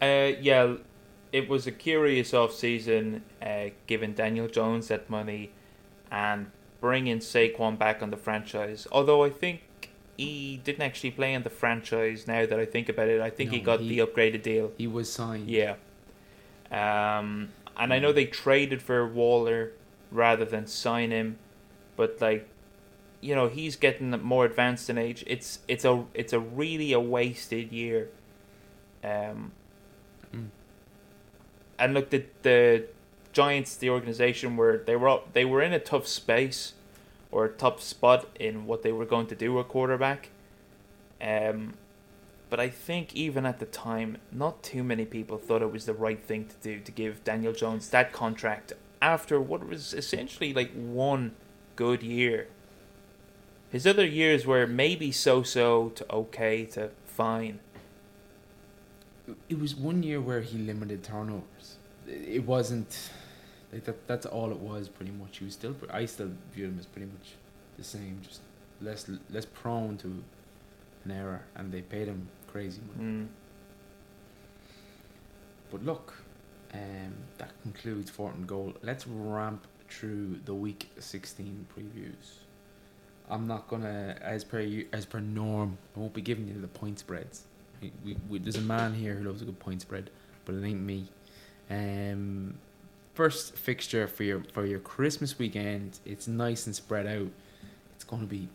Uh, 0.00 0.32
yeah, 0.40 0.76
it 1.32 1.48
was 1.48 1.66
a 1.66 1.72
curious 1.72 2.32
off 2.32 2.52
season, 2.52 3.22
uh, 3.42 3.66
giving 3.86 4.14
Daniel 4.14 4.48
Jones 4.48 4.88
that 4.88 5.10
money 5.10 5.50
and 6.10 6.50
bringing 6.80 7.18
Saquon 7.18 7.78
back 7.78 8.02
on 8.02 8.10
the 8.10 8.16
franchise. 8.16 8.86
Although 8.90 9.22
I 9.24 9.30
think 9.30 9.60
he 10.16 10.60
didn't 10.64 10.82
actually 10.82 11.10
play 11.10 11.34
on 11.34 11.42
the 11.42 11.50
franchise. 11.50 12.26
Now 12.26 12.44
that 12.44 12.58
I 12.58 12.66
think 12.66 12.88
about 12.88 13.08
it, 13.08 13.20
I 13.20 13.30
think 13.30 13.50
he 13.50 13.60
got 13.60 13.80
he- 13.80 13.96
the 13.96 14.06
upgraded 14.06 14.42
deal. 14.42 14.72
He 14.76 14.86
was 14.86 15.10
signed. 15.12 15.48
Yeah. 15.48 15.76
Um, 16.70 17.50
and 17.76 17.92
I 17.92 17.98
know 17.98 18.12
they 18.12 18.26
traded 18.26 18.82
for 18.82 19.06
Waller 19.06 19.72
rather 20.10 20.44
than 20.44 20.66
sign 20.66 21.10
him, 21.10 21.38
but 21.96 22.20
like, 22.20 22.48
you 23.20 23.34
know, 23.34 23.48
he's 23.48 23.76
getting 23.76 24.10
more 24.22 24.44
advanced 24.44 24.88
in 24.90 24.98
age. 24.98 25.24
It's 25.26 25.60
it's 25.68 25.84
a 25.84 26.04
it's 26.14 26.32
a 26.32 26.40
really 26.40 26.92
a 26.92 27.00
wasted 27.00 27.72
year. 27.72 28.08
Um, 29.02 29.52
Mm. 30.34 30.48
and 31.78 31.94
look, 31.94 32.10
the 32.10 32.24
the 32.42 32.84
Giants, 33.32 33.76
the 33.76 33.90
organization, 33.90 34.56
were 34.56 34.82
they 34.84 34.96
were 34.96 35.08
up, 35.08 35.32
they 35.32 35.44
were 35.44 35.62
in 35.62 35.72
a 35.72 35.78
tough 35.78 36.06
space 36.06 36.74
or 37.30 37.44
a 37.44 37.48
tough 37.48 37.80
spot 37.80 38.26
in 38.38 38.66
what 38.66 38.82
they 38.82 38.92
were 38.92 39.06
going 39.06 39.26
to 39.28 39.34
do 39.34 39.58
at 39.60 39.68
quarterback. 39.68 40.30
Um, 41.20 41.74
but 42.48 42.58
I 42.58 42.68
think 42.68 43.14
even 43.14 43.46
at 43.46 43.60
the 43.60 43.66
time, 43.66 44.18
not 44.32 44.62
too 44.62 44.82
many 44.82 45.04
people 45.04 45.38
thought 45.38 45.62
it 45.62 45.72
was 45.72 45.86
the 45.86 45.94
right 45.94 46.20
thing 46.20 46.46
to 46.46 46.56
do 46.60 46.80
to 46.80 46.90
give 46.92 47.22
Daniel 47.22 47.52
Jones 47.52 47.88
that 47.90 48.12
contract 48.12 48.72
after 49.00 49.40
what 49.40 49.66
was 49.66 49.94
essentially 49.94 50.52
like 50.52 50.72
one 50.72 51.36
good 51.76 52.02
year. 52.02 52.48
His 53.70 53.86
other 53.86 54.04
years 54.04 54.46
were 54.46 54.66
maybe 54.66 55.12
so 55.12 55.44
so 55.44 55.90
to 55.90 56.12
okay 56.12 56.64
to 56.66 56.90
fine. 57.06 57.60
It 59.48 59.58
was 59.58 59.74
one 59.74 60.02
year 60.02 60.20
where 60.20 60.40
he 60.40 60.58
limited 60.58 61.02
turnovers. 61.02 61.76
It 62.06 62.44
wasn't 62.46 63.10
like 63.72 63.84
that. 63.84 64.06
That's 64.06 64.26
all 64.26 64.50
it 64.50 64.58
was, 64.58 64.88
pretty 64.88 65.12
much. 65.12 65.38
He 65.38 65.44
was 65.44 65.54
still. 65.54 65.74
I 65.90 66.06
still 66.06 66.30
view 66.52 66.66
him 66.66 66.76
as 66.78 66.86
pretty 66.86 67.06
much 67.06 67.34
the 67.78 67.84
same, 67.84 68.20
just 68.26 68.40
less 68.80 69.10
less 69.30 69.46
prone 69.46 69.96
to 69.98 70.22
an 71.04 71.10
error, 71.10 71.42
and 71.54 71.72
they 71.72 71.82
paid 71.82 72.08
him 72.08 72.28
crazy 72.46 72.80
money. 72.96 73.10
Mm. 73.10 73.26
But 75.70 75.84
look, 75.84 76.14
um, 76.74 77.14
that 77.38 77.52
concludes 77.62 78.10
fourth 78.10 78.34
and 78.34 78.46
goal. 78.46 78.74
Let's 78.82 79.06
ramp 79.06 79.66
through 79.88 80.40
the 80.44 80.54
week 80.54 80.90
sixteen 80.98 81.66
previews. 81.76 82.38
I'm 83.28 83.46
not 83.46 83.68
gonna, 83.68 84.16
as 84.20 84.42
per 84.42 84.60
you, 84.60 84.88
as 84.92 85.06
per 85.06 85.20
norm, 85.20 85.78
I 85.96 86.00
won't 86.00 86.12
be 86.12 86.20
giving 86.20 86.48
you 86.48 86.60
the 86.60 86.66
point 86.66 86.98
spreads. 86.98 87.44
We, 87.80 88.16
we, 88.28 88.38
there's 88.38 88.56
a 88.56 88.60
man 88.60 88.94
here 88.94 89.14
who 89.14 89.24
loves 89.24 89.42
a 89.42 89.44
good 89.44 89.58
point 89.58 89.80
spread, 89.80 90.10
but 90.44 90.54
it 90.54 90.64
ain't 90.64 90.82
me. 90.82 91.06
Um, 91.70 92.54
first 93.14 93.56
fixture 93.56 94.06
for 94.06 94.24
your 94.24 94.42
for 94.52 94.66
your 94.66 94.80
Christmas 94.80 95.38
weekend. 95.38 95.98
It's 96.04 96.28
nice 96.28 96.66
and 96.66 96.74
spread 96.74 97.06
out. 97.06 97.28
It's 97.94 98.04
going 98.04 98.22
to 98.22 98.28
be 98.28 98.48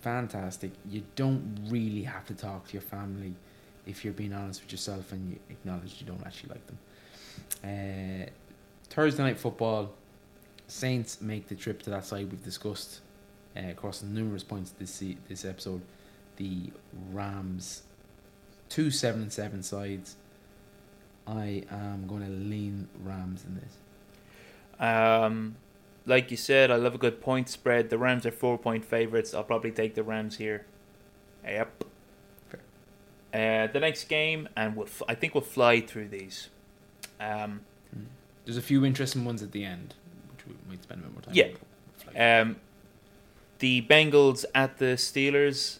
fantastic. 0.00 0.72
You 0.90 1.02
don't 1.16 1.58
really 1.68 2.02
have 2.02 2.26
to 2.26 2.34
talk 2.34 2.68
to 2.68 2.72
your 2.72 2.82
family 2.82 3.34
if 3.86 4.04
you're 4.04 4.14
being 4.14 4.32
honest 4.32 4.62
with 4.62 4.72
yourself 4.72 5.12
and 5.12 5.30
you 5.30 5.38
acknowledge 5.50 6.00
you 6.00 6.06
don't 6.06 6.24
actually 6.26 6.50
like 6.50 6.66
them. 6.66 6.78
Uh, 7.62 8.30
Thursday 8.90 9.22
night 9.22 9.38
football. 9.38 9.90
Saints 10.66 11.20
make 11.20 11.48
the 11.48 11.54
trip 11.54 11.82
to 11.82 11.90
that 11.90 12.06
side 12.06 12.30
we've 12.30 12.42
discussed 12.42 13.00
uh, 13.56 13.68
across 13.68 14.02
numerous 14.02 14.42
points 14.42 14.70
this 14.78 15.02
this 15.28 15.44
episode. 15.44 15.82
The 16.36 16.70
Rams, 17.12 17.82
two 18.74 18.90
seven 18.90 19.22
and 19.22 19.32
seven 19.32 19.62
sides. 19.62 20.16
I 21.28 21.62
am 21.70 22.06
going 22.08 22.22
to 22.22 22.28
lean 22.28 22.88
Rams 23.04 23.44
in 23.44 23.54
this. 23.54 23.76
Um, 24.80 25.54
like 26.06 26.32
you 26.32 26.36
said, 26.36 26.72
I 26.72 26.74
love 26.74 26.96
a 26.96 26.98
good 26.98 27.20
point 27.20 27.48
spread. 27.48 27.88
The 27.88 27.98
Rams 27.98 28.26
are 28.26 28.32
four 28.32 28.58
point 28.58 28.84
favorites. 28.84 29.32
I'll 29.32 29.44
probably 29.44 29.70
take 29.70 29.94
the 29.94 30.02
Rams 30.02 30.38
here. 30.38 30.66
Yep. 31.44 31.84
Uh, 33.32 33.66
the 33.68 33.80
next 33.80 34.04
game, 34.04 34.48
and 34.56 34.76
we'll 34.76 34.86
f- 34.86 35.02
I 35.08 35.14
think 35.14 35.34
we'll 35.34 35.42
fly 35.42 35.80
through 35.80 36.08
these. 36.08 36.48
Um, 37.20 37.60
There's 38.44 38.56
a 38.56 38.62
few 38.62 38.84
interesting 38.84 39.24
ones 39.24 39.42
at 39.42 39.52
the 39.52 39.64
end, 39.64 39.94
which 40.32 40.46
we 40.46 40.54
might 40.68 40.82
spend 40.82 41.00
a 41.00 41.04
bit 41.04 41.12
more 41.12 41.22
time. 41.22 41.34
Yeah. 42.14 42.40
Um, 42.40 42.56
the 43.60 43.82
Bengals 43.82 44.44
at 44.52 44.78
the 44.78 44.96
Steelers. 44.96 45.78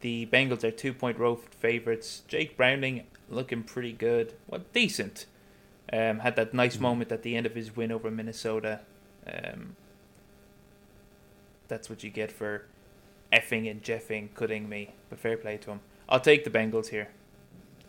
The 0.00 0.26
Bengals 0.26 0.64
are 0.64 0.70
two 0.70 0.94
point 0.94 1.18
road 1.18 1.40
favorites. 1.50 2.22
Jake 2.26 2.56
Browning 2.56 3.04
looking 3.28 3.62
pretty 3.62 3.92
good. 3.92 4.34
Well, 4.48 4.62
decent. 4.72 5.26
Um, 5.92 6.20
had 6.20 6.36
that 6.36 6.54
nice 6.54 6.76
Mhm. 6.76 6.80
moment 6.80 7.12
at 7.12 7.22
the 7.22 7.36
end 7.36 7.46
of 7.46 7.54
his 7.54 7.76
win 7.76 7.90
over 7.92 8.10
Minnesota. 8.10 8.80
Um, 9.26 9.76
that's 11.68 11.90
what 11.90 12.02
you 12.02 12.10
get 12.10 12.32
for 12.32 12.64
effing 13.32 13.70
and 13.70 13.82
jeffing, 13.82 14.28
cutting 14.34 14.68
me. 14.68 14.94
But 15.08 15.18
fair 15.18 15.36
play 15.36 15.56
to 15.58 15.72
him. 15.72 15.80
I'll 16.08 16.20
take 16.20 16.44
the 16.44 16.50
Bengals 16.50 16.88
here. 16.88 17.08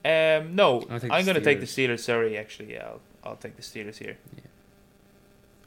Um, 0.03 0.55
no, 0.55 0.81
I'm 0.89 0.99
going 1.25 1.35
to 1.35 1.41
take 1.41 1.59
the 1.59 1.65
Steelers. 1.67 1.99
Sorry, 1.99 2.37
actually, 2.37 2.73
yeah, 2.73 2.85
I'll, 2.87 3.01
I'll 3.23 3.35
take 3.35 3.55
the 3.55 3.61
Steelers 3.61 3.97
here. 3.97 4.17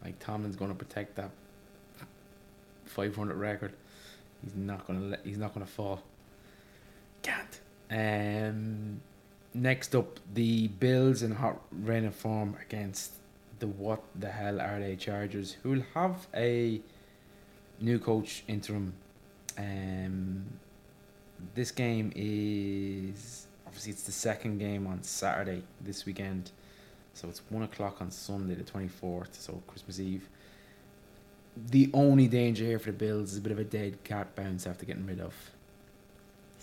like 0.04 0.18
Tomlin's 0.18 0.56
going 0.56 0.70
to 0.70 0.76
protect 0.76 1.14
that 1.16 1.30
500 2.84 3.36
record. 3.36 3.72
He's 4.42 4.54
not 4.54 4.86
going 4.86 5.00
to 5.00 5.06
let. 5.06 5.24
He's 5.24 5.38
not 5.38 5.54
going 5.54 5.64
to 5.64 5.70
fall. 5.72 6.02
Can't. 7.24 7.60
Um. 7.90 9.00
Next 9.56 9.94
up, 9.94 10.18
the 10.34 10.68
Bills 10.68 11.22
in 11.22 11.32
hot 11.32 11.60
reign 11.70 12.04
of 12.06 12.14
form 12.14 12.56
against 12.60 13.12
the 13.60 13.68
what 13.68 14.02
the 14.18 14.30
hell 14.30 14.60
are 14.60 14.80
they 14.80 14.96
Chargers, 14.96 15.56
who 15.62 15.70
will 15.70 15.84
have 15.94 16.26
a 16.34 16.80
new 17.80 17.98
coach 17.98 18.44
interim. 18.46 18.94
Um. 19.58 20.44
This 21.54 21.70
game 21.70 22.12
is 22.14 23.46
obviously 23.66 23.92
it's 23.92 24.04
the 24.04 24.12
second 24.12 24.58
game 24.58 24.86
on 24.86 25.02
Saturday 25.02 25.62
this 25.80 26.06
weekend. 26.06 26.50
So 27.12 27.28
it's 27.28 27.42
one 27.48 27.62
o'clock 27.62 28.00
on 28.00 28.10
Sunday, 28.10 28.54
the 28.54 28.64
twenty 28.64 28.88
fourth, 28.88 29.40
so 29.40 29.62
Christmas 29.66 30.00
Eve. 30.00 30.28
The 31.70 31.90
only 31.94 32.26
danger 32.26 32.64
here 32.64 32.80
for 32.80 32.90
the 32.90 32.98
Bills 32.98 33.32
is 33.32 33.38
a 33.38 33.40
bit 33.40 33.52
of 33.52 33.60
a 33.60 33.64
dead 33.64 34.02
cat 34.02 34.34
bounce 34.34 34.66
after 34.66 34.84
getting 34.84 35.06
rid 35.06 35.20
of 35.20 35.34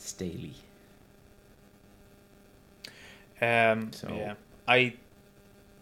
Staley. 0.01 0.53
Um, 3.41 3.91
So- 3.91 4.09
yeah, 4.15 4.33
I 4.67 4.93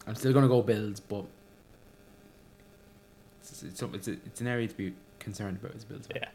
I'm 0.07 0.15
still 0.15 0.33
gonna 0.33 0.47
go 0.47 0.61
Bills, 0.61 0.99
but 0.99 1.25
it's 3.41 3.63
it's, 3.63 3.81
it's, 3.81 4.07
a, 4.07 4.11
it's 4.11 4.41
an 4.41 4.47
area 4.47 4.67
to 4.67 4.75
be 4.75 4.93
concerned 5.19 5.57
about 5.61 5.75
as 5.75 5.83
Bills. 5.85 6.07
Yeah. 6.15 6.29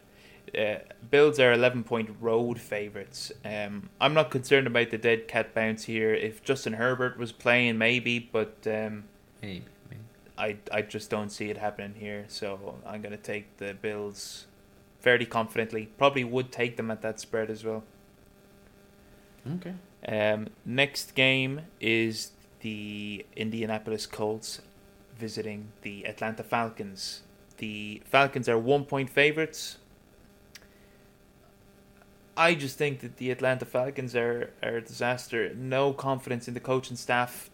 uh, 0.61 0.79
Bills 1.09 1.39
are 1.39 1.51
11 1.51 1.83
point 1.83 2.15
road 2.21 2.59
favorites. 2.59 3.31
Um, 3.43 3.89
I'm 3.99 4.13
not 4.13 4.29
concerned 4.31 4.67
about 4.67 4.91
the 4.91 4.97
dead 4.97 5.27
cat 5.27 5.53
bounce 5.53 5.83
here. 5.85 6.13
If 6.13 6.43
Justin 6.43 6.73
Herbert 6.73 7.17
was 7.17 7.31
playing, 7.31 7.77
maybe, 7.77 8.19
but 8.19 8.55
um, 8.67 9.05
Maybe, 9.41 9.63
maybe. 9.89 10.01
I 10.37 10.57
I 10.71 10.81
just 10.83 11.09
don't 11.09 11.29
see 11.31 11.49
it 11.49 11.57
happening 11.57 11.95
here. 11.99 12.25
So 12.27 12.75
I'm 12.85 13.01
gonna 13.01 13.17
take 13.17 13.57
the 13.57 13.73
Bills 13.73 14.45
fairly 15.05 15.27
confidently. 15.27 15.85
Probably 15.99 16.23
would 16.23 16.51
take 16.51 16.77
them 16.77 16.89
at 16.89 17.03
that 17.03 17.19
spread 17.19 17.51
as 17.51 17.63
well. 17.63 17.83
Okay. 19.57 19.75
Um, 20.07 20.47
next 20.65 21.13
game 21.13 21.61
is 21.79 22.31
the 22.61 23.23
Indianapolis 23.35 24.07
Colts 24.07 24.63
visiting 25.15 25.67
the 25.83 26.05
Atlanta 26.07 26.41
Falcons. 26.41 27.21
The 27.57 28.01
Falcons 28.03 28.49
are 28.49 28.57
one 28.57 28.85
point 28.85 29.11
favorites. 29.11 29.77
I 32.35 32.55
just 32.55 32.75
think 32.75 33.01
that 33.01 33.17
the 33.17 33.29
Atlanta 33.29 33.65
Falcons 33.65 34.15
are, 34.15 34.49
are 34.63 34.77
a 34.77 34.81
disaster. 34.81 35.53
No 35.53 35.93
confidence 35.93 36.47
in 36.47 36.55
the 36.55 36.59
coaching 36.59 36.97
staff, 36.97 37.51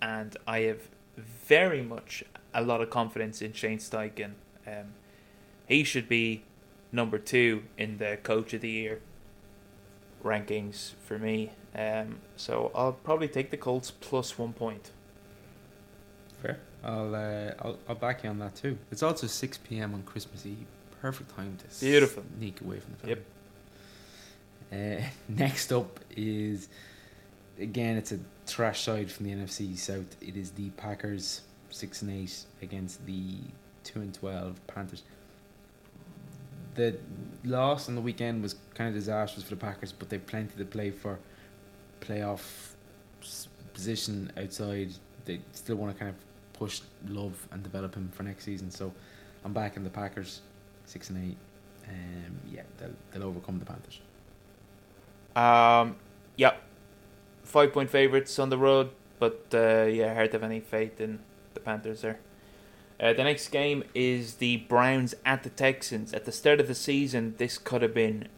and 0.00 0.36
I 0.46 0.60
have 0.60 0.82
very 1.16 1.82
much 1.82 2.22
a 2.54 2.62
lot 2.62 2.80
of 2.80 2.90
confidence 2.90 3.42
in 3.42 3.52
Shane 3.54 3.78
Steichen. 3.78 4.34
Um, 4.68 4.94
he 5.66 5.82
should 5.82 6.08
be 6.08 6.44
number 6.92 7.18
two 7.18 7.64
in 7.78 7.98
the 7.98 8.18
Coach 8.22 8.52
of 8.54 8.60
the 8.60 8.70
Year 8.70 9.00
rankings 10.22 10.92
for 11.04 11.18
me. 11.18 11.50
Um, 11.74 12.20
so 12.36 12.70
I'll 12.74 12.92
probably 12.92 13.28
take 13.28 13.50
the 13.50 13.56
Colts 13.56 13.90
plus 13.90 14.38
one 14.38 14.52
point. 14.52 14.90
Fair. 16.42 16.58
I'll 16.84 17.14
uh, 17.14 17.52
I'll 17.60 17.78
I'll 17.88 17.94
back 17.94 18.24
you 18.24 18.30
on 18.30 18.38
that 18.40 18.54
too. 18.54 18.76
It's 18.90 19.02
also 19.02 19.26
six 19.26 19.58
p.m. 19.58 19.94
on 19.94 20.02
Christmas 20.02 20.44
Eve. 20.46 20.66
Perfect 21.00 21.34
time 21.34 21.56
to 21.68 21.80
Beautiful. 21.84 22.22
sneak 22.38 22.60
away 22.60 22.78
from 22.80 22.94
the 23.02 23.08
Yep. 23.08 23.24
Uh, 24.72 25.04
next 25.28 25.72
up 25.72 26.00
is 26.16 26.68
again 27.58 27.96
it's 27.96 28.12
a 28.12 28.18
trash 28.46 28.82
side 28.82 29.10
from 29.10 29.26
the 29.26 29.32
NFC 29.32 29.76
South. 29.76 30.16
It 30.20 30.36
is 30.36 30.50
the 30.52 30.70
Packers 30.70 31.42
six 31.70 32.02
and 32.02 32.10
eight 32.10 32.44
against 32.60 33.04
the 33.06 33.36
two 33.84 34.00
and 34.00 34.12
twelve 34.12 34.64
Panthers. 34.66 35.02
The 36.74 36.96
loss 37.44 37.88
on 37.88 37.94
the 37.94 38.00
weekend 38.00 38.42
was 38.42 38.56
kind 38.74 38.88
of 38.88 38.94
disastrous 38.94 39.44
for 39.44 39.50
the 39.50 39.60
Packers, 39.60 39.92
but 39.92 40.08
they've 40.08 40.24
plenty 40.26 40.56
to 40.56 40.64
play 40.64 40.90
for. 40.90 41.18
Playoff 42.00 42.72
position 43.72 44.32
outside, 44.36 44.92
they 45.24 45.40
still 45.52 45.76
want 45.76 45.92
to 45.92 45.98
kind 45.98 46.10
of 46.10 46.16
push 46.58 46.80
Love 47.08 47.46
and 47.50 47.62
develop 47.62 47.94
him 47.94 48.10
for 48.12 48.22
next 48.22 48.44
season. 48.44 48.70
So 48.70 48.92
I'm 49.44 49.52
back 49.52 49.76
in 49.76 49.84
the 49.84 49.90
Packers, 49.90 50.40
six 50.86 51.10
and 51.10 51.30
eight. 51.30 51.36
Um, 51.88 52.38
yeah, 52.50 52.62
they'll 52.78 52.94
they'll 53.10 53.28
overcome 53.28 53.58
the 53.58 53.64
Panthers. 53.64 54.00
Um, 55.34 55.96
yeah, 56.36 56.54
five 57.42 57.72
point 57.72 57.90
favorites 57.90 58.38
on 58.38 58.50
the 58.50 58.58
road, 58.58 58.90
but 59.18 59.46
uh, 59.52 59.84
yeah, 59.84 60.14
hard 60.14 60.30
to 60.32 60.36
have 60.36 60.44
any 60.44 60.60
faith 60.60 61.00
in 61.00 61.18
the 61.54 61.60
Panthers 61.60 62.02
there. 62.02 62.18
Uh, 63.02 63.12
the 63.12 63.24
next 63.24 63.48
game 63.48 63.82
is 63.94 64.34
the 64.34 64.58
Browns 64.68 65.12
at 65.26 65.42
the 65.42 65.50
Texans. 65.50 66.12
At 66.14 66.24
the 66.24 66.30
start 66.32 66.60
of 66.60 66.68
the 66.68 66.74
season, 66.74 67.34
this 67.36 67.58
could 67.58 67.82
have 67.82 67.92
been 67.94 68.28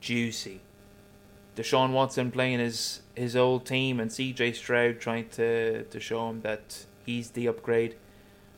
juicy. 0.00 0.62
Deshaun 1.54 1.92
Watson 1.92 2.30
playing 2.30 2.60
his 2.60 3.02
his 3.14 3.36
old 3.36 3.66
team 3.66 4.00
and 4.00 4.10
CJ 4.10 4.54
Stroud 4.54 5.00
trying 5.00 5.28
to, 5.30 5.82
to 5.84 6.00
show 6.00 6.30
him 6.30 6.40
that 6.40 6.86
he's 7.04 7.30
the 7.32 7.46
upgrade. 7.46 7.96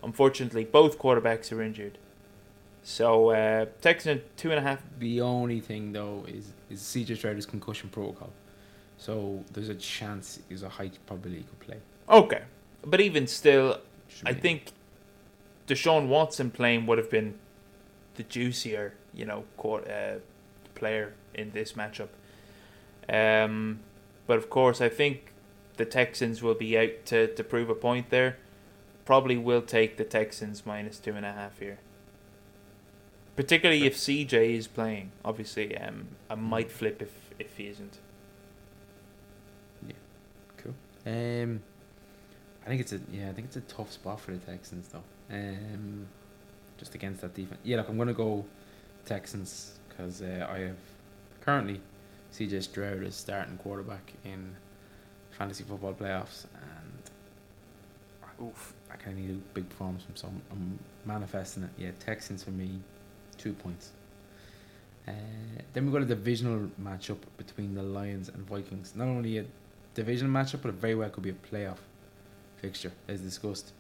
unfortunately, 0.05 0.65
both 0.65 0.99
quarterbacks 0.99 1.51
are 1.53 1.63
injured. 1.63 1.99
So 2.85 3.31
uh, 3.31 3.67
Texans 3.81 4.23
two 4.37 4.51
and 4.51 4.59
a 4.59 4.63
half. 4.63 4.81
The 5.01 5.21
only 5.23 5.59
thing 5.61 5.93
though 5.93 6.25
is 6.29 6.53
is 6.71 6.81
CJ 6.83 7.17
Stroud's 7.17 7.47
concussion 7.47 7.89
protocol, 7.89 8.31
so 8.97 9.43
there's 9.53 9.69
a 9.69 9.75
chance 9.75 10.39
there's 10.49 10.63
a 10.63 10.69
high 10.69 10.91
probability 11.07 11.39
he 11.43 11.45
could 11.49 11.61
play. 11.61 11.79
Okay, 12.09 12.43
but 12.85 13.01
even 13.01 13.27
still, 13.27 13.81
Should 14.09 14.29
I 14.29 14.33
be- 14.33 14.41
think 14.41 14.73
Deshaun 15.67 16.09
Watson 16.09 16.51
playing 16.51 16.87
would 16.87 16.99
have 16.99 17.11
been 17.11 17.35
the 18.17 18.23
juicier, 18.23 18.95
you 19.15 19.25
know, 19.25 19.45
quar- 19.57 19.89
uh, 19.89 20.19
player 20.75 21.15
in 21.35 21.53
this 21.53 21.73
matchup. 21.73 22.09
Um, 23.09 23.81
but 24.27 24.39
of 24.39 24.51
course, 24.51 24.81
I 24.81 24.89
think 24.89 25.33
the 25.77 25.85
Texans 25.85 26.43
will 26.43 26.55
be 26.55 26.77
out 26.77 27.07
to, 27.07 27.35
to 27.35 27.45
prove 27.45 27.71
a 27.71 27.75
point 27.75 28.11
there. 28.11 28.39
Probably 29.05 29.37
will 29.37 29.63
take 29.63 29.97
the 29.97 30.05
Texans 30.05 30.65
minus 30.65 30.99
two 30.99 31.15
and 31.15 31.27
a 31.27 31.33
half 31.33 31.59
here. 31.59 31.79
Particularly 33.35 33.87
if 33.87 33.97
CJ 33.97 34.57
is 34.57 34.69
playing. 34.69 35.11
Obviously, 35.25 35.77
um, 35.77 36.09
I 36.29 36.35
might 36.35 36.71
flip 36.71 37.01
if, 37.01 37.13
if 37.39 37.57
he 37.57 37.67
isn't. 37.69 37.99
Yeah, 39.87 39.95
cool. 40.59 40.75
Um, 41.07 41.63
I 42.65 42.69
think 42.69 42.83
it's 42.83 42.93
a 42.93 43.01
yeah. 43.11 43.31
I 43.31 43.33
think 43.33 43.47
it's 43.47 43.57
a 43.57 43.63
tough 43.63 43.91
spot 43.91 44.21
for 44.21 44.33
the 44.33 44.39
Texans 44.39 44.89
though. 44.89 45.03
Um, 45.31 46.07
just 46.79 46.95
against 46.95 47.21
that 47.21 47.35
defense. 47.35 47.61
Yeah, 47.65 47.77
look, 47.79 47.89
I'm 47.89 47.99
gonna 47.99 48.13
go 48.13 48.45
Texans 49.05 49.79
because 49.89 50.23
uh, 50.23 50.49
I 50.51 50.59
have 50.59 50.77
currently 51.41 51.81
CJ 52.33 52.63
Stroud 52.63 53.05
as 53.05 53.15
starting 53.15 53.57
quarterback 53.59 54.13
in 54.25 54.55
fantasy 55.31 55.65
football 55.65 55.95
playoffs, 55.95 56.47
and 56.55 57.11
Oof. 58.43 58.75
I 58.91 58.97
kind 58.97 59.19
of 59.19 59.25
need 59.25 59.31
a 59.31 59.55
big 59.55 59.69
performance 59.69 60.03
from 60.05 60.17
some. 60.17 60.43
I'm 60.51 60.79
manifesting 61.05 61.63
it. 61.63 61.71
Yeah, 61.79 61.91
Texans 62.01 62.43
for 62.43 62.51
me, 62.51 62.81
two 63.39 63.53
points. 63.53 63.91
Uh, 65.07 65.13
then 65.73 65.85
we've 65.85 65.93
got 65.93 66.03
a 66.03 66.07
divisional 66.07 66.69
matchup 66.81 67.19
between 67.37 67.75
the 67.75 67.83
Lions 67.83 68.29
and 68.29 68.47
Vikings. 68.47 68.93
Not 68.95 69.09
only 69.09 69.39
a 69.39 69.45
divisional 69.95 70.33
matchup, 70.33 70.63
but 70.63 70.69
it 70.69 70.75
very 70.75 70.95
well 70.95 71.09
could 71.09 71.23
be 71.23 71.31
a 71.31 71.35
playoff 71.35 71.79
fixture, 72.57 72.93
as 73.09 73.21
discussed. 73.21 73.73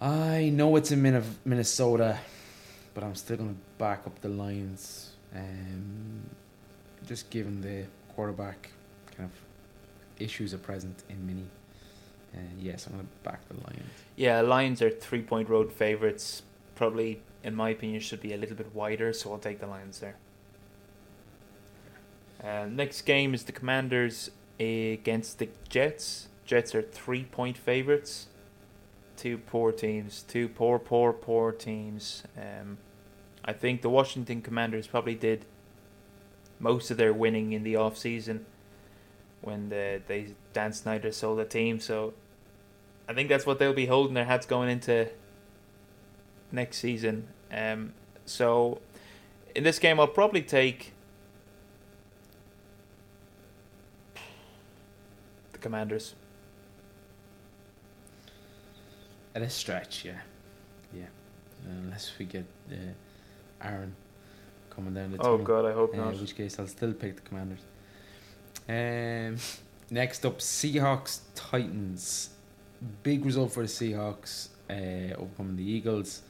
I 0.00 0.50
know 0.50 0.76
it's 0.76 0.92
in 0.92 1.02
Minne- 1.02 1.36
Minnesota, 1.44 2.18
but 2.94 3.02
I'm 3.02 3.14
still 3.14 3.36
going 3.36 3.54
to 3.54 3.60
back 3.78 4.06
up 4.06 4.20
the 4.20 4.28
Lions. 4.28 5.12
Um, 5.34 6.22
just 7.06 7.30
given 7.30 7.60
the 7.60 7.84
quarterback 8.14 8.70
kind 9.16 9.30
of 9.30 10.22
issues 10.22 10.54
are 10.54 10.58
present 10.58 11.02
in 11.08 11.26
Mini. 11.26 11.46
Yes, 12.60 12.86
I'm 12.86 12.92
going 12.92 13.06
to 13.06 13.28
back 13.28 13.40
the 13.48 13.54
Lions. 13.54 13.90
Yeah, 14.16 14.40
Lions 14.42 14.82
are 14.82 14.90
three 14.90 15.22
point 15.22 15.48
road 15.48 15.72
favourites. 15.72 16.42
Probably, 16.76 17.20
in 17.42 17.54
my 17.54 17.70
opinion, 17.70 18.00
should 18.00 18.20
be 18.20 18.32
a 18.32 18.36
little 18.36 18.56
bit 18.56 18.72
wider, 18.74 19.12
so 19.12 19.32
I'll 19.32 19.38
take 19.38 19.58
the 19.58 19.66
Lions 19.66 19.98
there. 19.98 20.16
Uh, 22.42 22.66
next 22.70 23.02
game 23.02 23.34
is 23.34 23.44
the 23.44 23.52
Commanders 23.52 24.30
against 24.60 25.38
the 25.40 25.48
Jets. 25.68 26.28
Jets 26.44 26.74
are 26.74 26.82
three 26.82 27.24
point 27.24 27.58
favourites. 27.58 28.26
Two 29.18 29.36
poor 29.36 29.72
teams. 29.72 30.22
Two 30.22 30.48
poor, 30.48 30.78
poor, 30.78 31.12
poor 31.12 31.50
teams. 31.50 32.22
Um, 32.36 32.78
I 33.44 33.52
think 33.52 33.82
the 33.82 33.90
Washington 33.90 34.42
Commanders 34.42 34.86
probably 34.86 35.16
did 35.16 35.44
most 36.60 36.92
of 36.92 36.98
their 36.98 37.12
winning 37.12 37.52
in 37.52 37.64
the 37.64 37.74
off 37.74 37.98
season 37.98 38.46
when 39.40 39.70
the, 39.70 40.00
they 40.06 40.28
Dan 40.52 40.72
Snyder 40.72 41.10
sold 41.10 41.40
the 41.40 41.44
team. 41.44 41.80
So 41.80 42.14
I 43.08 43.12
think 43.12 43.28
that's 43.28 43.44
what 43.44 43.58
they'll 43.58 43.72
be 43.72 43.86
holding 43.86 44.14
their 44.14 44.24
hats 44.24 44.46
going 44.46 44.70
into 44.70 45.08
next 46.52 46.78
season. 46.78 47.26
Um, 47.52 47.94
so 48.24 48.80
in 49.52 49.64
this 49.64 49.80
game, 49.80 49.98
I'll 49.98 50.06
probably 50.06 50.42
take 50.42 50.92
the 55.50 55.58
Commanders. 55.58 56.14
At 59.38 59.44
a 59.46 59.50
stretch, 59.50 60.04
yeah. 60.04 60.18
Yeah. 60.92 61.04
Unless 61.64 62.10
we 62.18 62.24
get 62.24 62.44
uh, 62.72 62.74
Aaron 63.62 63.94
coming 64.68 64.94
down 64.94 65.12
the 65.12 65.18
Oh 65.18 65.22
tunnel. 65.38 65.38
God, 65.46 65.64
I 65.64 65.72
hope 65.72 65.94
Uh, 65.94 65.98
not. 65.98 66.14
in 66.14 66.20
which 66.20 66.34
case, 66.34 66.58
I'll 66.58 66.66
still 66.66 66.92
pick 66.92 67.14
the 67.14 67.22
Commanders. 67.22 67.60
Um, 68.68 69.36
next 69.94 70.26
up, 70.26 70.38
Seahawks 70.40 71.20
Titans. 71.36 72.30
Big 73.04 73.24
result 73.24 73.52
for 73.52 73.62
the 73.62 73.68
Seahawks, 73.68 74.48
uh, 74.68 75.14
overcoming 75.16 75.54
the 75.56 75.62
Eagles. 75.70 76.22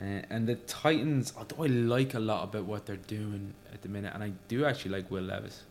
Uh, 0.00 0.22
and 0.30 0.46
the 0.46 0.54
Titans, 0.54 1.34
although 1.36 1.64
I 1.64 1.66
like 1.66 2.14
a 2.14 2.18
lot 2.20 2.44
about 2.44 2.64
what 2.64 2.86
they're 2.86 2.96
doing 2.96 3.52
at 3.70 3.82
the 3.82 3.90
minute, 3.90 4.12
and 4.14 4.24
I 4.24 4.32
do 4.48 4.64
actually 4.64 4.92
like 4.92 5.10
Will 5.10 5.24
Levis, 5.24 5.62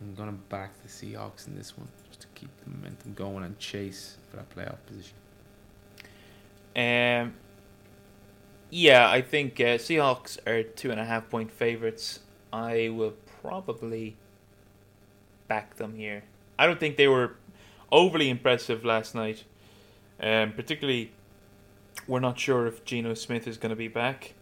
I'm 0.00 0.14
going 0.14 0.30
to 0.30 0.36
back 0.48 0.72
the 0.82 0.88
Seahawks 0.88 1.46
in 1.46 1.54
this 1.54 1.76
one 1.76 1.88
just 2.08 2.20
to 2.22 2.26
keep 2.34 2.48
the 2.64 2.70
momentum 2.70 3.12
going 3.12 3.44
and 3.44 3.58
chase 3.58 4.16
for 4.30 4.36
that 4.38 4.48
playoff 4.48 4.78
position. 4.86 5.14
Um, 6.76 7.34
yeah, 8.68 9.08
I 9.08 9.22
think 9.22 9.58
uh, 9.58 9.78
Seahawks 9.78 10.38
are 10.46 10.62
two 10.62 10.90
and 10.90 11.00
a 11.00 11.04
half 11.04 11.30
point 11.30 11.50
favorites. 11.50 12.20
I 12.52 12.90
will 12.90 13.14
probably 13.42 14.16
back 15.48 15.76
them 15.76 15.94
here. 15.94 16.24
I 16.58 16.66
don't 16.66 16.78
think 16.78 16.96
they 16.96 17.08
were 17.08 17.36
overly 17.90 18.28
impressive 18.28 18.84
last 18.84 19.14
night. 19.14 19.44
Um, 20.20 20.52
particularly, 20.52 21.12
we're 22.06 22.20
not 22.20 22.38
sure 22.38 22.66
if 22.66 22.84
Geno 22.84 23.14
Smith 23.14 23.46
is 23.46 23.56
going 23.56 23.70
to 23.70 23.76
be 23.76 23.88
back. 23.88 24.34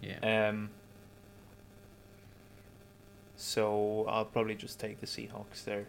Yeah. 0.00 0.48
Um, 0.48 0.70
so 3.36 4.06
I'll 4.08 4.24
probably 4.24 4.54
just 4.54 4.78
take 4.78 5.00
the 5.00 5.06
Seahawks 5.06 5.64
there. 5.64 5.86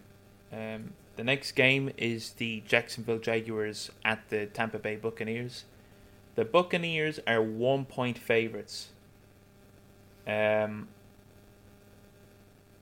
Um, 0.52 0.94
the 1.22 1.26
next 1.26 1.52
game 1.52 1.92
is 2.00 2.32
the 2.32 2.64
Jacksonville 2.68 3.20
Jaguars 3.20 3.92
at 4.04 4.28
the 4.30 4.48
Tampa 4.48 4.80
Bay 4.80 4.96
Buccaneers. 4.96 5.66
The 6.34 6.44
Buccaneers 6.44 7.20
are 7.28 7.44
one 7.44 7.86
point 7.86 8.18
favorites. 8.18 8.88
Um, 10.26 10.88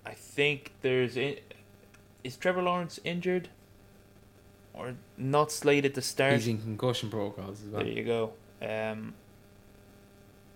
I 0.06 0.14
think 0.14 0.72
there's 0.82 1.18
is 1.18 2.38
Trevor 2.38 2.62
Lawrence 2.62 2.98
injured 3.04 3.50
or 4.74 4.96
not 5.18 5.52
slated 5.52 5.94
to 5.96 6.02
start. 6.02 6.36
He's 6.36 6.48
in 6.48 6.60
concussion 6.60 7.10
protocols 7.10 7.62
as 7.62 7.74
well. 7.74 7.84
There 7.84 7.92
you 7.92 8.06
go. 8.06 8.32
Um, 8.62 9.16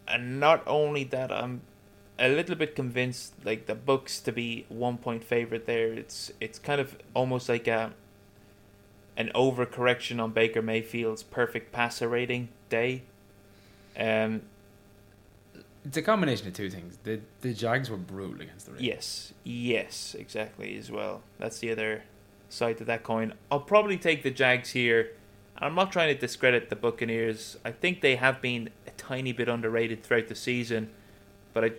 and 0.07 0.39
not 0.39 0.63
only 0.67 1.03
that, 1.03 1.33
I'm 1.33 1.59
a 2.19 2.29
little 2.29 2.55
bit 2.55 2.75
convinced 2.75 3.33
like 3.43 3.65
the 3.65 3.75
books 3.75 4.19
to 4.21 4.31
be 4.31 4.65
one 4.69 4.97
point 4.97 5.23
favorite 5.23 5.65
there. 5.65 5.93
It's 5.93 6.31
it's 6.39 6.59
kind 6.59 6.79
of 6.79 6.97
almost 7.13 7.49
like 7.49 7.67
a 7.67 7.93
an 9.17 9.31
overcorrection 9.35 10.21
on 10.21 10.31
Baker 10.31 10.61
Mayfield's 10.61 11.23
perfect 11.23 11.71
passer 11.71 12.07
rating 12.09 12.49
day. 12.69 13.03
Um, 13.97 14.41
It's 15.85 15.97
a 15.97 16.01
combination 16.01 16.47
of 16.47 16.53
two 16.53 16.69
things. 16.69 16.97
The 17.03 17.19
the 17.41 17.53
Jags 17.53 17.89
were 17.89 17.97
brutal 17.97 18.41
against 18.41 18.65
the 18.67 18.71
Ravens. 18.73 18.87
yes, 18.87 19.33
yes, 19.43 20.15
exactly 20.17 20.77
as 20.77 20.89
well. 20.91 21.21
That's 21.39 21.59
the 21.59 21.71
other 21.71 22.03
side 22.49 22.77
to 22.77 22.85
that 22.85 23.03
coin. 23.03 23.33
I'll 23.51 23.59
probably 23.59 23.97
take 23.97 24.23
the 24.23 24.31
Jags 24.31 24.71
here. 24.71 25.11
I'm 25.57 25.75
not 25.75 25.91
trying 25.91 26.13
to 26.13 26.19
discredit 26.19 26.69
the 26.69 26.75
Buccaneers. 26.75 27.57
I 27.63 27.71
think 27.71 28.01
they 28.01 28.15
have 28.15 28.41
been 28.41 28.69
a 28.87 28.91
tiny 28.91 29.31
bit 29.33 29.47
underrated 29.47 30.03
throughout 30.03 30.27
the 30.27 30.35
season, 30.35 30.89
but 31.53 31.63
I 31.63 31.71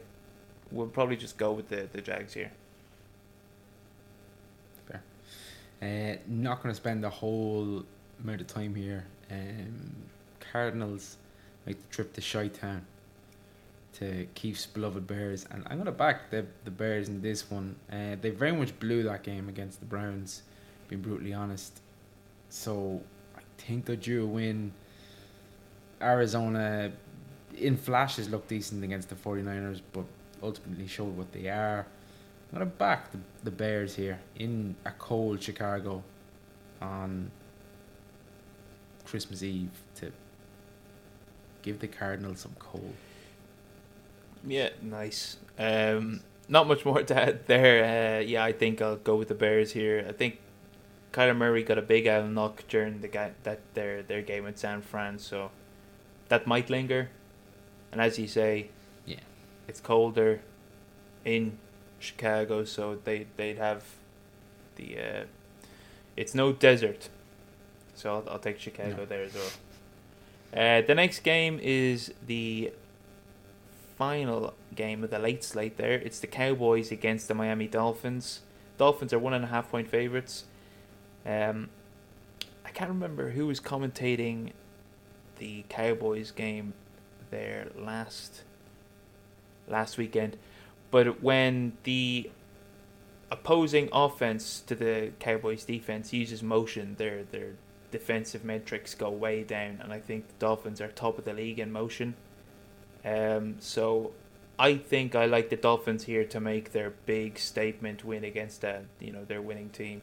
will 0.75 0.87
probably 0.87 1.17
just 1.17 1.37
go 1.39 1.53
with 1.53 1.69
the, 1.69 1.89
the 1.93 2.01
Jags 2.01 2.35
here. 2.35 2.51
Uh, 5.85 6.17
not 6.27 6.63
going 6.63 6.73
to 6.73 6.77
spend 6.77 7.05
the 7.05 7.11
whole 7.11 7.85
amount 8.23 8.41
of 8.41 8.47
time 8.47 8.75
here. 8.75 9.05
Um, 9.31 9.95
Cardinals 10.53 11.19
make 11.67 11.77
the 11.83 11.95
trip 11.95 12.15
to 12.15 12.23
Chi-Town 12.23 12.87
to 13.95 14.27
Keith's 14.35 14.67
beloved 14.67 15.07
Bears, 15.07 15.47
and 15.51 15.63
I'm 15.67 15.77
going 15.77 15.87
to 15.87 15.93
back 15.93 16.31
the 16.31 16.47
the 16.65 16.71
Bears 16.71 17.09
in 17.09 17.21
this 17.21 17.51
one. 17.51 17.77
Uh, 17.93 18.17
they 18.21 18.31
very 18.31 18.53
much 18.53 18.79
blew 18.81 19.03
that 19.03 19.23
game 19.23 19.49
against 19.49 19.81
the 19.81 19.87
Browns, 19.87 20.43
being 20.89 21.03
brutally 21.03 21.35
honest. 21.35 21.81
So 22.49 23.03
I 23.37 23.41
think 23.59 23.85
they're 23.85 24.21
a 24.21 24.25
win. 24.25 24.73
Arizona, 26.01 26.93
in 27.57 27.77
flashes, 27.77 28.29
looked 28.31 28.49
decent 28.49 28.83
against 28.85 29.11
the 29.11 29.15
49ers, 29.15 29.81
but 29.93 30.05
ultimately 30.45 30.87
showed 30.87 31.17
what 31.17 31.33
they 31.33 31.49
are. 31.49 31.87
I'm 32.53 32.59
gonna 32.59 32.67
back 32.67 33.11
the, 33.11 33.19
the 33.43 33.51
Bears 33.51 33.97
here 33.97 34.21
in 34.37 34.77
a 34.85 34.93
cold 34.93 35.43
Chicago 35.43 36.05
on 36.81 37.31
Christmas 39.05 39.43
Eve 39.43 39.71
to 39.97 40.13
give 41.63 41.81
the 41.81 41.89
Cardinals 41.89 42.41
some 42.41 42.55
cold. 42.59 42.95
Yeah, 44.47 44.69
nice. 44.83 45.39
Um, 45.59 46.21
not 46.49 46.69
much 46.69 46.85
more 46.85 47.03
to 47.11 47.21
add 47.21 47.47
there. 47.47 48.19
Uh, 48.19 48.21
yeah, 48.21 48.45
I 48.45 48.53
think 48.53 48.81
I'll 48.83 48.97
go 48.97 49.17
with 49.17 49.29
the 49.29 49.35
Bears 49.35 49.73
here. 49.73 50.05
I 50.09 50.13
think 50.13 50.39
Kyler 51.13 51.37
Murray 51.37 51.63
got 51.63 51.79
a 51.79 51.83
big 51.83 52.07
L 52.07 52.27
knock 52.29 52.65
during 52.69 53.01
the 53.01 53.09
ga- 53.09 53.31
that 53.45 53.61
their 53.75 54.03
their 54.03 54.23
game 54.23 54.47
in 54.47 54.57
San 54.57 54.83
Fran, 54.83 55.19
so 55.19 55.51
that 56.29 56.47
might 56.47 56.71
linger. 56.71 57.11
And 57.91 58.01
as 58.01 58.19
you 58.19 58.29
say. 58.29 58.69
It's 59.69 59.81
colder 59.81 60.41
in 61.25 61.59
Chicago, 61.99 62.65
so 62.65 62.99
they 63.05 63.27
they'd 63.37 63.59
have 63.59 63.85
the 64.77 64.99
uh, 64.99 65.25
it's 66.17 66.35
no 66.35 66.53
desert, 66.53 67.09
so 67.95 68.15
I'll, 68.15 68.29
I'll 68.33 68.39
take 68.39 68.59
Chicago 68.61 68.97
No. 68.99 69.05
there 69.05 69.23
as 69.23 69.35
well. 69.35 69.51
Uh, 70.57 70.87
the 70.87 70.95
next 70.95 71.21
game 71.21 71.59
is 71.63 72.13
the 72.27 72.73
final 73.97 74.55
game 74.75 75.03
of 75.05 75.11
the 75.11 75.19
late 75.19 75.43
slate. 75.43 75.77
There, 75.77 75.93
it's 75.95 76.21
the 76.21 76.27
Cowboys 76.27 76.91
against 76.93 77.29
the 77.29 77.35
Miami 77.35 77.67
Dolphins. 77.67 78.41
Dolphins 78.79 79.13
are 79.13 79.19
one 79.19 79.33
and 79.35 79.45
a 79.45 79.49
half 79.49 79.71
point 79.71 79.89
favorites. 79.89 80.45
Um, 81.27 81.71
I 82.65 82.71
can't 82.71 82.91
remember 82.91 83.31
who 83.31 83.47
was 83.47 83.61
commentating 83.61 84.51
the 85.39 85.65
Cowboys 85.69 86.31
game 86.31 86.75
there 87.31 87.69
last 87.77 88.43
last 89.69 89.99
weekend, 89.99 90.37
but 90.91 91.23
when 91.23 91.73
the 91.85 92.31
opposing 93.31 93.89
offense 93.93 94.63
to 94.67 94.75
the 94.75 95.11
Cowboys 95.19 95.65
defense 95.65 96.13
uses 96.13 96.43
motion, 96.43 96.95
their 96.99 97.25
their 97.25 97.53
defensive 97.91 98.45
metrics 98.45 98.95
go 98.95 99.11
way 99.11 99.43
down, 99.43 99.81
and 99.83 99.93
I 99.93 100.01
think 100.01 100.29
the 100.29 100.35
Dolphins 100.39 100.81
are 100.81 100.89
top 100.89 101.19
of 101.19 101.25
the 101.25 101.33
league 101.33 101.59
in 101.59 101.73
motion. 101.73 102.15
Um, 103.05 103.57
so 103.61 104.13
I 104.59 104.77
think 104.77 105.15
I 105.15 105.27
like 105.27 105.51
the 105.51 105.57
Dolphins 105.57 106.05
here 106.05 106.25
to 106.25 106.41
make 106.41 106.73
their 106.73 106.91
big 107.07 107.39
statement 107.39 108.05
win 108.05 108.25
against 108.25 108.65
a 108.65 108.83
you 109.01 109.13
know 109.13 109.25
their 109.25 109.43
winning 109.43 109.71
team. 109.71 110.03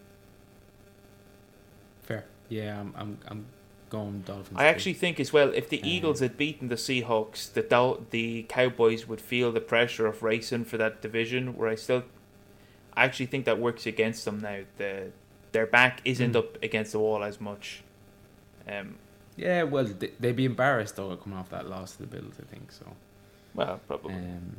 Fair. 2.04 2.26
Yeah, 2.50 2.80
I'm 2.80 2.94
I'm, 2.98 3.18
I'm 3.28 3.46
going 3.92 4.22
Dolphins. 4.22 4.58
I 4.60 4.66
actually 4.66 4.94
think 4.96 5.20
as 5.20 5.32
well 5.32 5.50
if 5.54 5.70
the 5.70 5.80
Um, 5.82 5.88
Eagles 5.88 6.20
had 6.22 6.36
beaten 6.38 6.70
the 6.70 6.76
Seahawks, 6.76 7.52
the 7.54 7.62
Dol- 7.62 8.04
the 8.10 8.44
Cowboys 8.50 9.08
would 9.08 9.22
feel 9.22 9.52
the 9.52 9.62
pressure 9.62 10.08
of 10.08 10.24
racing 10.24 10.66
for 10.66 10.78
that 10.78 11.02
division. 11.04 11.56
Where 11.56 11.70
I 11.70 11.76
still, 11.76 12.04
I 12.96 13.04
actually 13.06 13.28
think 13.28 13.46
that 13.46 13.60
works 13.60 13.86
against 13.86 14.26
them 14.26 14.40
now. 14.40 14.62
The 14.78 15.12
their 15.52 15.68
back 15.68 16.02
isn't 16.06 16.32
Mm. 16.34 16.38
up 16.40 16.64
against 16.64 16.94
the 16.94 17.00
wall 17.00 17.24
as 17.24 17.40
much. 17.40 17.84
Um, 18.68 18.96
Yeah, 19.38 19.64
well, 19.64 19.84
they, 19.86 20.12
they'd 20.20 20.36
be 20.36 20.46
embarrassed 20.46 20.96
though 20.96 21.16
coming 21.18 21.38
off 21.38 21.50
that 21.50 21.68
loss 21.70 21.92
to 21.98 22.04
the 22.04 22.08
Bills. 22.08 22.36
I 22.42 22.46
think 22.46 22.72
so. 22.72 22.86
well, 23.54 23.80
probably. 23.88 24.14
Um, 24.16 24.56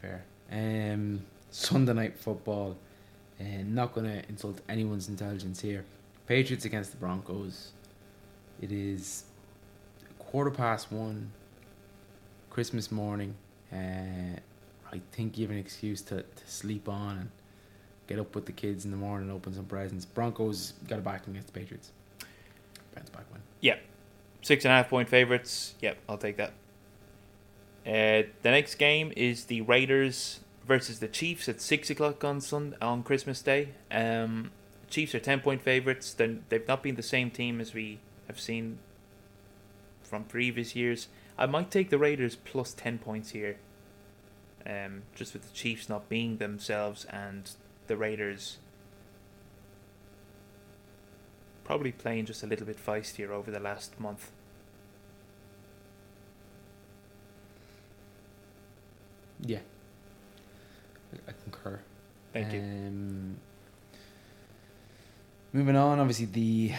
fair. 0.00 0.24
Um, 0.52 1.22
Sunday 1.50 1.94
night 1.94 2.18
football. 2.18 2.76
Uh, 3.40 3.62
not 3.64 3.94
gonna 3.94 4.22
insult 4.28 4.60
anyone's 4.68 5.08
intelligence 5.08 5.60
here. 5.62 5.84
Patriots 6.26 6.64
against 6.66 6.90
the 6.92 6.98
Broncos. 6.98 7.72
It 8.60 8.72
is 8.72 9.24
quarter 10.18 10.50
past 10.50 10.92
one. 10.92 11.32
Christmas 12.50 12.90
morning. 12.90 13.34
and 13.70 14.40
I 14.92 15.00
think 15.12 15.38
you 15.38 15.46
have 15.46 15.52
an 15.52 15.58
excuse 15.58 16.02
to, 16.02 16.22
to 16.22 16.46
sleep 16.46 16.88
on 16.88 17.16
and 17.16 17.30
get 18.08 18.18
up 18.18 18.34
with 18.34 18.46
the 18.46 18.52
kids 18.52 18.84
in 18.84 18.90
the 18.90 18.96
morning, 18.96 19.30
open 19.30 19.54
some 19.54 19.66
presents. 19.66 20.04
Broncos 20.04 20.72
got 20.88 20.98
a 20.98 21.02
back 21.02 21.28
against 21.28 21.52
the 21.52 21.58
Patriots. 21.58 21.92
Bounce 22.94 23.08
back 23.10 23.24
win. 23.32 23.40
Yep, 23.60 23.80
Six 24.42 24.64
and 24.64 24.72
a 24.72 24.76
half 24.76 24.88
point 24.88 25.08
favorites. 25.08 25.74
Yep, 25.80 25.98
I'll 26.08 26.18
take 26.18 26.36
that. 26.38 26.52
Uh, 27.86 28.28
the 28.42 28.50
next 28.50 28.76
game 28.76 29.12
is 29.16 29.44
the 29.44 29.60
Raiders 29.60 30.40
versus 30.66 30.98
the 30.98 31.08
Chiefs 31.08 31.48
at 31.48 31.60
six 31.60 31.88
o'clock 31.90 32.22
on 32.24 32.40
Sun 32.40 32.74
on 32.82 33.02
Christmas 33.02 33.42
Day. 33.42 33.68
Um, 33.90 34.50
Chiefs 34.88 35.14
are 35.14 35.20
ten 35.20 35.40
point 35.40 35.62
favorites. 35.62 36.12
They're, 36.14 36.36
they've 36.48 36.66
not 36.66 36.82
been 36.82 36.96
the 36.96 37.02
same 37.02 37.30
team 37.30 37.60
as 37.60 37.74
we 37.74 37.98
have 38.30 38.40
seen 38.40 38.78
from 40.02 40.24
previous 40.24 40.76
years. 40.76 41.08
I 41.36 41.46
might 41.46 41.70
take 41.70 41.90
the 41.90 41.98
Raiders 41.98 42.36
plus 42.36 42.72
ten 42.72 42.98
points 42.98 43.30
here. 43.30 43.56
Um, 44.66 45.02
just 45.14 45.32
with 45.32 45.42
the 45.42 45.52
Chiefs 45.54 45.88
not 45.88 46.08
being 46.08 46.36
themselves 46.36 47.06
and 47.06 47.50
the 47.86 47.96
Raiders 47.96 48.58
probably 51.64 51.92
playing 51.92 52.26
just 52.26 52.42
a 52.42 52.46
little 52.46 52.66
bit 52.66 52.84
feistier 52.84 53.30
over 53.30 53.50
the 53.50 53.60
last 53.60 53.98
month. 53.98 54.30
Yeah. 59.40 59.60
I, 61.26 61.32
concur. 61.42 61.80
Thank 62.32 62.52
you. 62.52 62.60
Um, 62.60 63.36
moving 65.52 65.76
on, 65.76 65.98
obviously 65.98 66.26
the 66.26 66.72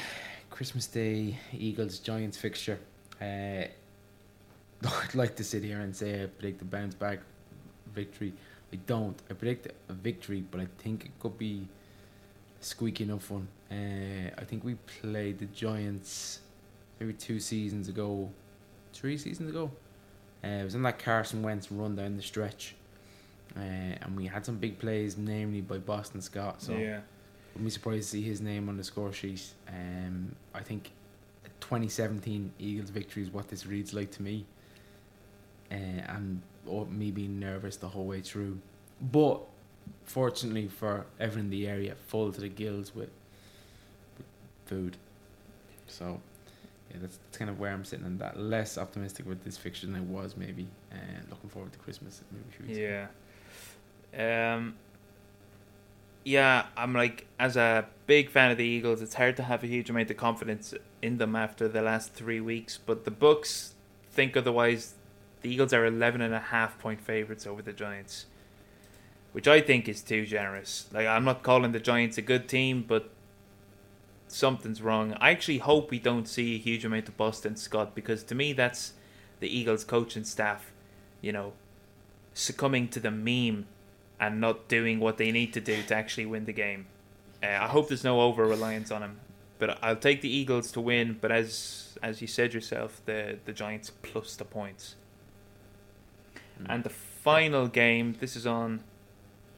Christmas 0.62 0.86
Day 0.86 1.39
Eagles 1.53 1.97
Giants 1.97 2.38
fixture. 2.38 2.78
Uh, 3.20 3.66
I'd 4.86 5.16
like 5.16 5.36
to 5.38 5.43
sit 5.43 5.64
here 5.64 5.80
and 5.80 5.95
say 5.95 6.22
I 6.22 6.28
predict 6.28 6.62
a 6.62 6.66
bounce 6.66 6.93
back 6.93 7.18
victory. 7.95 8.32
I 8.72 8.76
don't. 8.86 9.20
I 9.28 9.34
predict 9.34 9.70
a 9.89 9.93
victory, 9.93 10.43
but 10.51 10.62
I 10.62 10.68
think 10.78 11.05
it 11.05 11.12
could 11.20 11.36
be 11.39 11.68
a 12.62 12.64
squeaky 12.64 13.05
enough 13.05 13.32
one. 13.32 13.47
Uh, 13.72 14.30
I 14.38 14.43
think 14.43 14.64
we 14.64 14.76
played 15.01 15.39
the 15.39 15.47
Giants 15.47 16.41
maybe 16.99 17.14
two 17.14 17.39
seasons 17.39 17.88
ago, 17.88 18.30
three 18.93 19.18
seasons 19.18 19.49
ago. 19.49 19.72
Uh, 20.43 20.47
it 20.47 20.64
was 20.66 20.76
in 20.76 20.84
that 20.84 20.99
Carson 20.99 21.41
Wentz 21.41 21.72
run 21.72 21.95
down 21.95 22.18
the 22.18 22.22
stretch. 22.22 22.76
Uh, 23.57 23.62
and 23.62 24.16
we 24.16 24.28
had 24.28 24.45
some 24.45 24.57
big 24.57 24.78
plays, 24.78 25.18
namely 25.18 25.62
by 25.62 25.80
Boston 25.80 26.22
Scott. 26.22 26.62
So 26.62 26.74
yeah. 26.74 26.99
Wouldn't 27.53 27.65
be 27.65 27.71
surprised 27.71 28.03
to 28.03 28.09
see 28.09 28.21
his 28.21 28.41
name 28.41 28.69
on 28.69 28.77
the 28.77 28.83
score 28.83 29.11
sheet. 29.11 29.43
Um, 29.67 30.35
I 30.53 30.61
think 30.61 30.91
2017 31.61 32.51
Eagles 32.59 32.89
victory 32.89 33.23
is 33.23 33.31
what 33.31 33.47
this 33.47 33.65
reads 33.65 33.93
like 33.93 34.11
to 34.11 34.21
me. 34.21 34.45
Uh, 35.71 35.75
and 35.75 36.41
oh, 36.69 36.85
me 36.85 37.11
being 37.11 37.39
nervous 37.39 37.77
the 37.77 37.87
whole 37.87 38.05
way 38.05 38.21
through. 38.21 38.59
But 39.01 39.41
fortunately 40.03 40.67
for 40.67 41.05
everyone 41.19 41.45
in 41.45 41.49
the 41.51 41.67
area, 41.67 41.95
full 42.07 42.31
to 42.31 42.41
the 42.41 42.49
gills 42.49 42.93
with, 42.93 43.09
with 44.17 44.27
food. 44.65 44.97
So 45.87 46.19
yeah, 46.91 46.97
that's, 47.01 47.17
that's 47.17 47.37
kind 47.37 47.49
of 47.49 47.59
where 47.59 47.71
I'm 47.71 47.85
sitting 47.85 48.05
on 48.05 48.17
that. 48.17 48.39
Less 48.39 48.77
optimistic 48.77 49.25
with 49.25 49.43
this 49.43 49.57
fixture 49.57 49.87
than 49.87 49.95
I 49.95 50.01
was 50.01 50.35
maybe. 50.35 50.67
And 50.91 51.29
looking 51.29 51.49
forward 51.49 51.73
to 51.73 51.79
Christmas 51.79 52.21
maybe. 52.59 52.79
Yeah. 52.79 53.07
Um. 54.17 54.75
Yeah, 56.24 56.65
I'm 56.78 56.93
like 56.93 57.28
as 57.39 57.57
a 57.57 57.86
big 58.05 58.30
fan 58.30 58.51
of 58.51 58.57
the 58.57 58.65
Eagles. 58.65 59.01
It's 59.01 59.15
hard 59.15 59.38
to 59.38 59.43
have 59.43 59.63
a 59.63 59.67
huge 59.67 59.89
amount 59.89 60.11
of 60.11 60.17
confidence 60.17 60.74
in 61.01 61.17
them 61.17 61.36
after 61.36 61.67
the 61.67 61.82
last 61.82 62.13
three 62.13 62.39
weeks, 62.39 62.78
but 62.78 63.05
the 63.05 63.11
books 63.11 63.74
think 64.11 64.38
otherwise. 64.38 64.95
The 65.41 65.49
Eagles 65.49 65.74
are 65.74 65.86
11 65.86 66.22
and 66.22 66.36
a 66.36 66.39
half 66.39 66.78
point 66.78 67.01
favorites 67.01 67.47
over 67.47 67.63
the 67.63 67.74
Giants, 67.74 68.28
which 69.32 69.47
I 69.47 69.59
think 69.59 69.89
is 69.89 70.03
too 70.03 70.28
generous. 70.28 70.88
Like 70.93 71.07
I'm 71.07 71.24
not 71.24 71.41
calling 71.41 71.72
the 71.72 71.80
Giants 71.80 72.19
a 72.19 72.22
good 72.22 72.47
team, 72.47 72.86
but 72.88 73.09
something's 74.28 74.84
wrong. 74.84 75.15
I 75.19 75.32
actually 75.32 75.57
hope 75.57 75.89
we 75.89 75.97
don't 75.97 76.28
see 76.28 76.55
a 76.55 76.59
huge 76.59 76.86
amount 76.86 77.07
of 77.07 77.17
Boston 77.17 77.55
Scott 77.55 77.95
because 77.95 78.24
to 78.26 78.36
me 78.36 78.53
that's 78.53 78.93
the 79.39 79.49
Eagles 79.49 79.84
coaching 79.84 80.24
staff, 80.24 80.72
you 81.22 81.32
know, 81.32 81.53
succumbing 82.36 82.89
to 82.89 82.99
the 82.99 83.09
meme 83.09 83.65
and 84.22 84.39
not 84.39 84.67
doing 84.69 84.99
what 85.01 85.17
they 85.17 85.32
need 85.34 85.51
to 85.53 85.59
do 85.59 85.82
to 85.84 85.95
actually 85.95 86.26
win 86.28 86.45
the 86.45 86.53
game. 86.53 86.86
Uh, 87.43 87.47
I 87.47 87.67
hope 87.67 87.89
there's 87.89 88.03
no 88.05 88.22
over 88.22 88.45
reliance 88.45 88.91
on 88.91 89.01
him, 89.01 89.19
but 89.59 89.78
I'll 89.84 89.95
take 89.97 90.22
the 90.22 90.30
Eagles 90.34 90.72
to 90.74 90.80
win. 90.82 91.17
But 91.19 91.32
as 91.34 91.97
as 92.03 92.22
you 92.22 92.28
said 92.28 92.53
yourself, 92.53 93.01
the 93.05 93.39
the 93.45 93.51
Giants 93.51 93.91
plus 94.03 94.36
the 94.38 94.45
points. 94.45 94.95
And 96.69 96.84
the 96.84 96.89
final 96.89 97.67
game, 97.67 98.15
this 98.19 98.36
is 98.36 98.45
on 98.45 98.82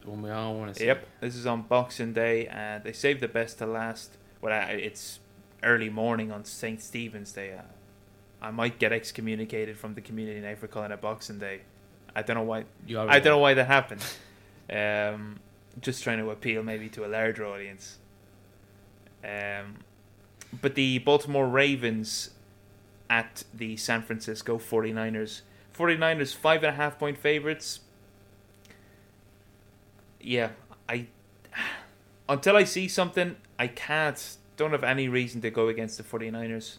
The 0.01 0.09
one 0.09 0.21
we 0.21 0.29
all 0.31 0.55
want 0.55 0.73
to 0.73 0.79
see. 0.79 0.85
Yep, 0.85 1.05
this 1.19 1.35
is 1.35 1.45
on 1.45 1.63
Boxing 1.63 2.13
Day, 2.13 2.47
and 2.47 2.83
they 2.85 2.93
saved 2.93 3.19
the 3.19 3.27
best 3.27 3.57
to 3.57 3.65
last. 3.65 4.17
Well, 4.41 4.53
I- 4.53 4.71
it's 4.71 5.19
early 5.63 5.89
morning 5.89 6.31
on 6.31 6.45
St. 6.45 6.81
Stephen's 6.81 7.33
Day. 7.33 7.53
Uh, 7.53 7.61
I 8.41 8.51
might 8.51 8.79
get 8.79 8.93
excommunicated 8.93 9.77
from 9.77 9.95
the 9.95 10.01
community 10.01 10.39
now 10.39 10.55
for 10.55 10.67
calling 10.67 10.91
it 10.91 11.01
Boxing 11.01 11.39
Day. 11.39 11.61
I 12.15 12.21
don't 12.21 12.37
know 12.37 12.43
why. 12.43 12.63
You 12.87 12.99
I 13.01 13.19
don't 13.19 13.33
know 13.33 13.37
why 13.39 13.53
that 13.53 13.67
happened. 13.67 14.01
Um, 14.69 15.39
just 15.81 16.03
trying 16.03 16.19
to 16.19 16.29
appeal 16.29 16.63
maybe 16.63 16.89
to 16.89 17.05
a 17.05 17.07
larger 17.07 17.45
audience. 17.45 17.97
Um, 19.23 19.77
but 20.61 20.75
the 20.75 20.99
Baltimore 20.99 21.47
Ravens 21.47 22.31
at 23.09 23.43
the 23.53 23.77
San 23.77 24.01
Francisco 24.01 24.57
49ers. 24.57 25.41
49ers 25.77 26.35
five 26.35 26.63
and 26.63 26.73
a 26.73 26.75
half 26.75 26.99
point 26.99 27.17
favorites. 27.17 27.79
Yeah, 30.21 30.49
I 30.87 31.07
until 32.29 32.55
I 32.55 32.63
see 32.63 32.87
something, 32.87 33.35
I 33.57 33.67
can't 33.67 34.37
don't 34.55 34.71
have 34.71 34.83
any 34.83 35.07
reason 35.07 35.41
to 35.41 35.49
go 35.49 35.67
against 35.67 35.97
the 35.97 36.03
49ers. 36.03 36.77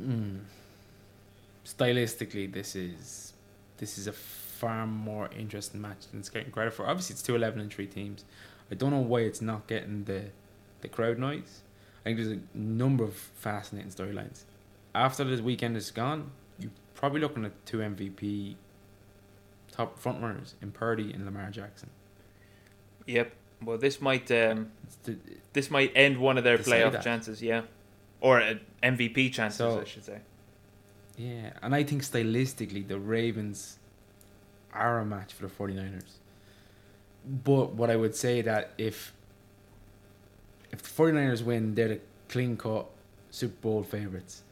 Mm. 0.00 0.40
Stylistically, 1.64 2.50
this 2.50 2.74
is 2.74 3.34
this 3.76 3.98
is 3.98 4.06
a 4.06 4.12
far 4.60 4.86
more 4.86 5.30
interesting 5.36 5.80
match 5.80 6.06
than 6.10 6.20
it's 6.20 6.28
getting 6.28 6.50
credit 6.52 6.72
for. 6.74 6.86
Obviously, 6.86 7.14
it's 7.14 7.22
two 7.22 7.34
11 7.34 7.60
and 7.60 7.72
three 7.72 7.86
teams. 7.86 8.24
I 8.70 8.74
don't 8.74 8.90
know 8.90 8.98
why 9.00 9.20
it's 9.20 9.40
not 9.40 9.66
getting 9.66 10.04
the 10.04 10.24
the 10.82 10.88
crowd 10.88 11.18
noise. 11.18 11.62
I 12.00 12.04
think 12.04 12.18
there's 12.18 12.32
a 12.32 12.40
number 12.56 13.04
of 13.04 13.14
fascinating 13.14 13.90
storylines. 13.90 14.44
After 14.94 15.24
this 15.24 15.40
weekend 15.40 15.76
is 15.76 15.90
gone, 15.90 16.30
you're 16.58 16.70
probably 16.94 17.20
looking 17.20 17.44
at 17.44 17.52
two 17.66 17.78
MVP 17.78 18.54
top 19.72 19.98
front 19.98 20.22
runners 20.22 20.54
in 20.62 20.72
Purdy 20.72 21.12
and 21.12 21.24
Lamar 21.24 21.50
Jackson. 21.50 21.90
Yep. 23.06 23.32
Well, 23.62 23.76
this 23.78 24.00
might 24.00 24.30
um, 24.30 24.70
the, 25.04 25.16
this 25.52 25.70
might 25.70 25.92
end 25.94 26.18
one 26.18 26.38
of 26.38 26.44
their 26.44 26.58
playoff 26.58 27.02
chances. 27.02 27.42
Yeah, 27.42 27.62
or 28.20 28.40
uh, 28.40 28.54
MVP 28.82 29.32
chances, 29.32 29.58
So- 29.58 29.80
I 29.80 29.84
should 29.84 30.04
say. 30.04 30.18
yeah, 31.18 31.50
and 31.62 31.74
I 31.74 31.82
think 31.82 32.02
stylistically 32.02 32.86
the 32.88 32.98
Ravens 32.98 33.78
are 34.72 35.00
a 35.00 35.04
match 35.04 35.32
for 35.32 35.46
the 35.46 35.52
49ers. 35.52 36.18
But 37.26 37.72
what 37.74 37.90
I 37.90 37.96
would 37.96 38.14
say 38.14 38.40
that 38.42 38.72
if 38.78 39.12
if 40.72 40.82
the 40.82 41.02
49ers 41.02 41.42
win, 41.42 41.74
they're 41.74 41.88
the 41.88 42.00
clean 42.28 42.56
cut 42.56 42.86
Super 43.30 43.56
Bowl 43.60 43.82
favorites. 43.82 44.42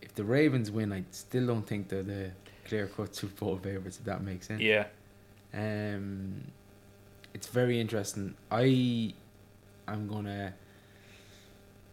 If 0.00 0.14
the 0.14 0.24
Ravens 0.24 0.70
win, 0.70 0.92
I 0.92 1.04
still 1.10 1.46
don't 1.46 1.66
think 1.66 1.88
they're 1.88 2.02
the 2.02 2.32
clear 2.66 2.86
cut 2.88 3.14
Super 3.16 3.44
Bowl 3.44 3.56
favorites, 3.56 3.98
if 3.98 4.04
that 4.04 4.22
makes 4.22 4.48
sense. 4.48 4.60
Yeah. 4.60 4.86
Um, 5.54 6.42
it's 7.34 7.46
very 7.46 7.80
interesting. 7.80 8.34
I 8.50 9.14
am 9.88 10.08
gonna 10.08 10.54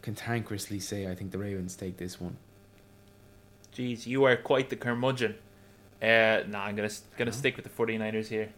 cantankerously 0.02 0.82
say 0.82 1.08
I 1.08 1.16
think 1.16 1.32
the 1.32 1.38
Ravens 1.38 1.76
take 1.76 1.98
this 1.98 2.20
one. 2.20 2.38
Jeez, 3.76 4.06
you 4.08 4.24
are 4.24 4.36
quite 4.36 4.70
the 4.70 4.76
curmudgeon. 4.76 5.36
Uh, 6.02 6.44
nah, 6.48 6.64
I'm 6.66 6.76
gonna 6.76 6.90
gonna 7.18 7.32
stick 7.32 7.56
with 7.58 7.66
the 7.66 7.72
49ers 7.72 8.28
here. 8.28 8.50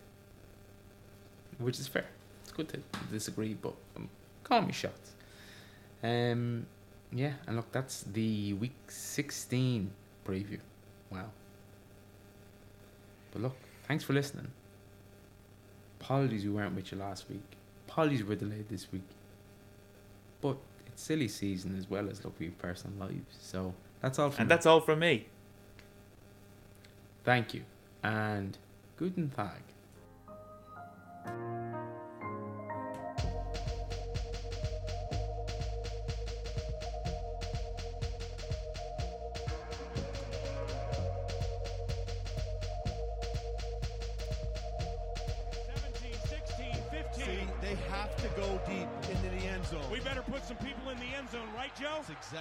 which 1.57 1.79
is 1.79 1.87
fair. 1.87 2.05
It's 2.43 2.51
good 2.51 2.69
to 2.69 2.79
disagree, 3.11 3.53
but 3.53 3.73
um, 3.95 4.09
call 4.43 4.61
me 4.61 4.71
shots. 4.71 5.11
Um, 6.03 6.65
yeah, 7.11 7.33
and 7.47 7.55
look, 7.55 7.71
that's 7.71 8.03
the 8.03 8.53
week 8.53 8.75
sixteen 8.89 9.91
preview. 10.25 10.59
Wow. 11.11 11.29
But 13.31 13.41
look, 13.43 13.55
thanks 13.87 14.03
for 14.03 14.13
listening. 14.13 14.47
Apologies 15.99 16.43
we 16.43 16.49
weren't 16.51 16.75
with 16.75 16.91
you 16.91 16.97
last 16.97 17.29
week. 17.29 17.43
Apologies 17.87 18.23
we're 18.23 18.35
delayed 18.35 18.67
this 18.69 18.91
week. 18.91 19.03
But 20.41 20.57
it's 20.87 21.01
silly 21.03 21.27
season 21.27 21.77
as 21.77 21.89
well 21.89 22.09
as 22.09 22.23
look 22.25 22.33
we 22.39 22.47
have 22.47 22.57
personal 22.57 22.97
lives. 23.07 23.37
So 23.39 23.73
that's 24.01 24.17
all 24.19 24.31
from 24.31 24.41
And 24.41 24.49
me. 24.49 24.55
that's 24.55 24.65
all 24.65 24.81
from 24.81 24.99
me. 24.99 25.27
Thank 27.23 27.53
you. 27.53 27.63
And 28.03 28.57
guten 28.97 29.29
Tag. 29.29 29.61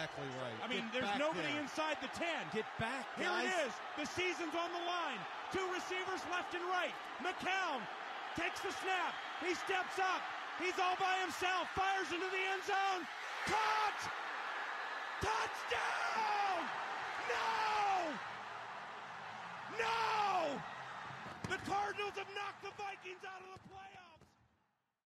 Exactly 0.00 0.32
right. 0.40 0.56
I 0.64 0.66
mean, 0.72 0.88
Get 0.88 1.04
there's 1.04 1.16
nobody 1.20 1.52
there. 1.52 1.60
inside 1.60 2.00
the 2.00 2.08
10. 2.16 2.24
Get 2.56 2.64
back, 2.80 3.04
Here 3.20 3.28
it 3.44 3.52
is. 3.68 3.72
The 4.00 4.08
season's 4.08 4.56
on 4.56 4.72
the 4.72 4.84
line. 4.88 5.20
Two 5.52 5.64
receivers 5.76 6.24
left 6.32 6.56
and 6.56 6.64
right. 6.72 6.96
McCown 7.20 7.84
takes 8.32 8.64
the 8.64 8.72
snap. 8.80 9.12
He 9.44 9.52
steps 9.52 10.00
up. 10.00 10.24
He's 10.56 10.76
all 10.80 10.96
by 10.96 11.20
himself. 11.20 11.68
Fires 11.76 12.08
into 12.08 12.28
the 12.32 12.44
end 12.48 12.64
zone. 12.64 13.04
Caught! 13.44 14.00
Touchdown! 15.20 16.64
No! 17.28 18.16
No! 19.84 20.56
The 21.52 21.60
Cardinals 21.68 22.16
have 22.16 22.30
knocked 22.32 22.64
the 22.64 22.72
Vikings 22.80 23.20